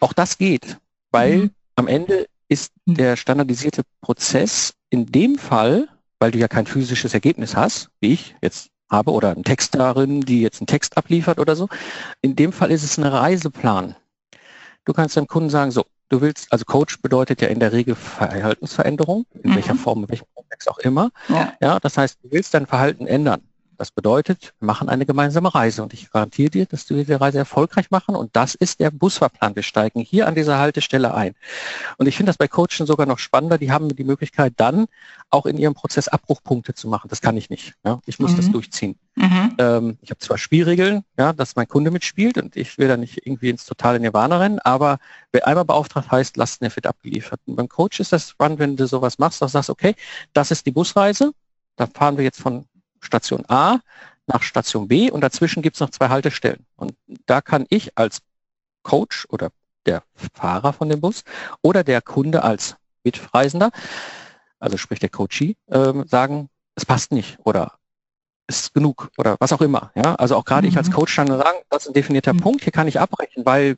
Auch 0.00 0.12
das 0.12 0.38
geht, 0.38 0.78
weil 1.10 1.36
mhm. 1.36 1.50
am 1.76 1.86
Ende 1.86 2.26
ist 2.48 2.72
mhm. 2.86 2.94
der 2.94 3.16
standardisierte 3.16 3.82
Prozess 4.00 4.74
in 4.90 5.06
dem 5.06 5.38
Fall, 5.38 5.88
weil 6.18 6.30
du 6.30 6.38
ja 6.38 6.48
kein 6.48 6.66
physisches 6.66 7.14
Ergebnis 7.14 7.54
hast, 7.54 7.90
wie 8.00 8.14
ich 8.14 8.34
jetzt 8.40 8.70
habe, 8.90 9.12
oder 9.12 9.30
ein 9.30 9.44
Text 9.44 9.74
darin, 9.74 10.20
die 10.20 10.40
jetzt 10.40 10.60
einen 10.60 10.66
Text 10.66 10.96
abliefert 10.96 11.38
oder 11.38 11.56
so. 11.56 11.68
In 12.22 12.36
dem 12.36 12.52
Fall 12.52 12.70
ist 12.70 12.84
es 12.84 12.98
ein 12.98 13.04
Reiseplan. 13.04 13.96
Du 14.84 14.92
kannst 14.92 15.16
deinem 15.16 15.26
Kunden 15.26 15.50
sagen, 15.50 15.70
so, 15.70 15.84
du 16.14 16.20
willst, 16.20 16.52
also 16.52 16.64
Coach 16.64 17.00
bedeutet 17.02 17.40
ja 17.42 17.48
in 17.48 17.60
der 17.60 17.72
Regel 17.72 17.94
Verhaltensveränderung, 17.94 19.26
in 19.42 19.50
mhm. 19.50 19.56
welcher 19.56 19.74
Form, 19.74 20.04
in 20.04 20.08
welchem 20.08 20.26
Kontext 20.34 20.68
auch 20.68 20.78
immer. 20.78 21.10
Ja. 21.28 21.54
ja, 21.60 21.80
das 21.80 21.98
heißt, 21.98 22.18
du 22.22 22.30
willst 22.30 22.54
dein 22.54 22.66
Verhalten 22.66 23.06
ändern. 23.06 23.42
Das 23.76 23.90
bedeutet, 23.90 24.54
wir 24.60 24.66
machen 24.66 24.88
eine 24.88 25.06
gemeinsame 25.06 25.54
Reise 25.54 25.82
und 25.82 25.92
ich 25.92 26.10
garantiere 26.10 26.50
dir, 26.50 26.66
dass 26.66 26.86
du 26.86 26.94
diese 26.94 27.20
Reise 27.20 27.38
erfolgreich 27.38 27.90
machen 27.90 28.14
und 28.14 28.34
das 28.36 28.54
ist 28.54 28.80
der 28.80 28.90
Busfahrplan. 28.90 29.56
Wir 29.56 29.62
steigen 29.62 30.00
hier 30.00 30.26
an 30.26 30.34
dieser 30.34 30.58
Haltestelle 30.58 31.14
ein. 31.14 31.34
Und 31.98 32.06
ich 32.06 32.16
finde 32.16 32.30
das 32.30 32.36
bei 32.36 32.48
Coachen 32.48 32.86
sogar 32.86 33.06
noch 33.06 33.18
spannender. 33.18 33.58
Die 33.58 33.72
haben 33.72 33.88
die 33.88 34.04
Möglichkeit 34.04 34.54
dann 34.56 34.86
auch 35.30 35.46
in 35.46 35.58
ihrem 35.58 35.74
Prozess 35.74 36.08
Abbruchpunkte 36.08 36.74
zu 36.74 36.88
machen. 36.88 37.08
Das 37.08 37.20
kann 37.20 37.36
ich 37.36 37.50
nicht. 37.50 37.74
Ja? 37.84 38.00
Ich 38.06 38.18
muss 38.18 38.32
mhm. 38.32 38.36
das 38.36 38.50
durchziehen. 38.50 38.96
Mhm. 39.16 39.54
Ähm, 39.58 39.98
ich 40.02 40.10
habe 40.10 40.18
zwar 40.18 40.38
Spielregeln, 40.38 41.04
ja, 41.18 41.32
dass 41.32 41.56
mein 41.56 41.68
Kunde 41.68 41.90
mitspielt 41.90 42.38
und 42.38 42.56
ich 42.56 42.78
will 42.78 42.88
da 42.88 42.96
nicht 42.96 43.26
irgendwie 43.26 43.50
ins 43.50 43.64
totale 43.64 44.00
Nirvana 44.00 44.38
rennen, 44.38 44.58
aber 44.58 44.98
wer 45.32 45.46
einmal 45.46 45.64
beauftragt 45.64 46.10
heißt, 46.10 46.36
Lastenheft 46.36 46.86
abgeliefert. 46.86 47.40
Und 47.46 47.56
beim 47.56 47.68
Coach 47.68 48.00
ist 48.00 48.12
das 48.12 48.30
spannend, 48.30 48.58
wenn 48.58 48.76
du 48.76 48.86
sowas 48.86 49.18
machst, 49.18 49.42
auch 49.42 49.48
sagst, 49.48 49.70
okay, 49.70 49.94
das 50.32 50.50
ist 50.50 50.66
die 50.66 50.72
Busreise, 50.72 51.32
da 51.76 51.86
fahren 51.86 52.16
wir 52.16 52.24
jetzt 52.24 52.40
von 52.40 52.66
Station 53.04 53.44
A 53.48 53.78
nach 54.26 54.42
Station 54.42 54.88
B 54.88 55.10
und 55.10 55.20
dazwischen 55.20 55.62
gibt 55.62 55.76
es 55.76 55.80
noch 55.80 55.90
zwei 55.90 56.08
Haltestellen. 56.08 56.64
Und 56.76 56.94
da 57.26 57.40
kann 57.40 57.66
ich 57.68 57.96
als 57.96 58.22
Coach 58.82 59.26
oder 59.28 59.50
der 59.86 60.02
Fahrer 60.32 60.72
von 60.72 60.88
dem 60.88 61.00
Bus 61.00 61.24
oder 61.62 61.84
der 61.84 62.00
Kunde 62.00 62.42
als 62.42 62.76
Mitreisender, 63.02 63.70
also 64.58 64.76
sprich 64.78 64.98
der 64.98 65.10
Coachee, 65.10 65.56
äh, 65.66 65.92
sagen, 66.06 66.48
es 66.74 66.86
passt 66.86 67.12
nicht 67.12 67.38
oder 67.44 67.72
ist 68.46 68.74
genug 68.74 69.10
oder 69.16 69.36
was 69.40 69.52
auch 69.52 69.60
immer. 69.60 69.90
Ja, 69.94 70.14
also 70.16 70.36
auch 70.36 70.44
gerade 70.44 70.66
mhm. 70.66 70.72
ich 70.72 70.76
als 70.78 70.88
mhm. 70.88 70.92
Coach 70.92 71.16
kann 71.16 71.26
sagen, 71.26 71.58
das 71.70 71.82
ist 71.82 71.88
ein 71.88 71.94
definierter 71.94 72.32
mhm. 72.32 72.40
Punkt, 72.40 72.62
hier 72.62 72.72
kann 72.72 72.88
ich 72.88 73.00
abbrechen, 73.00 73.44
weil 73.44 73.76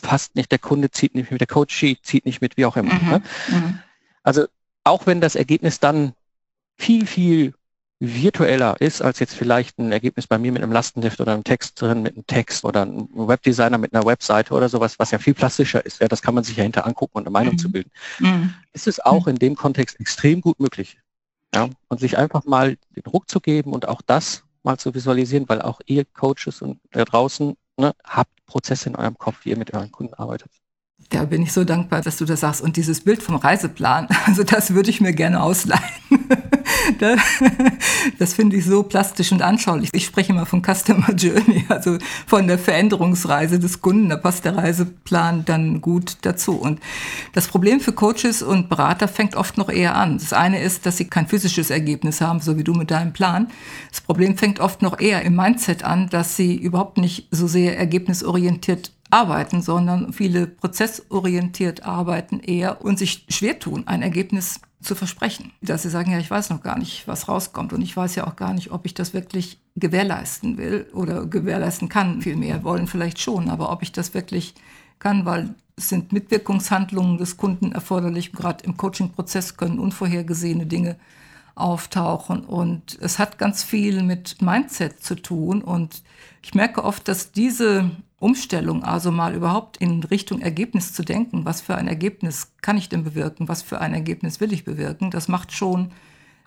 passt 0.00 0.36
nicht, 0.36 0.52
der 0.52 0.58
Kunde 0.58 0.90
zieht 0.90 1.14
nicht 1.14 1.30
mit, 1.30 1.40
der 1.40 1.48
Coachee 1.48 1.98
zieht 2.02 2.24
nicht 2.24 2.40
mit, 2.40 2.56
wie 2.56 2.66
auch 2.66 2.76
immer. 2.76 2.94
Mhm. 2.94 3.10
Ne? 3.10 3.22
Mhm. 3.48 3.78
Also 4.22 4.46
auch 4.84 5.06
wenn 5.06 5.20
das 5.20 5.34
Ergebnis 5.34 5.80
dann 5.80 6.14
viel, 6.76 7.06
viel 7.06 7.54
virtueller 8.00 8.80
ist 8.80 9.02
als 9.02 9.18
jetzt 9.18 9.34
vielleicht 9.34 9.78
ein 9.78 9.90
Ergebnis 9.90 10.26
bei 10.26 10.38
mir 10.38 10.52
mit 10.52 10.62
einem 10.62 10.72
Lastenheft 10.72 11.20
oder 11.20 11.32
einem 11.32 11.44
Text 11.44 11.80
drin, 11.80 12.02
mit 12.02 12.14
einem 12.14 12.26
Text 12.26 12.64
oder 12.64 12.82
einem 12.82 13.08
Webdesigner 13.12 13.78
mit 13.78 13.92
einer 13.92 14.06
Webseite 14.06 14.54
oder 14.54 14.68
sowas, 14.68 14.98
was 14.98 15.10
ja 15.10 15.18
viel 15.18 15.34
plastischer 15.34 15.84
ist. 15.84 16.00
Ja, 16.00 16.06
das 16.06 16.22
kann 16.22 16.34
man 16.34 16.44
sich 16.44 16.56
ja 16.56 16.62
hinter 16.62 16.86
angucken 16.86 17.18
und 17.18 17.24
eine 17.24 17.32
Meinung 17.32 17.54
mhm. 17.54 17.58
zu 17.58 17.72
bilden. 17.72 17.90
Mhm. 18.20 18.54
Ist 18.72 18.86
es 18.86 19.00
auch 19.00 19.26
in 19.26 19.36
dem 19.36 19.56
Kontext 19.56 19.98
extrem 19.98 20.40
gut 20.40 20.60
möglich. 20.60 20.98
Ja, 21.54 21.70
und 21.88 21.98
sich 21.98 22.18
einfach 22.18 22.44
mal 22.44 22.76
den 22.94 23.02
Druck 23.02 23.28
zu 23.28 23.40
geben 23.40 23.72
und 23.72 23.88
auch 23.88 24.02
das 24.02 24.44
mal 24.62 24.76
zu 24.76 24.94
visualisieren, 24.94 25.48
weil 25.48 25.62
auch 25.62 25.80
ihr 25.86 26.04
Coaches 26.04 26.60
und 26.60 26.78
da 26.90 27.04
draußen 27.04 27.56
ne, 27.78 27.94
habt 28.04 28.30
Prozesse 28.46 28.90
in 28.90 28.96
eurem 28.96 29.16
Kopf, 29.16 29.44
wie 29.44 29.50
ihr 29.50 29.58
mit 29.58 29.72
euren 29.72 29.90
Kunden 29.90 30.14
arbeitet. 30.14 30.50
Da 31.10 31.24
bin 31.24 31.42
ich 31.42 31.52
so 31.52 31.64
dankbar, 31.64 32.02
dass 32.02 32.18
du 32.18 32.26
das 32.26 32.40
sagst. 32.40 32.60
Und 32.60 32.76
dieses 32.76 33.00
Bild 33.00 33.22
vom 33.22 33.36
Reiseplan, 33.36 34.08
also 34.26 34.44
das 34.44 34.74
würde 34.74 34.90
ich 34.90 35.00
mir 35.00 35.12
gerne 35.12 35.42
ausleihen. 35.42 35.82
das 38.18 38.34
finde 38.34 38.56
ich 38.56 38.64
so 38.64 38.82
plastisch 38.82 39.32
und 39.32 39.40
anschaulich. 39.40 39.88
Ich 39.92 40.04
spreche 40.04 40.32
immer 40.32 40.44
von 40.46 40.62
Customer 40.62 41.12
Journey, 41.14 41.64
also 41.68 41.98
von 42.26 42.46
der 42.46 42.58
Veränderungsreise 42.58 43.58
des 43.58 43.80
Kunden. 43.80 44.10
Da 44.10 44.16
passt 44.16 44.44
der 44.44 44.56
Reiseplan 44.56 45.44
dann 45.44 45.80
gut 45.80 46.18
dazu. 46.22 46.56
Und 46.56 46.80
das 47.32 47.48
Problem 47.48 47.80
für 47.80 47.92
Coaches 47.92 48.42
und 48.42 48.68
Berater 48.68 49.08
fängt 49.08 49.34
oft 49.34 49.56
noch 49.56 49.70
eher 49.70 49.96
an. 49.96 50.18
Das 50.18 50.32
eine 50.32 50.60
ist, 50.60 50.84
dass 50.84 50.98
sie 50.98 51.06
kein 51.06 51.26
physisches 51.26 51.70
Ergebnis 51.70 52.20
haben, 52.20 52.40
so 52.40 52.58
wie 52.58 52.64
du 52.64 52.74
mit 52.74 52.90
deinem 52.90 53.12
Plan. 53.12 53.48
Das 53.90 54.02
Problem 54.02 54.36
fängt 54.36 54.60
oft 54.60 54.82
noch 54.82 55.00
eher 55.00 55.22
im 55.22 55.36
Mindset 55.36 55.84
an, 55.84 56.08
dass 56.10 56.36
sie 56.36 56.54
überhaupt 56.54 56.98
nicht 56.98 57.28
so 57.30 57.46
sehr 57.46 57.78
ergebnisorientiert 57.78 58.92
arbeiten, 59.10 59.62
sondern 59.62 60.12
viele 60.12 60.46
prozessorientiert 60.46 61.84
arbeiten 61.84 62.40
eher 62.40 62.84
und 62.84 62.98
sich 62.98 63.24
schwer 63.28 63.58
tun, 63.58 63.84
ein 63.86 64.02
Ergebnis 64.02 64.60
zu 64.80 64.94
versprechen. 64.94 65.52
Dass 65.60 65.82
sie 65.82 65.90
sagen, 65.90 66.12
ja, 66.12 66.18
ich 66.18 66.30
weiß 66.30 66.50
noch 66.50 66.62
gar 66.62 66.78
nicht, 66.78 67.08
was 67.08 67.28
rauskommt 67.28 67.72
und 67.72 67.82
ich 67.82 67.96
weiß 67.96 68.14
ja 68.14 68.26
auch 68.26 68.36
gar 68.36 68.52
nicht, 68.52 68.70
ob 68.70 68.86
ich 68.86 68.94
das 68.94 69.14
wirklich 69.14 69.58
gewährleisten 69.76 70.56
will 70.58 70.86
oder 70.92 71.26
gewährleisten 71.26 71.88
kann. 71.88 72.22
Vielmehr 72.22 72.62
wollen 72.64 72.86
vielleicht 72.86 73.20
schon, 73.20 73.48
aber 73.50 73.72
ob 73.72 73.82
ich 73.82 73.92
das 73.92 74.14
wirklich 74.14 74.54
kann, 74.98 75.24
weil 75.24 75.54
es 75.76 75.88
sind 75.88 76.12
Mitwirkungshandlungen 76.12 77.18
des 77.18 77.36
Kunden 77.36 77.72
erforderlich. 77.72 78.32
Gerade 78.32 78.64
im 78.64 78.76
Coaching-Prozess 78.76 79.56
können 79.56 79.78
unvorhergesehene 79.78 80.66
Dinge 80.66 80.96
auftauchen 81.54 82.44
und 82.44 82.98
es 83.00 83.18
hat 83.18 83.38
ganz 83.38 83.64
viel 83.64 84.02
mit 84.04 84.40
Mindset 84.40 85.02
zu 85.02 85.16
tun 85.16 85.60
und 85.60 86.02
ich 86.40 86.54
merke 86.54 86.84
oft, 86.84 87.08
dass 87.08 87.32
diese 87.32 87.90
Umstellung, 88.20 88.82
also 88.82 89.12
mal 89.12 89.34
überhaupt 89.34 89.76
in 89.76 90.02
Richtung 90.02 90.40
Ergebnis 90.40 90.92
zu 90.92 91.02
denken, 91.04 91.44
was 91.44 91.60
für 91.60 91.76
ein 91.76 91.86
Ergebnis 91.86 92.52
kann 92.62 92.76
ich 92.76 92.88
denn 92.88 93.04
bewirken, 93.04 93.48
was 93.48 93.62
für 93.62 93.80
ein 93.80 93.94
Ergebnis 93.94 94.40
will 94.40 94.52
ich 94.52 94.64
bewirken, 94.64 95.10
das 95.10 95.28
macht 95.28 95.52
schon 95.52 95.92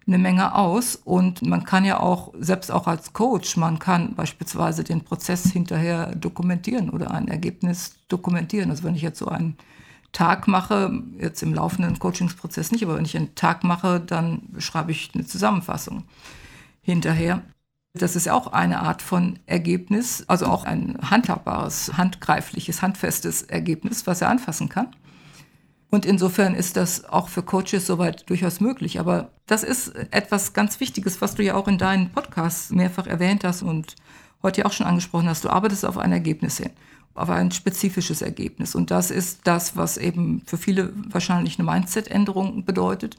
eine 0.07 0.17
Menge 0.17 0.55
aus 0.55 0.95
und 0.95 1.43
man 1.43 1.63
kann 1.63 1.85
ja 1.85 1.99
auch, 1.99 2.33
selbst 2.39 2.71
auch 2.71 2.87
als 2.87 3.13
Coach, 3.13 3.55
man 3.55 3.79
kann 3.79 4.15
beispielsweise 4.15 4.83
den 4.83 5.01
Prozess 5.01 5.51
hinterher 5.51 6.15
dokumentieren 6.15 6.89
oder 6.89 7.11
ein 7.11 7.27
Ergebnis 7.27 7.95
dokumentieren. 8.07 8.71
Also 8.71 8.83
wenn 8.83 8.95
ich 8.95 9.03
jetzt 9.03 9.19
so 9.19 9.27
einen 9.27 9.57
Tag 10.11 10.47
mache, 10.47 11.03
jetzt 11.19 11.41
im 11.43 11.53
laufenden 11.53 11.99
Coachingsprozess 11.99 12.71
nicht, 12.71 12.83
aber 12.83 12.97
wenn 12.97 13.05
ich 13.05 13.15
einen 13.15 13.35
Tag 13.35 13.63
mache, 13.63 13.99
dann 13.99 14.41
schreibe 14.57 14.91
ich 14.91 15.11
eine 15.13 15.25
Zusammenfassung 15.25 16.03
hinterher. 16.81 17.43
Das 17.93 18.15
ist 18.15 18.29
auch 18.29 18.47
eine 18.47 18.79
Art 18.79 19.01
von 19.01 19.37
Ergebnis, 19.47 20.23
also 20.27 20.45
auch 20.45 20.63
ein 20.63 20.97
handhabbares, 21.09 21.97
handgreifliches, 21.97 22.81
handfestes 22.81 23.43
Ergebnis, 23.43 24.07
was 24.07 24.21
er 24.21 24.29
anfassen 24.29 24.69
kann. 24.69 24.95
Und 25.89 26.05
insofern 26.05 26.55
ist 26.55 26.77
das 26.77 27.03
auch 27.03 27.27
für 27.27 27.43
Coaches 27.43 27.85
soweit 27.85 28.29
durchaus 28.29 28.61
möglich. 28.61 28.97
Aber 29.01 29.29
das 29.45 29.63
ist 29.63 29.89
etwas 30.11 30.53
ganz 30.53 30.79
Wichtiges, 30.79 31.19
was 31.19 31.35
du 31.35 31.43
ja 31.43 31.55
auch 31.55 31.67
in 31.67 31.77
deinen 31.77 32.11
Podcasts 32.11 32.71
mehrfach 32.71 33.07
erwähnt 33.07 33.43
hast 33.43 33.61
und 33.61 33.95
heute 34.41 34.61
ja 34.61 34.67
auch 34.67 34.71
schon 34.71 34.87
angesprochen 34.87 35.27
hast. 35.27 35.43
Du 35.43 35.49
arbeitest 35.49 35.85
auf 35.85 35.97
ein 35.97 36.13
Ergebnis 36.13 36.59
hin, 36.59 36.69
auf 37.13 37.29
ein 37.29 37.51
spezifisches 37.51 38.21
Ergebnis. 38.21 38.73
Und 38.73 38.89
das 38.89 39.11
ist 39.11 39.41
das, 39.43 39.75
was 39.75 39.97
eben 39.97 40.43
für 40.45 40.57
viele 40.57 40.93
wahrscheinlich 41.09 41.59
eine 41.59 41.69
Mindset-Änderung 41.69 42.63
bedeutet. 42.63 43.17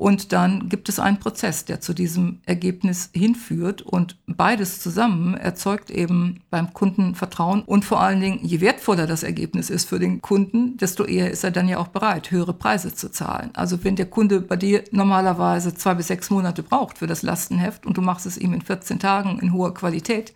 Und 0.00 0.32
dann 0.32 0.70
gibt 0.70 0.88
es 0.88 0.98
einen 0.98 1.18
Prozess, 1.18 1.66
der 1.66 1.82
zu 1.82 1.92
diesem 1.92 2.40
Ergebnis 2.46 3.10
hinführt. 3.12 3.82
Und 3.82 4.16
beides 4.26 4.80
zusammen 4.80 5.34
erzeugt 5.34 5.90
eben 5.90 6.40
beim 6.48 6.72
Kunden 6.72 7.14
Vertrauen. 7.14 7.60
Und 7.60 7.84
vor 7.84 8.00
allen 8.00 8.18
Dingen, 8.18 8.38
je 8.42 8.62
wertvoller 8.62 9.06
das 9.06 9.24
Ergebnis 9.24 9.68
ist 9.68 9.86
für 9.86 9.98
den 9.98 10.22
Kunden, 10.22 10.78
desto 10.78 11.04
eher 11.04 11.30
ist 11.30 11.44
er 11.44 11.50
dann 11.50 11.68
ja 11.68 11.76
auch 11.76 11.88
bereit, 11.88 12.30
höhere 12.30 12.54
Preise 12.54 12.94
zu 12.94 13.10
zahlen. 13.10 13.50
Also 13.52 13.84
wenn 13.84 13.94
der 13.94 14.06
Kunde 14.06 14.40
bei 14.40 14.56
dir 14.56 14.84
normalerweise 14.90 15.74
zwei 15.74 15.92
bis 15.92 16.06
sechs 16.06 16.30
Monate 16.30 16.62
braucht 16.62 16.96
für 16.96 17.06
das 17.06 17.20
Lastenheft 17.20 17.84
und 17.84 17.98
du 17.98 18.00
machst 18.00 18.24
es 18.24 18.38
ihm 18.38 18.54
in 18.54 18.62
14 18.62 19.00
Tagen 19.00 19.38
in 19.38 19.52
hoher 19.52 19.74
Qualität, 19.74 20.32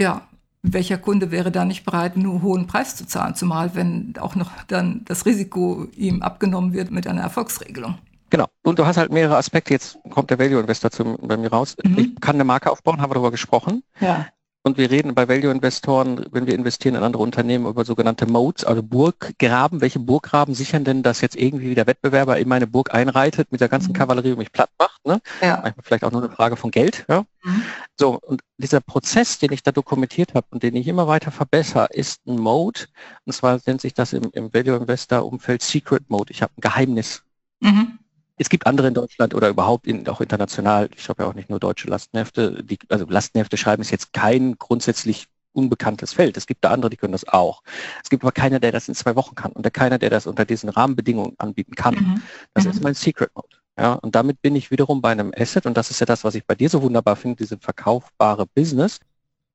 ja, 0.00 0.28
welcher 0.62 0.98
Kunde 0.98 1.32
wäre 1.32 1.50
da 1.50 1.64
nicht 1.64 1.84
bereit, 1.84 2.14
einen 2.14 2.40
hohen 2.40 2.68
Preis 2.68 2.94
zu 2.94 3.04
zahlen, 3.04 3.34
zumal 3.34 3.74
wenn 3.74 4.14
auch 4.20 4.36
noch 4.36 4.52
dann 4.68 5.00
das 5.06 5.26
Risiko 5.26 5.88
ihm 5.96 6.22
abgenommen 6.22 6.72
wird 6.72 6.92
mit 6.92 7.08
einer 7.08 7.22
Erfolgsregelung. 7.22 7.98
Genau. 8.30 8.46
Und 8.62 8.78
du 8.78 8.86
hast 8.86 8.96
halt 8.96 9.12
mehrere 9.12 9.36
Aspekte. 9.36 9.74
Jetzt 9.74 9.98
kommt 10.10 10.30
der 10.30 10.38
Value 10.38 10.60
Investor 10.60 10.90
zu, 10.90 11.18
bei 11.20 11.36
mir 11.36 11.50
raus. 11.50 11.76
Mhm. 11.84 11.98
Ich 11.98 12.20
kann 12.20 12.36
eine 12.36 12.44
Marke 12.44 12.70
aufbauen, 12.70 13.00
haben 13.00 13.10
wir 13.10 13.14
darüber 13.14 13.32
gesprochen. 13.32 13.82
Ja. 14.00 14.28
Und 14.62 14.76
wir 14.76 14.90
reden 14.90 15.14
bei 15.14 15.26
Value 15.26 15.50
Investoren, 15.50 16.26
wenn 16.32 16.46
wir 16.46 16.54
investieren 16.54 16.94
in 16.94 17.02
andere 17.02 17.22
Unternehmen, 17.22 17.66
über 17.66 17.86
sogenannte 17.86 18.26
Modes, 18.26 18.62
also 18.64 18.82
Burggraben. 18.82 19.80
Welche 19.80 19.98
Burggraben 19.98 20.54
sichern 20.54 20.84
denn, 20.84 21.02
dass 21.02 21.22
jetzt 21.22 21.34
irgendwie 21.34 21.74
der 21.74 21.86
Wettbewerber 21.86 22.38
in 22.38 22.46
meine 22.46 22.66
Burg 22.66 22.92
einreitet 22.92 23.50
mit 23.52 23.62
der 23.62 23.70
ganzen 23.70 23.92
mhm. 23.92 23.94
Kavallerie 23.94 24.32
und 24.32 24.38
mich 24.38 24.52
platt 24.52 24.68
macht? 24.78 25.00
Ne? 25.06 25.22
Ja. 25.40 25.60
Manchmal 25.62 25.82
vielleicht 25.82 26.04
auch 26.04 26.12
nur 26.12 26.22
eine 26.22 26.30
Frage 26.30 26.56
von 26.56 26.70
Geld. 26.70 27.06
Ja? 27.08 27.24
Mhm. 27.42 27.62
So, 27.98 28.20
und 28.20 28.42
dieser 28.58 28.82
Prozess, 28.82 29.38
den 29.38 29.50
ich 29.50 29.62
da 29.62 29.72
dokumentiert 29.72 30.34
habe 30.34 30.46
und 30.50 30.62
den 30.62 30.76
ich 30.76 30.86
immer 30.86 31.08
weiter 31.08 31.30
verbessere, 31.30 31.88
ist 31.90 32.26
ein 32.26 32.36
Mode. 32.36 32.80
Und 33.24 33.32
zwar 33.32 33.58
nennt 33.64 33.80
sich 33.80 33.94
das 33.94 34.12
im, 34.12 34.28
im 34.34 34.52
Value 34.52 34.76
Investor 34.76 35.24
Umfeld 35.24 35.62
Secret 35.62 36.10
Mode. 36.10 36.32
Ich 36.32 36.42
habe 36.42 36.52
ein 36.58 36.60
Geheimnis. 36.60 37.22
Mhm 37.60 37.99
es 38.40 38.48
gibt 38.48 38.66
andere 38.66 38.88
in 38.88 38.94
Deutschland 38.94 39.34
oder 39.34 39.50
überhaupt 39.50 39.86
in, 39.86 40.08
auch 40.08 40.22
international, 40.22 40.88
ich 40.96 41.08
habe 41.10 41.22
ja 41.22 41.28
auch 41.28 41.34
nicht 41.34 41.50
nur 41.50 41.60
deutsche 41.60 41.88
Lastenhefte, 41.88 42.64
die, 42.64 42.78
also 42.88 43.04
Lastenhefte 43.06 43.58
schreiben 43.58 43.82
ist 43.82 43.90
jetzt 43.90 44.14
kein 44.14 44.56
grundsätzlich 44.58 45.26
unbekanntes 45.52 46.14
Feld. 46.14 46.38
Es 46.38 46.46
gibt 46.46 46.64
da 46.64 46.70
andere, 46.70 46.88
die 46.88 46.96
können 46.96 47.12
das 47.12 47.28
auch. 47.28 47.62
Es 48.02 48.08
gibt 48.08 48.24
aber 48.24 48.32
keiner, 48.32 48.58
der 48.58 48.72
das 48.72 48.88
in 48.88 48.94
zwei 48.94 49.14
Wochen 49.14 49.34
kann 49.34 49.52
und 49.52 49.62
der 49.62 49.70
keiner, 49.70 49.98
der 49.98 50.08
das 50.08 50.26
unter 50.26 50.46
diesen 50.46 50.70
Rahmenbedingungen 50.70 51.34
anbieten 51.36 51.74
kann. 51.74 51.94
Mhm. 51.94 52.22
Das 52.54 52.64
mhm. 52.64 52.70
ist 52.70 52.82
mein 52.82 52.94
Secret 52.94 53.30
Mode. 53.34 53.48
Ja, 53.78 53.94
und 53.94 54.14
damit 54.14 54.40
bin 54.40 54.56
ich 54.56 54.70
wiederum 54.70 55.02
bei 55.02 55.10
einem 55.10 55.32
Asset 55.36 55.66
und 55.66 55.76
das 55.76 55.90
ist 55.90 56.00
ja 56.00 56.06
das, 56.06 56.24
was 56.24 56.34
ich 56.34 56.46
bei 56.46 56.54
dir 56.54 56.70
so 56.70 56.80
wunderbar 56.80 57.16
finde, 57.16 57.36
diese 57.36 57.58
verkaufbare 57.58 58.46
Business. 58.46 59.00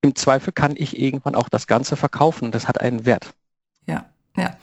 Im 0.02 0.14
Zweifel 0.14 0.54
kann 0.54 0.76
ich 0.78 1.00
irgendwann 1.00 1.34
auch 1.34 1.50
das 1.50 1.66
Ganze 1.66 1.96
verkaufen 1.96 2.46
und 2.46 2.56
das 2.56 2.68
hat 2.68 2.80
einen 2.82 3.06
Wert. 3.06 3.34
Ja, 3.88 4.06
ja. 4.38 4.56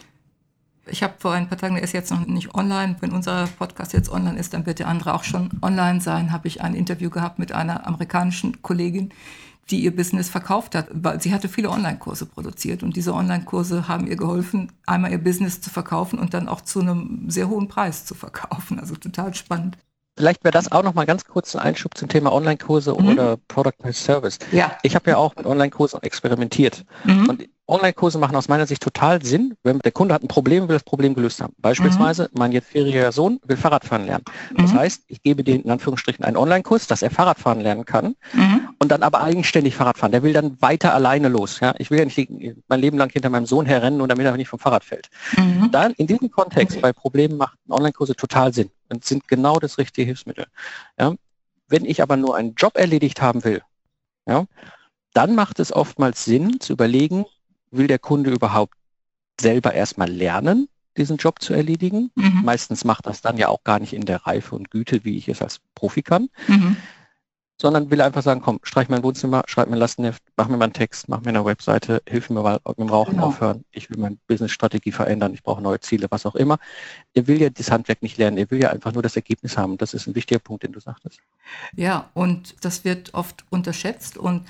Ich 0.87 1.03
habe 1.03 1.15
vor 1.19 1.33
ein 1.33 1.49
paar 1.49 1.59
Tagen, 1.59 1.75
der 1.75 1.85
ist 1.85 1.93
jetzt 1.93 2.11
noch 2.11 2.27
nicht 2.27 2.55
online, 2.55 2.97
wenn 3.01 3.13
unser 3.13 3.47
Podcast 3.59 3.93
jetzt 3.93 4.11
online 4.11 4.39
ist, 4.39 4.53
dann 4.53 4.67
wird 4.67 4.81
der 4.81 4.89
andere 4.89 5.15
auch 5.15 5.23
schon 5.23 5.51
online 5.63 6.01
sein, 6.01 6.33
habe 6.33 6.49
ich 6.49 6.61
ein 6.61 6.75
Interview 6.75 7.09
gehabt 7.09 7.39
mit 7.39 7.53
einer 7.53 7.87
amerikanischen 7.87 8.63
Kollegin, 8.63 9.11
die 9.71 9.85
ihr 9.85 9.95
Business 9.95 10.29
verkauft 10.29 10.75
hat, 10.75 10.89
weil 10.93 11.21
sie 11.21 11.33
hatte 11.33 11.49
viele 11.49 11.71
Online-Kurse 11.71 12.27
produziert 12.27 12.83
und 12.83 12.97
diese 12.97 13.15
Online-Kurse 13.15 13.87
haben 13.87 14.09
ihr 14.09 14.17
geholfen, 14.17 14.73
einmal 14.87 15.13
ihr 15.13 15.23
Business 15.23 15.61
zu 15.61 15.71
verkaufen 15.71 16.19
und 16.19 16.35
dann 16.35 16.49
auch 16.49 16.61
zu 16.61 16.81
einem 16.81 17.31
sehr 17.31 17.49
hohen 17.49 17.69
Preis 17.69 18.05
zu 18.05 18.15
verkaufen. 18.15 18.81
Also 18.81 18.97
total 18.97 19.35
spannend. 19.35 19.79
Vielleicht 20.19 20.45
wäre 20.45 20.53
das 20.53 20.71
auch 20.71 20.83
noch 20.83 20.95
mal 20.95 21.07
ganz 21.07 21.25
kurz 21.25 21.57
ein 21.57 21.63
Einschub 21.63 21.97
zum 21.97 22.09
Thema 22.09 22.33
Online-Kurse 22.33 22.93
mhm. 22.93 23.09
oder 23.09 23.37
Product 23.49 23.83
as 23.83 24.05
Service. 24.05 24.39
Ja. 24.51 24.77
Ich 24.83 24.95
habe 24.95 25.11
ja 25.11 25.17
auch 25.17 25.35
mit 25.37 25.47
Online-Kursen 25.47 26.03
experimentiert. 26.03 26.85
Mhm. 27.05 27.31
Und 27.31 27.49
Online-Kurse 27.69 28.19
machen 28.19 28.35
aus 28.35 28.49
meiner 28.49 28.67
Sicht 28.67 28.83
total 28.83 29.23
Sinn, 29.25 29.55
wenn 29.63 29.79
der 29.79 29.93
Kunde 29.93 30.15
hat 30.15 30.23
ein 30.23 30.29
Problem, 30.29 30.69
will 30.69 30.75
das 30.75 30.83
Problem 30.83 31.15
gelöst 31.15 31.41
haben. 31.41 31.55
Beispielsweise, 31.59 32.25
mhm. 32.25 32.39
mein 32.39 32.53
jetzt 32.53 32.69
vierjähriger 32.69 33.13
Sohn 33.13 33.41
will 33.45 33.57
Fahrradfahren 33.57 34.05
lernen. 34.05 34.25
Das 34.57 34.73
mhm. 34.73 34.79
heißt, 34.79 35.05
ich 35.07 35.23
gebe 35.23 35.45
dem 35.45 35.63
in 35.63 35.71
Anführungsstrichen 35.71 36.25
einen 36.25 36.37
Online-Kurs, 36.37 36.89
dass 36.89 37.03
er 37.03 37.11
Fahrradfahren 37.11 37.61
lernen 37.61 37.85
kann 37.85 38.17
mhm. 38.33 38.69
und 38.79 38.91
dann 38.91 39.03
aber 39.03 39.23
eigenständig 39.23 39.77
Fahrrad 39.77 39.99
fahren. 39.99 40.13
Der 40.13 40.23
will 40.23 40.33
dann 40.33 40.61
weiter 40.61 40.93
alleine 40.93 41.29
los. 41.29 41.61
Ja? 41.61 41.75
Ich 41.79 41.91
will 41.91 41.99
ja 41.99 42.05
nicht 42.05 42.31
mein 42.69 42.81
Leben 42.81 42.99
lang 42.99 43.11
hinter 43.11 43.31
meinem 43.31 43.47
Sohn 43.47 43.65
herrennen 43.65 44.01
und 44.01 44.09
damit 44.09 44.27
er 44.27 44.37
nicht 44.37 44.49
vom 44.49 44.59
Fahrrad 44.59 44.85
fällt. 44.85 45.09
Mhm. 45.37 45.71
Dann 45.71 45.93
in 45.93 46.09
diesem 46.09 46.31
Kontext 46.31 46.81
bei 46.81 46.93
Problemen 46.93 47.37
macht 47.37 47.59
Online-Kurse 47.69 48.17
total 48.17 48.53
Sinn 48.53 48.71
und 48.91 49.05
sind 49.05 49.29
genau 49.29 49.59
das 49.61 49.79
richtige 49.79 50.05
Hilfsmittel. 50.05 50.47
Ja? 50.99 51.15
Wenn 51.69 51.85
ich 51.85 52.03
aber 52.03 52.17
nur 52.17 52.37
einen 52.37 52.55
Job 52.55 52.77
erledigt 52.77 53.23
haben 53.23 53.45
will, 53.45 53.63
ja, 54.27 54.45
dann 55.15 55.35
macht 55.35 55.59
es 55.59 55.73
oftmals 55.73 56.25
Sinn 56.25 56.61
zu 56.61 56.73
überlegen, 56.73 57.25
will 57.73 57.87
der 57.87 57.99
Kunde 57.99 58.31
überhaupt 58.31 58.75
selber 59.41 59.75
erstmal 59.75 60.11
lernen, 60.11 60.69
diesen 60.97 61.17
Job 61.17 61.41
zu 61.41 61.55
erledigen. 61.55 62.11
Mhm. 62.15 62.43
Meistens 62.45 62.85
macht 62.85 63.07
das 63.07 63.21
dann 63.23 63.39
ja 63.39 63.49
auch 63.49 63.65
gar 63.65 63.79
nicht 63.79 63.93
in 63.93 64.05
der 64.05 64.27
Reife 64.27 64.55
und 64.55 64.71
Güte, 64.71 65.05
wie 65.05 65.17
ich 65.17 65.29
es 65.29 65.43
als 65.43 65.61
Profi 65.75 66.03
kann. 66.03 66.29
Mhm 66.47 66.77
sondern 67.63 67.93
will 67.93 68.01
einfach 68.01 68.23
sagen, 68.23 68.41
komm, 68.41 68.59
streich 68.65 68.89
mein 68.89 69.05
Wohnzimmer, 69.05 69.45
schreib 69.47 69.69
mir 69.69 69.77
ein 69.77 69.79
Lastenheft, 69.79 70.21
mach 70.37 70.49
mir 70.49 70.57
mal 70.57 70.65
einen 70.65 70.73
Text, 70.73 71.09
mach 71.09 71.21
mir 71.21 71.29
eine 71.29 71.45
Webseite, 71.45 72.03
hilf 72.09 72.29
mir 72.29 72.43
mal 72.43 72.59
mit 72.67 72.79
dem 72.79 72.89
Rauchen 72.89 73.13
genau. 73.13 73.27
aufhören, 73.27 73.65
ich 73.71 73.89
will 73.89 73.99
meine 73.99 74.19
Business-Strategie 74.27 74.91
verändern, 74.91 75.33
ich 75.33 75.45
brauche 75.45 75.63
neue 75.63 75.79
Ziele, 75.79 76.09
was 76.11 76.27
auch 76.27 76.35
immer. 76.35 76.59
Er 77.15 77.29
will 77.29 77.41
ja 77.41 77.51
das 77.51 77.71
Handwerk 77.71 78.03
nicht 78.03 78.19
lernen, 78.19 78.37
er 78.37 78.51
will 78.51 78.61
ja 78.61 78.71
einfach 78.71 78.93
nur 78.93 79.03
das 79.03 79.15
Ergebnis 79.15 79.57
haben. 79.57 79.79
Das 79.79 79.95
ist 79.95 80.09
ein 80.09 80.17
wichtiger 80.17 80.41
Punkt, 80.41 80.65
den 80.65 80.73
du 80.73 80.81
sagtest. 80.81 81.21
Ja, 81.77 82.11
und 82.15 82.57
das 82.63 82.85
wird 82.85 83.15
oft 83.15 83.45
unterschätzt 83.49 84.19
und 84.19 84.43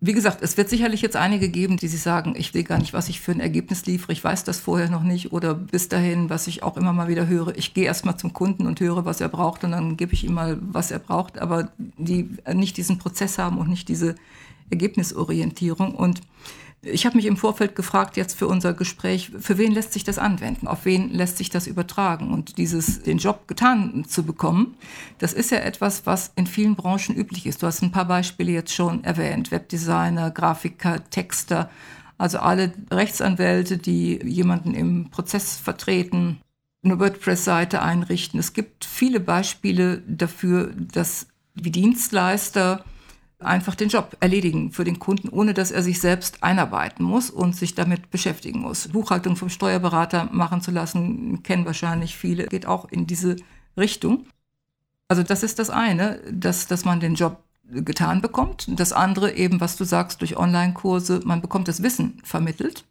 wie 0.00 0.12
gesagt, 0.12 0.42
es 0.42 0.56
wird 0.56 0.68
sicherlich 0.68 1.02
jetzt 1.02 1.16
einige 1.16 1.48
geben, 1.48 1.76
die 1.76 1.88
sich 1.88 2.00
sagen, 2.00 2.34
ich 2.36 2.52
will 2.54 2.64
gar 2.64 2.78
nicht, 2.78 2.92
was 2.92 3.08
ich 3.08 3.20
für 3.20 3.32
ein 3.32 3.40
Ergebnis 3.40 3.86
liefere, 3.86 4.12
ich 4.12 4.22
weiß 4.22 4.44
das 4.44 4.60
vorher 4.60 4.90
noch 4.90 5.02
nicht 5.02 5.32
oder 5.32 5.54
bis 5.54 5.88
dahin, 5.88 6.28
was 6.28 6.46
ich 6.46 6.62
auch 6.62 6.76
immer 6.76 6.92
mal 6.92 7.08
wieder 7.08 7.26
höre, 7.26 7.56
ich 7.56 7.74
gehe 7.74 7.86
erstmal 7.86 8.16
zum 8.18 8.32
Kunden 8.32 8.66
und 8.66 8.80
höre, 8.80 9.04
was 9.04 9.20
er 9.20 9.28
braucht 9.28 9.64
und 9.64 9.72
dann 9.72 9.96
gebe 9.96 10.12
ich 10.12 10.24
ihm 10.24 10.34
mal, 10.34 10.58
was 10.60 10.90
er 10.90 10.98
braucht, 10.98 11.38
aber 11.38 11.70
die 11.78 12.28
nicht 12.52 12.76
diesen 12.76 12.98
Prozess 12.98 13.38
haben 13.38 13.58
und 13.58 13.68
nicht 13.68 13.88
diese 13.88 14.16
Ergebnisorientierung. 14.70 15.94
Und 15.94 16.20
ich 16.86 17.06
habe 17.06 17.16
mich 17.16 17.26
im 17.26 17.36
Vorfeld 17.36 17.74
gefragt, 17.74 18.16
jetzt 18.16 18.38
für 18.38 18.46
unser 18.46 18.72
Gespräch, 18.72 19.30
für 19.38 19.58
wen 19.58 19.72
lässt 19.72 19.92
sich 19.92 20.04
das 20.04 20.18
anwenden? 20.18 20.66
Auf 20.66 20.84
wen 20.84 21.10
lässt 21.10 21.38
sich 21.38 21.50
das 21.50 21.66
übertragen? 21.66 22.32
Und 22.32 22.58
dieses, 22.58 23.02
den 23.02 23.18
Job 23.18 23.48
getan 23.48 24.04
zu 24.08 24.22
bekommen, 24.22 24.76
das 25.18 25.32
ist 25.32 25.50
ja 25.50 25.58
etwas, 25.58 26.06
was 26.06 26.32
in 26.36 26.46
vielen 26.46 26.76
Branchen 26.76 27.14
üblich 27.14 27.46
ist. 27.46 27.62
Du 27.62 27.66
hast 27.66 27.82
ein 27.82 27.92
paar 27.92 28.06
Beispiele 28.06 28.52
jetzt 28.52 28.72
schon 28.72 29.04
erwähnt. 29.04 29.50
Webdesigner, 29.50 30.30
Grafiker, 30.30 31.08
Texter, 31.10 31.70
also 32.18 32.38
alle 32.38 32.72
Rechtsanwälte, 32.90 33.78
die 33.78 34.20
jemanden 34.24 34.74
im 34.74 35.10
Prozess 35.10 35.56
vertreten, 35.56 36.38
eine 36.82 36.98
WordPress-Seite 37.00 37.82
einrichten. 37.82 38.38
Es 38.38 38.52
gibt 38.52 38.84
viele 38.84 39.20
Beispiele 39.20 40.02
dafür, 40.06 40.72
dass 40.92 41.26
wie 41.54 41.70
Dienstleister 41.70 42.84
einfach 43.46 43.74
den 43.74 43.88
Job 43.88 44.16
erledigen 44.20 44.72
für 44.72 44.84
den 44.84 44.98
Kunden, 44.98 45.28
ohne 45.28 45.54
dass 45.54 45.70
er 45.70 45.82
sich 45.82 46.00
selbst 46.00 46.42
einarbeiten 46.42 47.04
muss 47.04 47.30
und 47.30 47.56
sich 47.56 47.74
damit 47.74 48.10
beschäftigen 48.10 48.60
muss. 48.60 48.88
Buchhaltung 48.88 49.36
vom 49.36 49.48
Steuerberater 49.48 50.28
machen 50.32 50.60
zu 50.60 50.70
lassen, 50.70 51.42
kennen 51.42 51.66
wahrscheinlich 51.66 52.16
viele, 52.16 52.46
geht 52.46 52.66
auch 52.66 52.90
in 52.90 53.06
diese 53.06 53.36
Richtung. 53.76 54.26
Also 55.08 55.22
das 55.22 55.42
ist 55.42 55.58
das 55.58 55.70
eine, 55.70 56.20
dass, 56.30 56.66
dass 56.66 56.84
man 56.84 57.00
den 57.00 57.14
Job 57.14 57.42
getan 57.68 58.20
bekommt. 58.20 58.66
Das 58.68 58.92
andere 58.92 59.34
eben, 59.34 59.60
was 59.60 59.76
du 59.76 59.84
sagst, 59.84 60.20
durch 60.20 60.36
Online-Kurse, 60.36 61.20
man 61.24 61.40
bekommt 61.40 61.68
das 61.68 61.82
Wissen 61.82 62.20
vermittelt. 62.24 62.84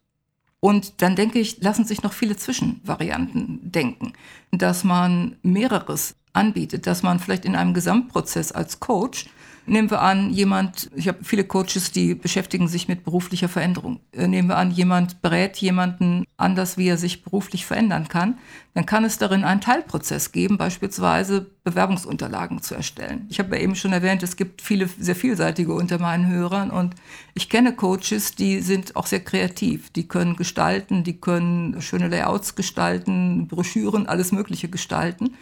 Und 0.60 1.02
dann 1.02 1.16
denke 1.16 1.40
ich, 1.40 1.62
lassen 1.62 1.86
sich 1.86 2.02
noch 2.02 2.14
viele 2.14 2.38
Zwischenvarianten 2.38 3.72
denken, 3.72 4.14
dass 4.52 4.84
man 4.84 5.36
mehreres 5.44 6.16
anbietet, 6.34 6.88
dass 6.88 7.04
man 7.04 7.20
vielleicht 7.20 7.46
in 7.46 7.56
einem 7.56 7.74
Gesamtprozess 7.74 8.52
als 8.52 8.80
Coach 8.80 9.28
Nehmen 9.68 9.90
wir 9.90 10.02
an, 10.02 10.30
jemand, 10.30 10.92
ich 10.96 11.08
habe 11.08 11.24
viele 11.24 11.44
Coaches, 11.44 11.92
die 11.92 12.14
beschäftigen 12.14 12.68
sich 12.68 12.88
mit 12.88 13.04
beruflicher 13.04 13.50
Veränderung. 13.50 14.00
Äh, 14.12 14.28
nehmen 14.28 14.48
wir 14.48 14.58
an, 14.58 14.70
jemand 14.70 15.22
berät 15.24 15.58
jemanden 15.58 16.24
anders, 16.38 16.78
wie 16.78 16.88
er 16.88 16.98
sich 16.98 17.24
beruflich 17.24 17.66
verändern 17.66 18.08
kann. 18.08 18.38
Dann 18.76 18.86
kann 18.86 19.06
es 19.06 19.18
darin 19.18 19.44
einen 19.44 19.62
Teilprozess 19.62 20.32
geben, 20.32 20.58
beispielsweise 20.58 21.48
Bewerbungsunterlagen 21.64 22.62
zu 22.62 22.76
erstellen. 22.76 23.26
Ich 23.30 23.40
habe 23.40 23.56
ja 23.56 23.64
eben 23.64 23.76
schon 23.76 23.94
erwähnt, 23.94 24.22
es 24.22 24.36
gibt 24.36 24.62
viele 24.62 24.88
sehr 25.00 25.16
vielseitige 25.16 25.74
unter 25.74 25.98
meinen 25.98 26.30
Hörern 26.30 26.70
und 26.70 26.94
ich 27.34 27.50
kenne 27.50 27.74
Coaches, 27.74 28.36
die 28.36 28.60
sind 28.62 28.96
auch 28.96 29.08
sehr 29.08 29.22
kreativ. 29.22 29.90
Die 29.90 30.08
können 30.08 30.36
gestalten, 30.36 31.04
die 31.04 31.20
können 31.20 31.82
schöne 31.82 32.08
Layouts 32.08 32.56
gestalten, 32.56 33.48
Broschüren, 33.48 34.06
alles 34.06 34.32
Mögliche 34.32 34.70
gestalten. 34.70 35.34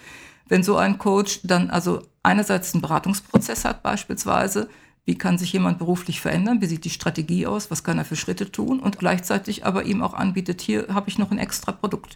Wenn 0.47 0.63
so 0.63 0.77
ein 0.77 0.97
Coach 0.97 1.39
dann 1.43 1.69
also 1.69 2.01
einerseits 2.21 2.73
einen 2.73 2.81
Beratungsprozess 2.81 3.65
hat 3.65 3.83
beispielsweise, 3.83 4.69
wie 5.05 5.17
kann 5.17 5.37
sich 5.37 5.51
jemand 5.51 5.79
beruflich 5.79 6.21
verändern, 6.21 6.61
wie 6.61 6.65
sieht 6.65 6.85
die 6.85 6.89
Strategie 6.89 7.45
aus, 7.45 7.69
was 7.69 7.83
kann 7.83 7.97
er 7.97 8.05
für 8.05 8.15
Schritte 8.15 8.51
tun 8.51 8.79
und 8.79 8.99
gleichzeitig 8.99 9.65
aber 9.65 9.83
ihm 9.83 10.01
auch 10.01 10.13
anbietet, 10.13 10.61
hier 10.61 10.87
habe 10.93 11.09
ich 11.09 11.17
noch 11.17 11.31
ein 11.31 11.39
extra 11.39 11.73
Produkt. 11.73 12.15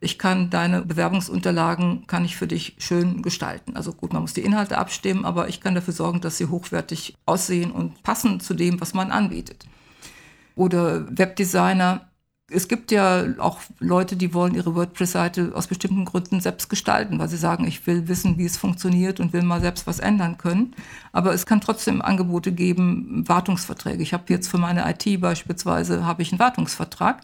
Ich 0.00 0.18
kann 0.18 0.48
deine 0.48 0.82
Bewerbungsunterlagen, 0.82 2.06
kann 2.06 2.24
ich 2.24 2.36
für 2.36 2.46
dich 2.46 2.76
schön 2.78 3.22
gestalten. 3.22 3.76
Also 3.76 3.92
gut, 3.92 4.12
man 4.12 4.22
muss 4.22 4.34
die 4.34 4.42
Inhalte 4.42 4.78
abstimmen, 4.78 5.24
aber 5.24 5.48
ich 5.48 5.60
kann 5.60 5.74
dafür 5.74 5.94
sorgen, 5.94 6.20
dass 6.20 6.38
sie 6.38 6.46
hochwertig 6.46 7.16
aussehen 7.26 7.72
und 7.72 8.04
passen 8.04 8.38
zu 8.38 8.54
dem, 8.54 8.80
was 8.80 8.94
man 8.94 9.10
anbietet. 9.10 9.66
Oder 10.54 11.06
Webdesigner, 11.10 12.07
es 12.50 12.66
gibt 12.66 12.90
ja 12.90 13.26
auch 13.38 13.60
Leute, 13.78 14.16
die 14.16 14.32
wollen 14.32 14.54
ihre 14.54 14.74
WordPress-Seite 14.74 15.52
aus 15.54 15.66
bestimmten 15.66 16.06
Gründen 16.06 16.40
selbst 16.40 16.70
gestalten, 16.70 17.18
weil 17.18 17.28
sie 17.28 17.36
sagen, 17.36 17.66
ich 17.66 17.86
will 17.86 18.08
wissen, 18.08 18.38
wie 18.38 18.46
es 18.46 18.56
funktioniert 18.56 19.20
und 19.20 19.34
will 19.34 19.42
mal 19.42 19.60
selbst 19.60 19.86
was 19.86 19.98
ändern 19.98 20.38
können. 20.38 20.74
Aber 21.12 21.34
es 21.34 21.44
kann 21.44 21.60
trotzdem 21.60 22.00
Angebote 22.00 22.52
geben, 22.52 23.24
Wartungsverträge. 23.28 24.02
Ich 24.02 24.14
habe 24.14 24.24
jetzt 24.28 24.48
für 24.48 24.56
meine 24.56 24.88
IT 24.90 25.20
beispielsweise 25.20 26.06
habe 26.06 26.22
ich 26.22 26.32
einen 26.32 26.38
Wartungsvertrag, 26.38 27.20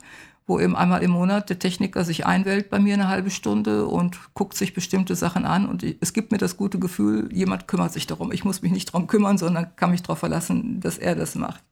wo 0.47 0.61
eben 0.61 0.77
einmal 0.77 1.03
im 1.03 1.13
Monat 1.13 1.49
der 1.49 1.59
Techniker 1.59 2.05
sich 2.05 2.27
einwählt 2.27 2.69
bei 2.69 2.79
mir 2.79 2.93
eine 2.93 3.09
halbe 3.09 3.31
Stunde 3.31 3.87
und 3.87 4.19
guckt 4.35 4.59
sich 4.59 4.75
bestimmte 4.75 5.17
Sachen 5.17 5.47
an. 5.47 5.67
Und 5.67 5.83
es 6.01 6.13
gibt 6.13 6.33
mir 6.33 6.39
das 6.39 6.59
gute 6.59 6.79
Gefühl, 6.79 7.31
jemand 7.33 7.67
kümmert 7.67 7.95
sich 7.95 8.07
darum. 8.07 8.31
Ich 8.31 8.45
muss 8.45 8.61
mich 8.61 8.73
nicht 8.73 8.93
darum 8.93 9.07
kümmern, 9.07 9.39
sondern 9.39 9.75
kann 9.77 9.91
mich 9.91 10.03
darauf 10.03 10.19
verlassen, 10.19 10.81
dass 10.81 10.99
er 10.99 11.15
das 11.15 11.35
macht. 11.35 11.63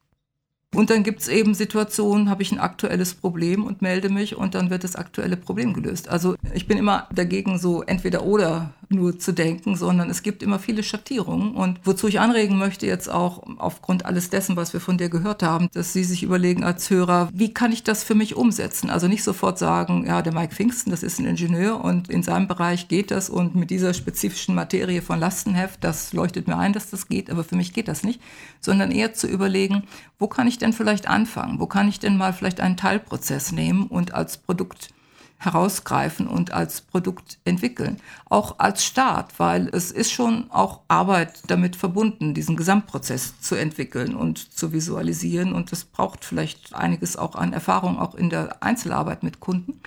Und 0.74 0.88
dann 0.88 1.02
gibt 1.02 1.20
es 1.20 1.28
eben 1.28 1.54
Situationen, 1.54 2.30
habe 2.30 2.42
ich 2.42 2.50
ein 2.50 2.58
aktuelles 2.58 3.12
Problem 3.14 3.64
und 3.64 3.82
melde 3.82 4.08
mich 4.08 4.36
und 4.36 4.54
dann 4.54 4.70
wird 4.70 4.84
das 4.84 4.96
aktuelle 4.96 5.36
Problem 5.36 5.74
gelöst. 5.74 6.08
Also 6.08 6.34
ich 6.54 6.66
bin 6.66 6.78
immer 6.78 7.08
dagegen, 7.14 7.58
so 7.58 7.82
entweder 7.82 8.24
oder 8.24 8.72
nur 8.88 9.18
zu 9.18 9.32
denken, 9.32 9.76
sondern 9.76 10.10
es 10.10 10.22
gibt 10.22 10.42
immer 10.42 10.58
viele 10.58 10.82
Schattierungen. 10.82 11.54
Und 11.54 11.80
wozu 11.84 12.08
ich 12.08 12.20
anregen 12.20 12.58
möchte 12.58 12.86
jetzt 12.86 13.10
auch 13.10 13.42
aufgrund 13.58 14.06
alles 14.06 14.30
dessen, 14.30 14.56
was 14.56 14.72
wir 14.72 14.80
von 14.80 14.98
dir 14.98 15.08
gehört 15.08 15.42
haben, 15.42 15.68
dass 15.72 15.92
Sie 15.92 16.04
sich 16.04 16.22
überlegen 16.22 16.64
als 16.64 16.88
Hörer, 16.90 17.28
wie 17.32 17.52
kann 17.52 17.72
ich 17.72 17.82
das 17.82 18.04
für 18.04 18.14
mich 18.14 18.36
umsetzen? 18.36 18.90
Also 18.90 19.08
nicht 19.08 19.24
sofort 19.24 19.58
sagen, 19.58 20.06
ja, 20.06 20.22
der 20.22 20.34
Mike 20.34 20.54
Pfingsten, 20.54 20.90
das 20.90 21.02
ist 21.02 21.18
ein 21.18 21.26
Ingenieur 21.26 21.82
und 21.82 22.08
in 22.10 22.22
seinem 22.22 22.48
Bereich 22.48 22.88
geht 22.88 23.10
das 23.10 23.30
und 23.30 23.54
mit 23.54 23.70
dieser 23.70 23.94
spezifischen 23.94 24.54
Materie 24.54 25.02
von 25.02 25.18
Lastenheft, 25.18 25.82
das 25.84 26.12
leuchtet 26.12 26.46
mir 26.46 26.58
ein, 26.58 26.72
dass 26.72 26.90
das 26.90 27.08
geht, 27.08 27.30
aber 27.30 27.44
für 27.44 27.56
mich 27.56 27.72
geht 27.72 27.88
das 27.88 28.04
nicht, 28.04 28.20
sondern 28.60 28.90
eher 28.90 29.14
zu 29.14 29.26
überlegen, 29.26 29.84
wo 30.18 30.28
kann 30.28 30.46
ich 30.46 30.58
denn 30.62 30.72
vielleicht 30.72 31.08
anfangen? 31.08 31.60
Wo 31.60 31.66
kann 31.66 31.88
ich 31.88 32.00
denn 32.00 32.16
mal 32.16 32.32
vielleicht 32.32 32.60
einen 32.60 32.76
Teilprozess 32.76 33.52
nehmen 33.52 33.86
und 33.86 34.14
als 34.14 34.38
Produkt 34.38 34.88
herausgreifen 35.44 36.28
und 36.28 36.52
als 36.52 36.80
Produkt 36.80 37.38
entwickeln. 37.44 37.98
Auch 38.28 38.58
als 38.58 38.84
Start, 38.84 39.38
weil 39.38 39.68
es 39.68 39.90
ist 39.90 40.12
schon 40.12 40.50
auch 40.50 40.80
Arbeit 40.88 41.42
damit 41.48 41.74
verbunden, 41.74 42.32
diesen 42.32 42.56
Gesamtprozess 42.56 43.40
zu 43.40 43.56
entwickeln 43.56 44.14
und 44.14 44.38
zu 44.38 44.72
visualisieren. 44.72 45.52
Und 45.52 45.72
es 45.72 45.84
braucht 45.84 46.24
vielleicht 46.24 46.74
einiges 46.74 47.16
auch 47.16 47.34
an 47.34 47.52
Erfahrung, 47.52 47.98
auch 47.98 48.14
in 48.14 48.30
der 48.30 48.62
Einzelarbeit 48.62 49.22
mit 49.24 49.40
Kunden. 49.40 49.80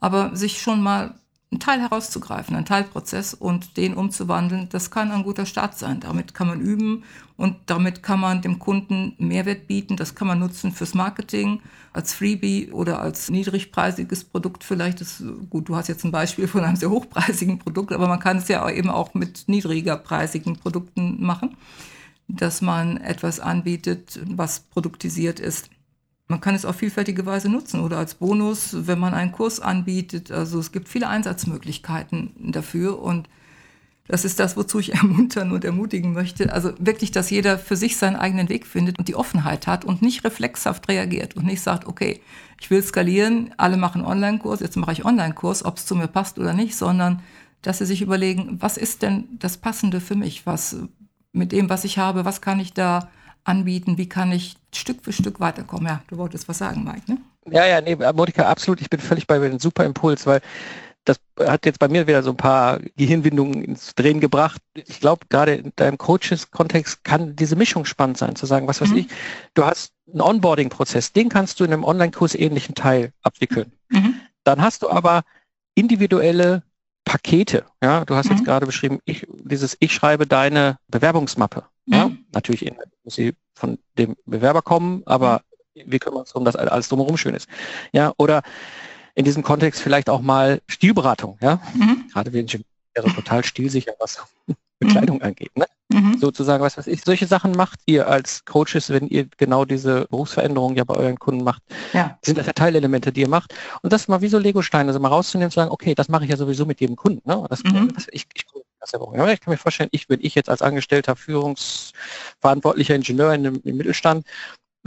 Aber 0.00 0.34
sich 0.34 0.62
schon 0.62 0.82
mal 0.82 1.14
einen 1.52 1.60
Teil 1.60 1.80
herauszugreifen, 1.80 2.56
einen 2.56 2.64
Teilprozess 2.64 3.32
und 3.32 3.76
den 3.76 3.94
umzuwandeln, 3.94 4.68
das 4.68 4.90
kann 4.90 5.12
ein 5.12 5.22
guter 5.22 5.46
Start 5.46 5.78
sein. 5.78 6.00
Damit 6.00 6.34
kann 6.34 6.48
man 6.48 6.60
üben 6.60 7.04
und 7.36 7.56
damit 7.66 8.02
kann 8.02 8.18
man 8.18 8.42
dem 8.42 8.58
Kunden 8.58 9.14
Mehrwert 9.18 9.68
bieten. 9.68 9.96
Das 9.96 10.16
kann 10.16 10.26
man 10.26 10.40
nutzen 10.40 10.72
fürs 10.72 10.94
Marketing, 10.94 11.60
als 11.92 12.12
Freebie 12.12 12.70
oder 12.72 13.00
als 13.00 13.30
niedrigpreisiges 13.30 14.24
Produkt 14.24 14.64
vielleicht. 14.64 15.00
Das, 15.00 15.22
gut, 15.48 15.68
du 15.68 15.76
hast 15.76 15.88
jetzt 15.88 16.04
ein 16.04 16.10
Beispiel 16.10 16.48
von 16.48 16.64
einem 16.64 16.76
sehr 16.76 16.90
hochpreisigen 16.90 17.58
Produkt, 17.60 17.92
aber 17.92 18.08
man 18.08 18.20
kann 18.20 18.38
es 18.38 18.48
ja 18.48 18.68
eben 18.68 18.90
auch 18.90 19.14
mit 19.14 19.44
niedrigerpreisigen 19.46 20.56
Produkten 20.56 21.24
machen, 21.24 21.56
dass 22.26 22.60
man 22.60 22.96
etwas 22.96 23.38
anbietet, 23.38 24.20
was 24.26 24.60
produktisiert 24.60 25.38
ist. 25.38 25.70
Man 26.28 26.40
kann 26.40 26.54
es 26.54 26.64
auf 26.64 26.76
vielfältige 26.76 27.24
Weise 27.24 27.48
nutzen 27.48 27.80
oder 27.80 27.98
als 27.98 28.14
Bonus, 28.14 28.86
wenn 28.86 28.98
man 28.98 29.14
einen 29.14 29.32
Kurs 29.32 29.60
anbietet. 29.60 30.32
Also 30.32 30.58
es 30.58 30.72
gibt 30.72 30.88
viele 30.88 31.08
Einsatzmöglichkeiten 31.08 32.52
dafür 32.52 33.00
und 33.00 33.28
das 34.08 34.24
ist 34.24 34.40
das, 34.40 34.56
wozu 34.56 34.78
ich 34.78 34.94
ermuntern 34.94 35.52
und 35.52 35.64
ermutigen 35.64 36.12
möchte. 36.12 36.52
Also 36.52 36.72
wirklich, 36.78 37.10
dass 37.12 37.30
jeder 37.30 37.58
für 37.58 37.76
sich 37.76 37.96
seinen 37.96 38.16
eigenen 38.16 38.48
Weg 38.48 38.66
findet 38.66 38.98
und 38.98 39.08
die 39.08 39.14
Offenheit 39.14 39.66
hat 39.66 39.84
und 39.84 40.02
nicht 40.02 40.24
reflexhaft 40.24 40.88
reagiert 40.88 41.36
und 41.36 41.44
nicht 41.46 41.60
sagt, 41.60 41.86
okay, 41.86 42.20
ich 42.60 42.70
will 42.70 42.82
skalieren, 42.82 43.54
alle 43.56 43.76
machen 43.76 44.04
Online-Kurs, 44.04 44.60
jetzt 44.60 44.76
mache 44.76 44.92
ich 44.92 45.04
Online-Kurs, 45.04 45.64
ob 45.64 45.76
es 45.76 45.86
zu 45.86 45.94
mir 45.94 46.08
passt 46.08 46.38
oder 46.38 46.54
nicht, 46.54 46.76
sondern 46.76 47.22
dass 47.62 47.78
sie 47.78 47.86
sich 47.86 48.02
überlegen, 48.02 48.56
was 48.60 48.76
ist 48.76 49.02
denn 49.02 49.24
das 49.38 49.58
Passende 49.58 50.00
für 50.00 50.14
mich? 50.14 50.46
Was 50.46 50.76
mit 51.32 51.52
dem, 51.52 51.68
was 51.68 51.84
ich 51.84 51.98
habe, 51.98 52.24
was 52.24 52.40
kann 52.40 52.60
ich 52.60 52.72
da 52.72 53.10
anbieten? 53.44 53.98
Wie 53.98 54.08
kann 54.08 54.32
ich 54.32 54.56
Stück 54.76 55.02
für 55.02 55.12
Stück 55.12 55.40
weiterkommen? 55.40 55.86
Ja, 55.86 56.02
du 56.08 56.16
wolltest 56.16 56.48
was 56.48 56.58
sagen, 56.58 56.84
Mike, 56.84 57.02
ne? 57.06 57.18
Ja, 57.50 57.66
ja, 57.66 57.80
nee, 57.80 57.96
Monika, 57.96 58.48
absolut. 58.48 58.80
Ich 58.80 58.90
bin 58.90 59.00
völlig 59.00 59.26
bei 59.26 59.38
dir. 59.38 59.46
Ein 59.46 59.58
super 59.58 59.84
Impuls, 59.84 60.26
weil 60.26 60.40
das 61.06 61.18
hat 61.40 61.64
jetzt 61.64 61.78
bei 61.78 61.88
mir 61.88 62.06
wieder 62.06 62.22
so 62.22 62.30
ein 62.30 62.36
paar 62.36 62.80
Gehirnwindungen 62.96 63.62
ins 63.62 63.94
Drehen 63.94 64.20
gebracht. 64.20 64.60
Ich 64.74 65.00
glaube, 65.00 65.26
gerade 65.28 65.54
in 65.54 65.72
deinem 65.76 65.98
Coaches-Kontext 65.98 67.04
kann 67.04 67.36
diese 67.36 67.56
Mischung 67.56 67.84
spannend 67.84 68.18
sein, 68.18 68.36
zu 68.36 68.44
sagen, 68.46 68.66
was 68.66 68.80
weiß 68.80 68.90
mhm. 68.90 68.98
ich, 68.98 69.08
du 69.54 69.64
hast 69.64 69.92
einen 70.10 70.20
Onboarding-Prozess, 70.20 71.12
den 71.12 71.28
kannst 71.28 71.60
du 71.60 71.64
in 71.64 71.72
einem 71.72 71.84
Online-Kurs 71.84 72.34
ähnlichen 72.34 72.74
Teil 72.74 73.12
abwickeln. 73.22 73.72
Mhm. 73.88 74.20
Dann 74.42 74.60
hast 74.60 74.82
du 74.82 74.90
aber 74.90 75.22
individuelle 75.74 76.62
Pakete. 77.04 77.64
Ja, 77.80 78.04
du 78.04 78.16
hast 78.16 78.28
mhm. 78.28 78.36
jetzt 78.36 78.44
gerade 78.44 78.66
beschrieben, 78.66 78.98
ich, 79.04 79.26
dieses, 79.30 79.76
ich 79.78 79.92
schreibe 79.92 80.26
deine 80.26 80.78
Bewerbungsmappe. 80.88 81.64
Ja, 81.86 82.08
mhm. 82.08 82.24
natürlich 82.32 82.72
muss 83.04 83.14
sie 83.14 83.34
von 83.54 83.78
dem 83.96 84.16
Bewerber 84.26 84.62
kommen, 84.62 85.02
aber 85.06 85.42
mhm. 85.74 85.82
wir 85.86 85.98
kümmern 85.98 86.20
uns 86.20 86.30
darum, 86.30 86.44
dass 86.44 86.56
alles 86.56 86.88
drumherum 86.88 87.16
schön 87.16 87.34
ist. 87.34 87.48
Ja, 87.92 88.12
oder 88.16 88.42
in 89.14 89.24
diesem 89.24 89.42
Kontext 89.42 89.80
vielleicht 89.80 90.10
auch 90.10 90.20
mal 90.20 90.60
Stilberatung. 90.68 91.38
Ja, 91.40 91.60
mhm. 91.74 92.04
gerade 92.12 92.32
wir 92.32 92.46
wäre 92.94 93.14
total 93.14 93.44
stilsicher, 93.44 93.92
was 93.98 94.18
Bekleidung 94.78 95.18
mhm. 95.18 95.22
angeht. 95.22 95.56
Ne? 95.56 95.66
Mhm. 95.88 96.18
Sozusagen, 96.18 96.62
was 96.62 96.76
weiß 96.76 96.86
ich. 96.88 97.02
Solche 97.02 97.26
Sachen 97.26 97.52
macht 97.52 97.80
ihr 97.86 98.08
als 98.08 98.44
Coaches, 98.44 98.90
wenn 98.90 99.06
ihr 99.08 99.26
genau 99.36 99.64
diese 99.64 100.06
Berufsveränderung 100.10 100.76
ja 100.76 100.84
bei 100.84 100.94
euren 100.94 101.18
Kunden 101.18 101.44
macht. 101.44 101.62
Ja. 101.92 102.18
Sind 102.22 102.36
das 102.38 102.46
ja 102.46 102.52
Teilelemente, 102.52 103.12
die 103.12 103.22
ihr 103.22 103.28
macht. 103.28 103.54
Und 103.82 103.92
das 103.92 104.08
mal 104.08 104.20
wie 104.20 104.28
so 104.28 104.38
Legosteine, 104.38 104.88
also 104.88 105.00
mal 105.00 105.08
rauszunehmen 105.08 105.46
und 105.46 105.52
zu 105.52 105.60
sagen, 105.60 105.70
okay, 105.70 105.94
das 105.94 106.08
mache 106.08 106.24
ich 106.24 106.30
ja 106.30 106.36
sowieso 106.36 106.66
mit 106.66 106.80
jedem 106.80 106.96
Kunden. 106.96 107.22
Ne? 107.28 107.46
Das, 107.48 107.62
mhm. 107.62 107.92
das, 107.94 108.06
ich, 108.10 108.26
ich, 108.34 108.44
ja, 109.14 109.28
ich 109.28 109.40
kann 109.40 109.52
mir 109.52 109.58
vorstellen, 109.58 109.88
ich, 109.92 110.08
wenn 110.08 110.20
ich 110.20 110.34
jetzt 110.34 110.48
als 110.48 110.62
angestellter 110.62 111.16
Führungsverantwortlicher 111.16 112.94
Ingenieur 112.94 113.32
in 113.34 113.44
dem, 113.44 113.60
im 113.64 113.76
Mittelstand 113.76 114.26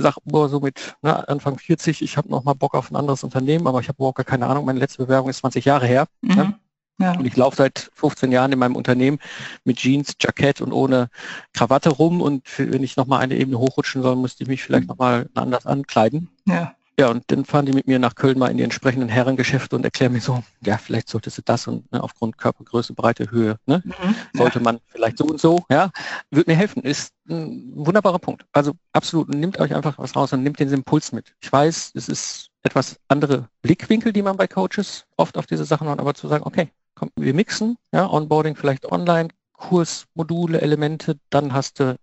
sag, 0.02 0.18
boah, 0.24 0.50
so 0.50 0.60
mit 0.60 0.96
ne, 1.02 1.28
Anfang 1.28 1.58
40, 1.58 2.02
ich 2.02 2.18
habe 2.18 2.30
noch 2.30 2.44
mal 2.44 2.54
Bock 2.54 2.74
auf 2.74 2.92
ein 2.92 2.96
anderes 2.96 3.24
Unternehmen, 3.24 3.68
aber 3.68 3.80
ich 3.82 3.88
habe 3.88 3.98
überhaupt 3.98 4.18
gar 4.18 4.26
keine 4.26 4.48
Ahnung, 4.48 4.66
meine 4.66 4.80
letzte 4.80 5.04
Bewerbung 5.04 5.30
ist 5.30 5.40
20 5.40 5.66
Jahre 5.66 5.86
her. 5.86 6.08
Ne? 6.22 6.36
Mhm. 6.36 6.42
Ne? 6.42 6.60
Ja. 7.02 7.14
Und 7.14 7.26
ich 7.26 7.38
laufe 7.38 7.56
seit 7.56 7.90
15 7.94 8.32
Jahren 8.32 8.52
in 8.52 8.60
meinem 8.60 8.76
Unternehmen 8.76 9.20
mit 9.64 9.78
Jeans, 9.78 10.16
Jackett 10.20 10.60
und 10.60 10.74
ohne 10.74 11.10
Krawatte 11.54 11.90
rum. 11.90 12.20
Und 12.20 12.44
wenn 12.58 12.84
ich 12.84 12.98
nochmal 12.98 13.22
eine 13.22 13.38
Ebene 13.38 13.58
hochrutschen 13.58 14.02
soll, 14.02 14.18
müsste 14.18 14.44
ich 14.44 14.50
mich 14.50 14.64
vielleicht 14.64 14.84
mhm. 14.84 14.90
nochmal 14.90 15.30
anders 15.34 15.66
ankleiden. 15.66 16.30
Ja. 16.46 16.76
Ja, 17.00 17.10
und 17.10 17.24
dann 17.28 17.46
fahren 17.46 17.66
die 17.66 17.72
mit 17.72 17.88
mir 17.88 17.98
nach 17.98 18.14
Köln 18.14 18.38
mal 18.38 18.52
in 18.52 18.58
die 18.58 18.64
entsprechenden 18.64 19.08
Herrengeschäfte 19.08 19.74
und 19.74 19.86
erklären 19.86 20.12
mir 20.12 20.20
so, 20.20 20.44
ja, 20.60 20.78
vielleicht 20.78 21.08
solltest 21.08 21.38
du 21.38 21.42
das 21.42 21.66
und 21.66 21.90
ne, 21.94 22.04
aufgrund 22.04 22.38
Körpergröße, 22.38 22.94
Breite, 22.94 23.32
Höhe, 23.32 23.56
ne, 23.66 23.82
mhm, 23.86 24.16
sollte 24.34 24.60
man 24.60 24.82
vielleicht 24.88 25.18
so 25.18 25.24
und 25.24 25.40
so, 25.40 25.64
ja, 25.70 25.92
würde 26.30 26.52
mir 26.52 26.58
helfen. 26.58 26.84
Ist 26.84 27.14
ein 27.30 27.72
wunderbarer 27.74 28.20
Punkt. 28.20 28.44
Also 28.52 28.74
absolut, 28.92 29.30
nehmt 29.30 29.62
euch 29.62 29.74
einfach 29.74 29.98
was 29.98 30.14
raus 30.14 30.34
und 30.34 30.44
nehmt 30.44 30.60
den 30.60 30.68
Impuls 30.74 31.14
mit. 31.14 31.34
Ich 31.40 31.50
weiß, 31.50 31.92
es 31.96 32.10
ist 32.10 32.50
etwas 32.64 33.00
andere 33.08 33.48
Blickwinkel, 33.62 34.12
die 34.12 34.22
man 34.22 34.36
bei 34.36 34.48
Coaches 34.48 35.06
oft 35.16 35.38
auf 35.38 35.46
diese 35.46 35.64
Sachen 35.64 35.88
hat, 35.88 36.00
aber 36.00 36.16
zu 36.16 36.28
sagen, 36.28 36.44
okay, 36.46 36.68
komm, 36.96 37.12
wir 37.16 37.34
mixen, 37.34 37.78
ja, 37.94 38.10
Onboarding 38.10 38.58
vielleicht 38.58 38.86
online, 38.92 39.30
Kursmodule, 39.54 40.60
Elemente, 40.60 41.18
dann 41.30 41.54
hast 41.54 41.80
du 41.80 41.96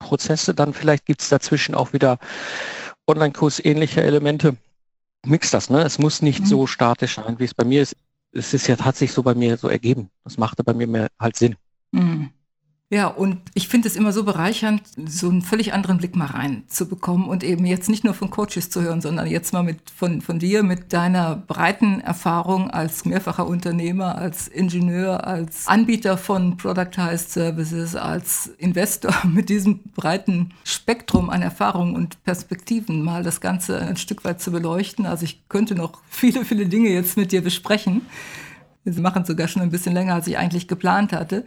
Prozesse, 0.00 0.52
dann 0.52 0.74
vielleicht 0.74 1.06
gibt 1.06 1.22
es 1.22 1.28
dazwischen 1.28 1.76
auch 1.76 1.92
wieder 1.92 2.18
Online-Kurs 3.06 3.64
ähnliche 3.64 4.02
Elemente. 4.02 4.56
Mix 5.24 5.50
das, 5.50 5.70
ne? 5.70 5.82
Es 5.82 5.98
muss 5.98 6.22
nicht 6.22 6.40
mhm. 6.40 6.46
so 6.46 6.66
statisch 6.66 7.16
sein, 7.16 7.38
wie 7.38 7.44
es 7.44 7.54
bei 7.54 7.64
mir 7.64 7.82
ist. 7.82 7.96
Es 8.32 8.52
ist 8.54 8.66
ja, 8.66 8.78
hat 8.78 8.96
sich 8.96 9.12
so 9.12 9.22
bei 9.22 9.34
mir 9.34 9.56
so 9.56 9.68
ergeben. 9.68 10.10
Das 10.24 10.38
machte 10.38 10.62
bei 10.62 10.74
mir 10.74 10.86
mehr 10.86 11.08
halt 11.18 11.36
Sinn. 11.36 11.56
Mhm. 11.92 12.30
Ja, 12.88 13.08
und 13.08 13.38
ich 13.54 13.66
finde 13.66 13.88
es 13.88 13.96
immer 13.96 14.12
so 14.12 14.22
bereichernd, 14.22 14.80
so 15.08 15.28
einen 15.28 15.42
völlig 15.42 15.72
anderen 15.72 15.98
Blick 15.98 16.14
mal 16.14 16.26
reinzubekommen 16.26 17.26
und 17.26 17.42
eben 17.42 17.66
jetzt 17.66 17.88
nicht 17.88 18.04
nur 18.04 18.14
von 18.14 18.30
Coaches 18.30 18.70
zu 18.70 18.80
hören, 18.80 19.00
sondern 19.00 19.26
jetzt 19.26 19.52
mal 19.52 19.64
mit, 19.64 19.90
von, 19.90 20.20
von 20.20 20.38
dir 20.38 20.62
mit 20.62 20.92
deiner 20.92 21.34
breiten 21.34 22.00
Erfahrung 22.00 22.70
als 22.70 23.04
mehrfacher 23.04 23.48
Unternehmer, 23.48 24.16
als 24.16 24.46
Ingenieur, 24.46 25.26
als 25.26 25.66
Anbieter 25.66 26.16
von 26.16 26.58
Productized 26.58 27.32
Services, 27.32 27.96
als 27.96 28.52
Investor 28.58 29.12
mit 29.24 29.48
diesem 29.48 29.80
breiten 29.96 30.54
Spektrum 30.62 31.28
an 31.28 31.42
Erfahrungen 31.42 31.96
und 31.96 32.22
Perspektiven 32.22 33.02
mal 33.02 33.24
das 33.24 33.40
Ganze 33.40 33.80
ein 33.80 33.96
Stück 33.96 34.24
weit 34.24 34.40
zu 34.40 34.52
beleuchten. 34.52 35.06
Also 35.06 35.24
ich 35.24 35.48
könnte 35.48 35.74
noch 35.74 36.02
viele, 36.08 36.44
viele 36.44 36.66
Dinge 36.66 36.90
jetzt 36.90 37.16
mit 37.16 37.32
dir 37.32 37.42
besprechen. 37.42 38.02
Wir 38.84 39.02
machen 39.02 39.24
sogar 39.24 39.48
schon 39.48 39.62
ein 39.62 39.70
bisschen 39.70 39.94
länger, 39.94 40.14
als 40.14 40.28
ich 40.28 40.38
eigentlich 40.38 40.68
geplant 40.68 41.12
hatte. 41.12 41.44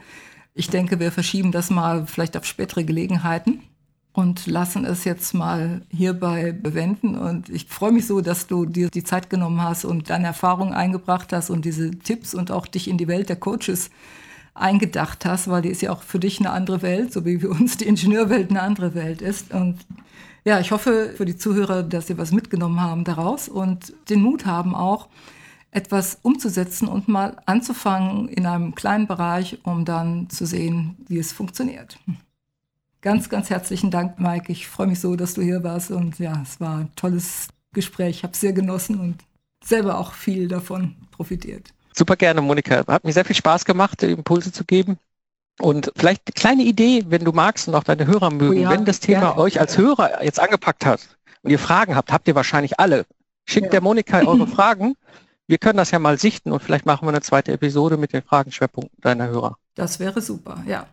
Ich 0.60 0.70
denke, 0.70 0.99
wir 0.99 1.14
verschieben 1.14 1.53
das 1.53 1.70
mal 1.70 2.05
vielleicht 2.05 2.36
auf 2.36 2.43
spätere 2.43 2.84
Gelegenheiten 2.84 3.64
und 4.12 4.45
lassen 4.45 4.84
es 4.84 5.05
jetzt 5.05 5.34
mal 5.34 5.84
hierbei 5.88 6.51
bewenden. 6.51 7.18
Und 7.18 7.47
ich 7.47 7.66
freue 7.68 7.93
mich 7.93 8.05
so, 8.05 8.20
dass 8.20 8.45
du 8.45 8.66
dir 8.66 8.89
die 8.89 9.05
Zeit 9.05 9.30
genommen 9.30 9.64
hast 9.64 9.86
und 9.86 10.10
deine 10.10 10.28
Erfahrungen 10.28 10.74
eingebracht 10.74 11.32
hast 11.32 11.49
und 11.49 11.64
diese 11.64 11.91
Tipps 11.91 12.34
und 12.36 12.51
auch 12.51 12.68
dich 12.68 12.89
in 12.89 12.97
die 12.97 13.07
Welt 13.07 13.30
der 13.30 13.38
Coaches 13.38 13.89
eingedacht 14.53 15.24
hast, 15.24 15.49
weil 15.49 15.62
die 15.62 15.70
ist 15.70 15.82
ja 15.82 15.91
auch 15.93 16.03
für 16.03 16.20
dich 16.20 16.41
eine 16.41 16.49
andere 16.49 16.82
Welt, 16.82 17.14
so 17.14 17.24
wie 17.24 17.39
für 17.39 17.51
uns 17.51 17.78
die 17.78 17.88
Ingenieurwelt 17.88 18.49
eine 18.49 18.62
andere 18.62 18.93
Welt 18.95 19.22
ist. 19.22 19.53
Und 19.53 19.78
ja, 20.43 20.60
ich 20.60 20.74
hoffe 20.74 21.14
für 21.16 21.24
die 21.24 21.38
Zuhörer, 21.38 21.84
dass 21.84 22.07
sie 22.07 22.18
was 22.18 22.34
mitgenommen 22.34 22.82
haben 22.82 23.05
daraus 23.05 23.47
und 23.47 23.93
den 24.10 24.22
Mut 24.22 24.45
haben 24.45 24.76
auch, 24.76 25.07
etwas 25.72 26.20
umzusetzen 26.22 26.88
und 26.88 27.08
mal 27.08 27.38
anzufangen 27.46 28.28
in 28.28 28.46
einem 28.46 28.76
kleinen 28.76 29.08
Bereich, 29.08 29.60
um 29.64 29.86
dann 29.86 30.30
zu 30.30 30.46
sehen, 30.46 30.98
wie 31.08 31.20
es 31.20 31.32
funktioniert. 31.32 32.00
Ganz, 33.02 33.30
ganz 33.30 33.50
herzlichen 33.50 33.92
Dank, 33.92 34.20
Mike. 34.20 34.52
Ich 34.52 34.68
freue 34.68 34.88
mich 34.88 35.00
so, 35.00 35.16
dass 35.16 35.34
du 35.34 35.42
hier 35.42 35.64
warst 35.64 35.92
und 35.92 36.20
ja, 36.20 36.42
es 36.42 36.60
war 36.60 36.80
ein 36.80 36.92
tolles 36.96 37.48
Gespräch. 37.72 38.18
Ich 38.18 38.24
habe 38.24 38.34
es 38.34 38.40
sehr 38.40 38.54
genossen 38.54 39.00
und 39.00 39.18
selber 39.64 40.00
auch 40.00 40.14
viel 40.14 40.48
davon 40.48 40.96
profitiert. 41.12 41.70
Super 41.94 42.16
gerne, 42.16 42.42
Monika. 42.42 42.86
Hat 42.88 43.04
mir 43.04 43.14
sehr 43.14 43.26
viel 43.26 43.36
Spaß 43.36 43.66
gemacht, 43.66 44.04
Impulse 44.04 44.52
zu 44.52 44.66
geben. 44.66 44.98
Und 45.60 45.92
vielleicht 45.96 46.24
eine 46.26 46.34
kleine 46.34 46.64
Idee, 46.64 47.04
wenn 47.08 47.26
du 47.26 47.32
magst 47.32 47.68
und 47.68 47.76
auch 47.76 47.84
deine 47.84 48.08
Hörer 48.08 48.32
mögen, 48.32 48.60
oh 48.60 48.64
ja, 48.64 48.70
wenn 48.70 48.86
das 48.86 49.02
Thema 49.02 49.22
ja. 49.22 49.38
euch 49.38 49.60
als 49.60 49.78
Hörer 49.78 50.24
jetzt 50.24 50.40
angepackt 50.40 50.86
hat 50.86 51.18
und 51.42 51.52
ihr 51.52 51.60
Fragen 51.60 51.96
habt, 51.96 52.12
habt 52.12 52.28
ihr 52.28 52.36
wahrscheinlich 52.36 52.80
alle. 52.80 53.06
Schickt 53.46 53.66
ja. 53.66 53.72
der 53.72 53.82
Monika 53.82 54.20
eure 54.20 54.48
Fragen 54.56 54.96
wir 55.50 55.58
können 55.58 55.78
das 55.78 55.89
ja 55.89 55.97
mal 55.97 56.20
sichten 56.20 56.52
und 56.52 56.62
vielleicht 56.62 56.86
machen 56.86 57.08
wir 57.08 57.10
eine 57.10 57.22
zweite 57.22 57.52
Episode 57.52 57.97
mit 57.97 58.14
den 58.14 58.22
Fragenschwerpunkten 58.22 59.02
deiner 59.02 59.30
Hörer. 59.30 59.58
Das 59.74 60.00
wäre 60.00 60.22
super, 60.22 60.64
ja. 60.68 60.86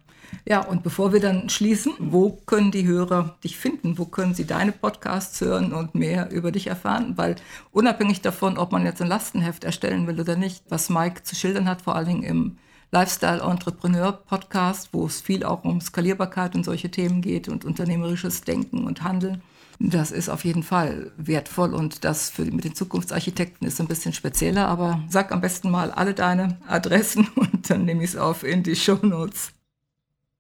Ja, 0.49 0.61
und 0.65 0.83
bevor 0.83 1.13
wir 1.13 1.21
dann 1.21 1.51
schließen, 1.51 1.93
wo 1.99 2.31
können 2.47 2.71
die 2.71 2.87
Hörer 2.87 3.37
dich 3.45 3.59
finden? 3.59 3.99
Wo 3.99 4.07
können 4.07 4.35
sie 4.35 4.47
deine 4.47 4.73
Podcasts 4.73 5.43
hören 5.43 5.75
und 5.75 5.95
mehr 5.95 6.31
über 6.31 6.53
dich 6.53 6.69
erfahren? 6.69 7.19
Weil 7.19 7.37
unabhängig 7.71 8.23
davon, 8.23 8.57
ob 8.57 8.73
man 8.73 8.87
jetzt 8.87 9.03
ein 9.03 9.09
Lastenheft 9.09 9.63
erstellen 9.63 10.07
will 10.07 10.19
oder 10.21 10.37
nicht, 10.37 10.65
was 10.71 10.89
Mike 10.89 11.23
zu 11.23 11.37
schildern 11.37 11.69
hat, 11.69 11.83
vor 11.83 11.95
allen 11.95 12.09
Dingen 12.09 12.23
im 12.23 12.59
Lifestyle 12.93 13.43
Entrepreneur 13.43 14.11
Podcast, 14.11 14.89
wo 14.93 15.05
es 15.05 15.21
viel 15.21 15.45
auch 15.45 15.65
um 15.65 15.83
Skalierbarkeit 15.83 16.55
und 16.55 16.65
solche 16.65 16.91
Themen 16.91 17.21
geht 17.21 17.47
und 17.49 17.67
unternehmerisches 17.67 18.41
Denken 18.41 18.85
und 18.85 19.03
Handeln 19.03 19.43
das 19.79 20.11
ist 20.11 20.29
auf 20.29 20.45
jeden 20.45 20.63
Fall 20.63 21.13
wertvoll 21.17 21.75
und 21.75 22.05
das 22.05 22.31
für, 22.31 22.45
mit 22.45 22.65
den 22.65 22.75
Zukunftsarchitekten 22.75 23.67
ist 23.67 23.81
ein 23.81 23.89
bisschen 23.89 24.13
spezieller, 24.13 24.69
aber 24.69 25.01
sag 25.09 25.33
am 25.33 25.41
besten 25.41 25.71
mal 25.71 25.91
alle 25.91 26.15
deine 26.15 26.59
Adressen 26.67 27.29
und 27.35 27.69
dann 27.69 27.85
nehme 27.85 28.03
ich 28.03 28.11
es 28.11 28.17
auf 28.17 28.43
in 28.43 28.63
die 28.63 28.77
Show 28.77 28.99
Notes. 29.03 29.53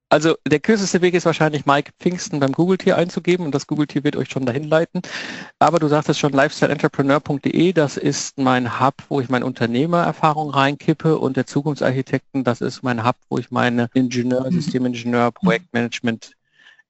Also 0.08 0.36
der 0.46 0.60
kürzeste 0.60 1.02
Weg 1.02 1.14
ist 1.14 1.26
wahrscheinlich 1.26 1.66
Mike 1.66 1.90
Pfingsten 1.98 2.38
beim 2.38 2.52
Google-Tier 2.52 2.96
einzugeben 2.96 3.44
und 3.44 3.52
das 3.52 3.66
Google-Tier 3.66 4.04
wird 4.04 4.14
euch 4.14 4.30
schon 4.30 4.46
dahin 4.46 4.62
leiten. 4.62 5.02
Aber 5.58 5.80
du 5.80 5.88
sagtest 5.88 6.20
schon 6.20 6.32
lifestyleentrepreneur.de, 6.32 7.72
das 7.72 7.96
ist 7.96 8.38
mein 8.38 8.80
Hub, 8.80 8.94
wo 9.08 9.20
ich 9.20 9.28
meine 9.28 9.44
Unternehmererfahrung 9.44 10.50
reinkippe 10.50 11.18
und 11.18 11.36
der 11.36 11.46
Zukunftsarchitekten, 11.46 12.44
das 12.44 12.60
ist 12.60 12.84
mein 12.84 13.04
Hub, 13.04 13.16
wo 13.28 13.38
ich 13.38 13.50
meine 13.50 13.90
Ingenieur, 13.94 14.48
Systemingenieur, 14.52 15.32
Projektmanagement 15.32 16.36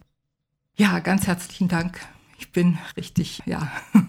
Ja, 0.77 1.01
ganz 1.01 1.27
herzlichen 1.27 1.69
Dank. 1.69 2.01
Ich 2.39 2.53
bin 2.53 2.79
richtig, 2.97 3.43
ja, 3.47 3.71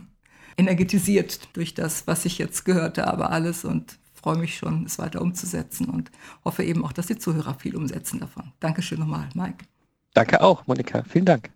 energetisiert 0.57 1.49
durch 1.53 1.73
das, 1.73 2.05
was 2.07 2.25
ich 2.25 2.37
jetzt 2.37 2.65
gehört 2.65 2.97
habe, 2.97 3.29
alles 3.29 3.65
und 3.65 3.97
freue 4.13 4.37
mich 4.37 4.57
schon, 4.57 4.85
es 4.85 4.99
weiter 4.99 5.21
umzusetzen 5.21 5.89
und 5.89 6.11
hoffe 6.43 6.63
eben 6.63 6.83
auch, 6.83 6.91
dass 6.91 7.07
die 7.07 7.17
Zuhörer 7.17 7.55
viel 7.55 7.75
umsetzen 7.75 8.19
davon. 8.19 8.51
Dankeschön 8.59 8.99
nochmal, 8.99 9.29
Mike. 9.33 9.65
Danke 10.13 10.41
auch, 10.41 10.67
Monika. 10.67 11.03
Vielen 11.03 11.25
Dank. 11.25 11.49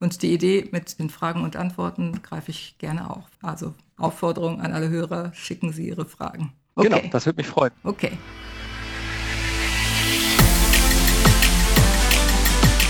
Und 0.00 0.22
die 0.22 0.34
Idee 0.34 0.68
mit 0.70 0.98
den 0.98 1.08
Fragen 1.08 1.42
und 1.42 1.56
Antworten 1.56 2.20
greife 2.22 2.50
ich 2.50 2.76
gerne 2.78 3.08
auf. 3.08 3.24
Also 3.40 3.74
Aufforderung 3.96 4.60
an 4.60 4.72
alle 4.72 4.90
Hörer, 4.90 5.32
schicken 5.34 5.72
Sie 5.72 5.88
Ihre 5.88 6.04
Fragen. 6.04 6.52
Okay. 6.74 6.88
Genau, 6.88 7.08
das 7.10 7.26
würde 7.26 7.38
mich 7.38 7.46
freuen. 7.46 7.72
Okay. 7.84 8.18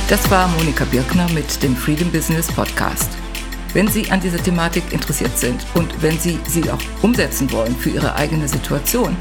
Das 0.08 0.30
war 0.30 0.48
Monika 0.48 0.84
Birkner 0.84 1.26
mit 1.30 1.62
dem 1.62 1.74
Freedom 1.74 2.10
Business 2.10 2.46
Podcast. 2.48 3.10
Wenn 3.72 3.88
Sie 3.88 4.10
an 4.10 4.20
dieser 4.20 4.36
Thematik 4.36 4.84
interessiert 4.92 5.36
sind 5.38 5.64
und 5.72 6.02
wenn 6.02 6.18
Sie 6.18 6.38
sie 6.46 6.70
auch 6.70 6.78
umsetzen 7.00 7.50
wollen 7.50 7.74
für 7.74 7.88
Ihre 7.88 8.14
eigene 8.14 8.46
Situation, 8.46 9.16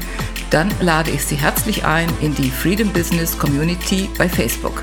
dann 0.50 0.70
lade 0.80 1.10
ich 1.10 1.24
Sie 1.24 1.36
herzlich 1.36 1.86
ein 1.86 2.08
in 2.20 2.34
die 2.34 2.50
Freedom 2.50 2.90
Business 2.90 3.36
Community 3.36 4.10
bei 4.18 4.28
Facebook. 4.28 4.82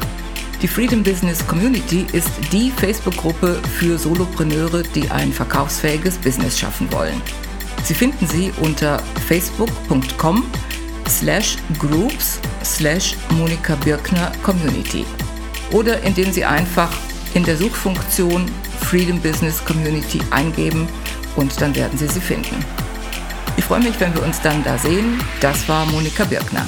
Die 0.63 0.67
Freedom 0.67 1.03
Business 1.03 1.45
Community 1.45 2.07
ist 2.13 2.31
die 2.51 2.71
Facebook-Gruppe 2.71 3.61
für 3.77 3.99
Solopreneure, 3.99 4.81
die 4.81 5.07
ein 5.11 5.31
verkaufsfähiges 5.31 6.17
Business 6.17 6.59
schaffen 6.59 6.91
wollen. 6.91 7.21
Sie 7.83 7.93
finden 7.93 8.25
sie 8.25 8.51
unter 8.61 8.97
facebook.com 9.27 10.45
slash 11.07 11.57
groups 11.77 12.39
slash 12.63 13.15
Monika 13.37 13.75
Birkner 13.75 14.31
Community 14.41 15.05
oder 15.71 16.01
indem 16.03 16.31
Sie 16.31 16.45
einfach 16.45 16.91
in 17.33 17.43
der 17.43 17.57
Suchfunktion 17.57 18.45
Freedom 18.81 19.19
Business 19.19 19.63
Community 19.63 20.19
eingeben 20.31 20.87
und 21.35 21.59
dann 21.61 21.75
werden 21.75 21.97
Sie 21.97 22.07
sie 22.07 22.21
finden. 22.21 22.65
Ich 23.57 23.65
freue 23.65 23.81
mich, 23.81 23.99
wenn 23.99 24.13
wir 24.13 24.23
uns 24.23 24.41
dann 24.41 24.63
da 24.63 24.77
sehen. 24.77 25.19
Das 25.39 25.67
war 25.69 25.85
Monika 25.85 26.23
Birkner. 26.25 26.65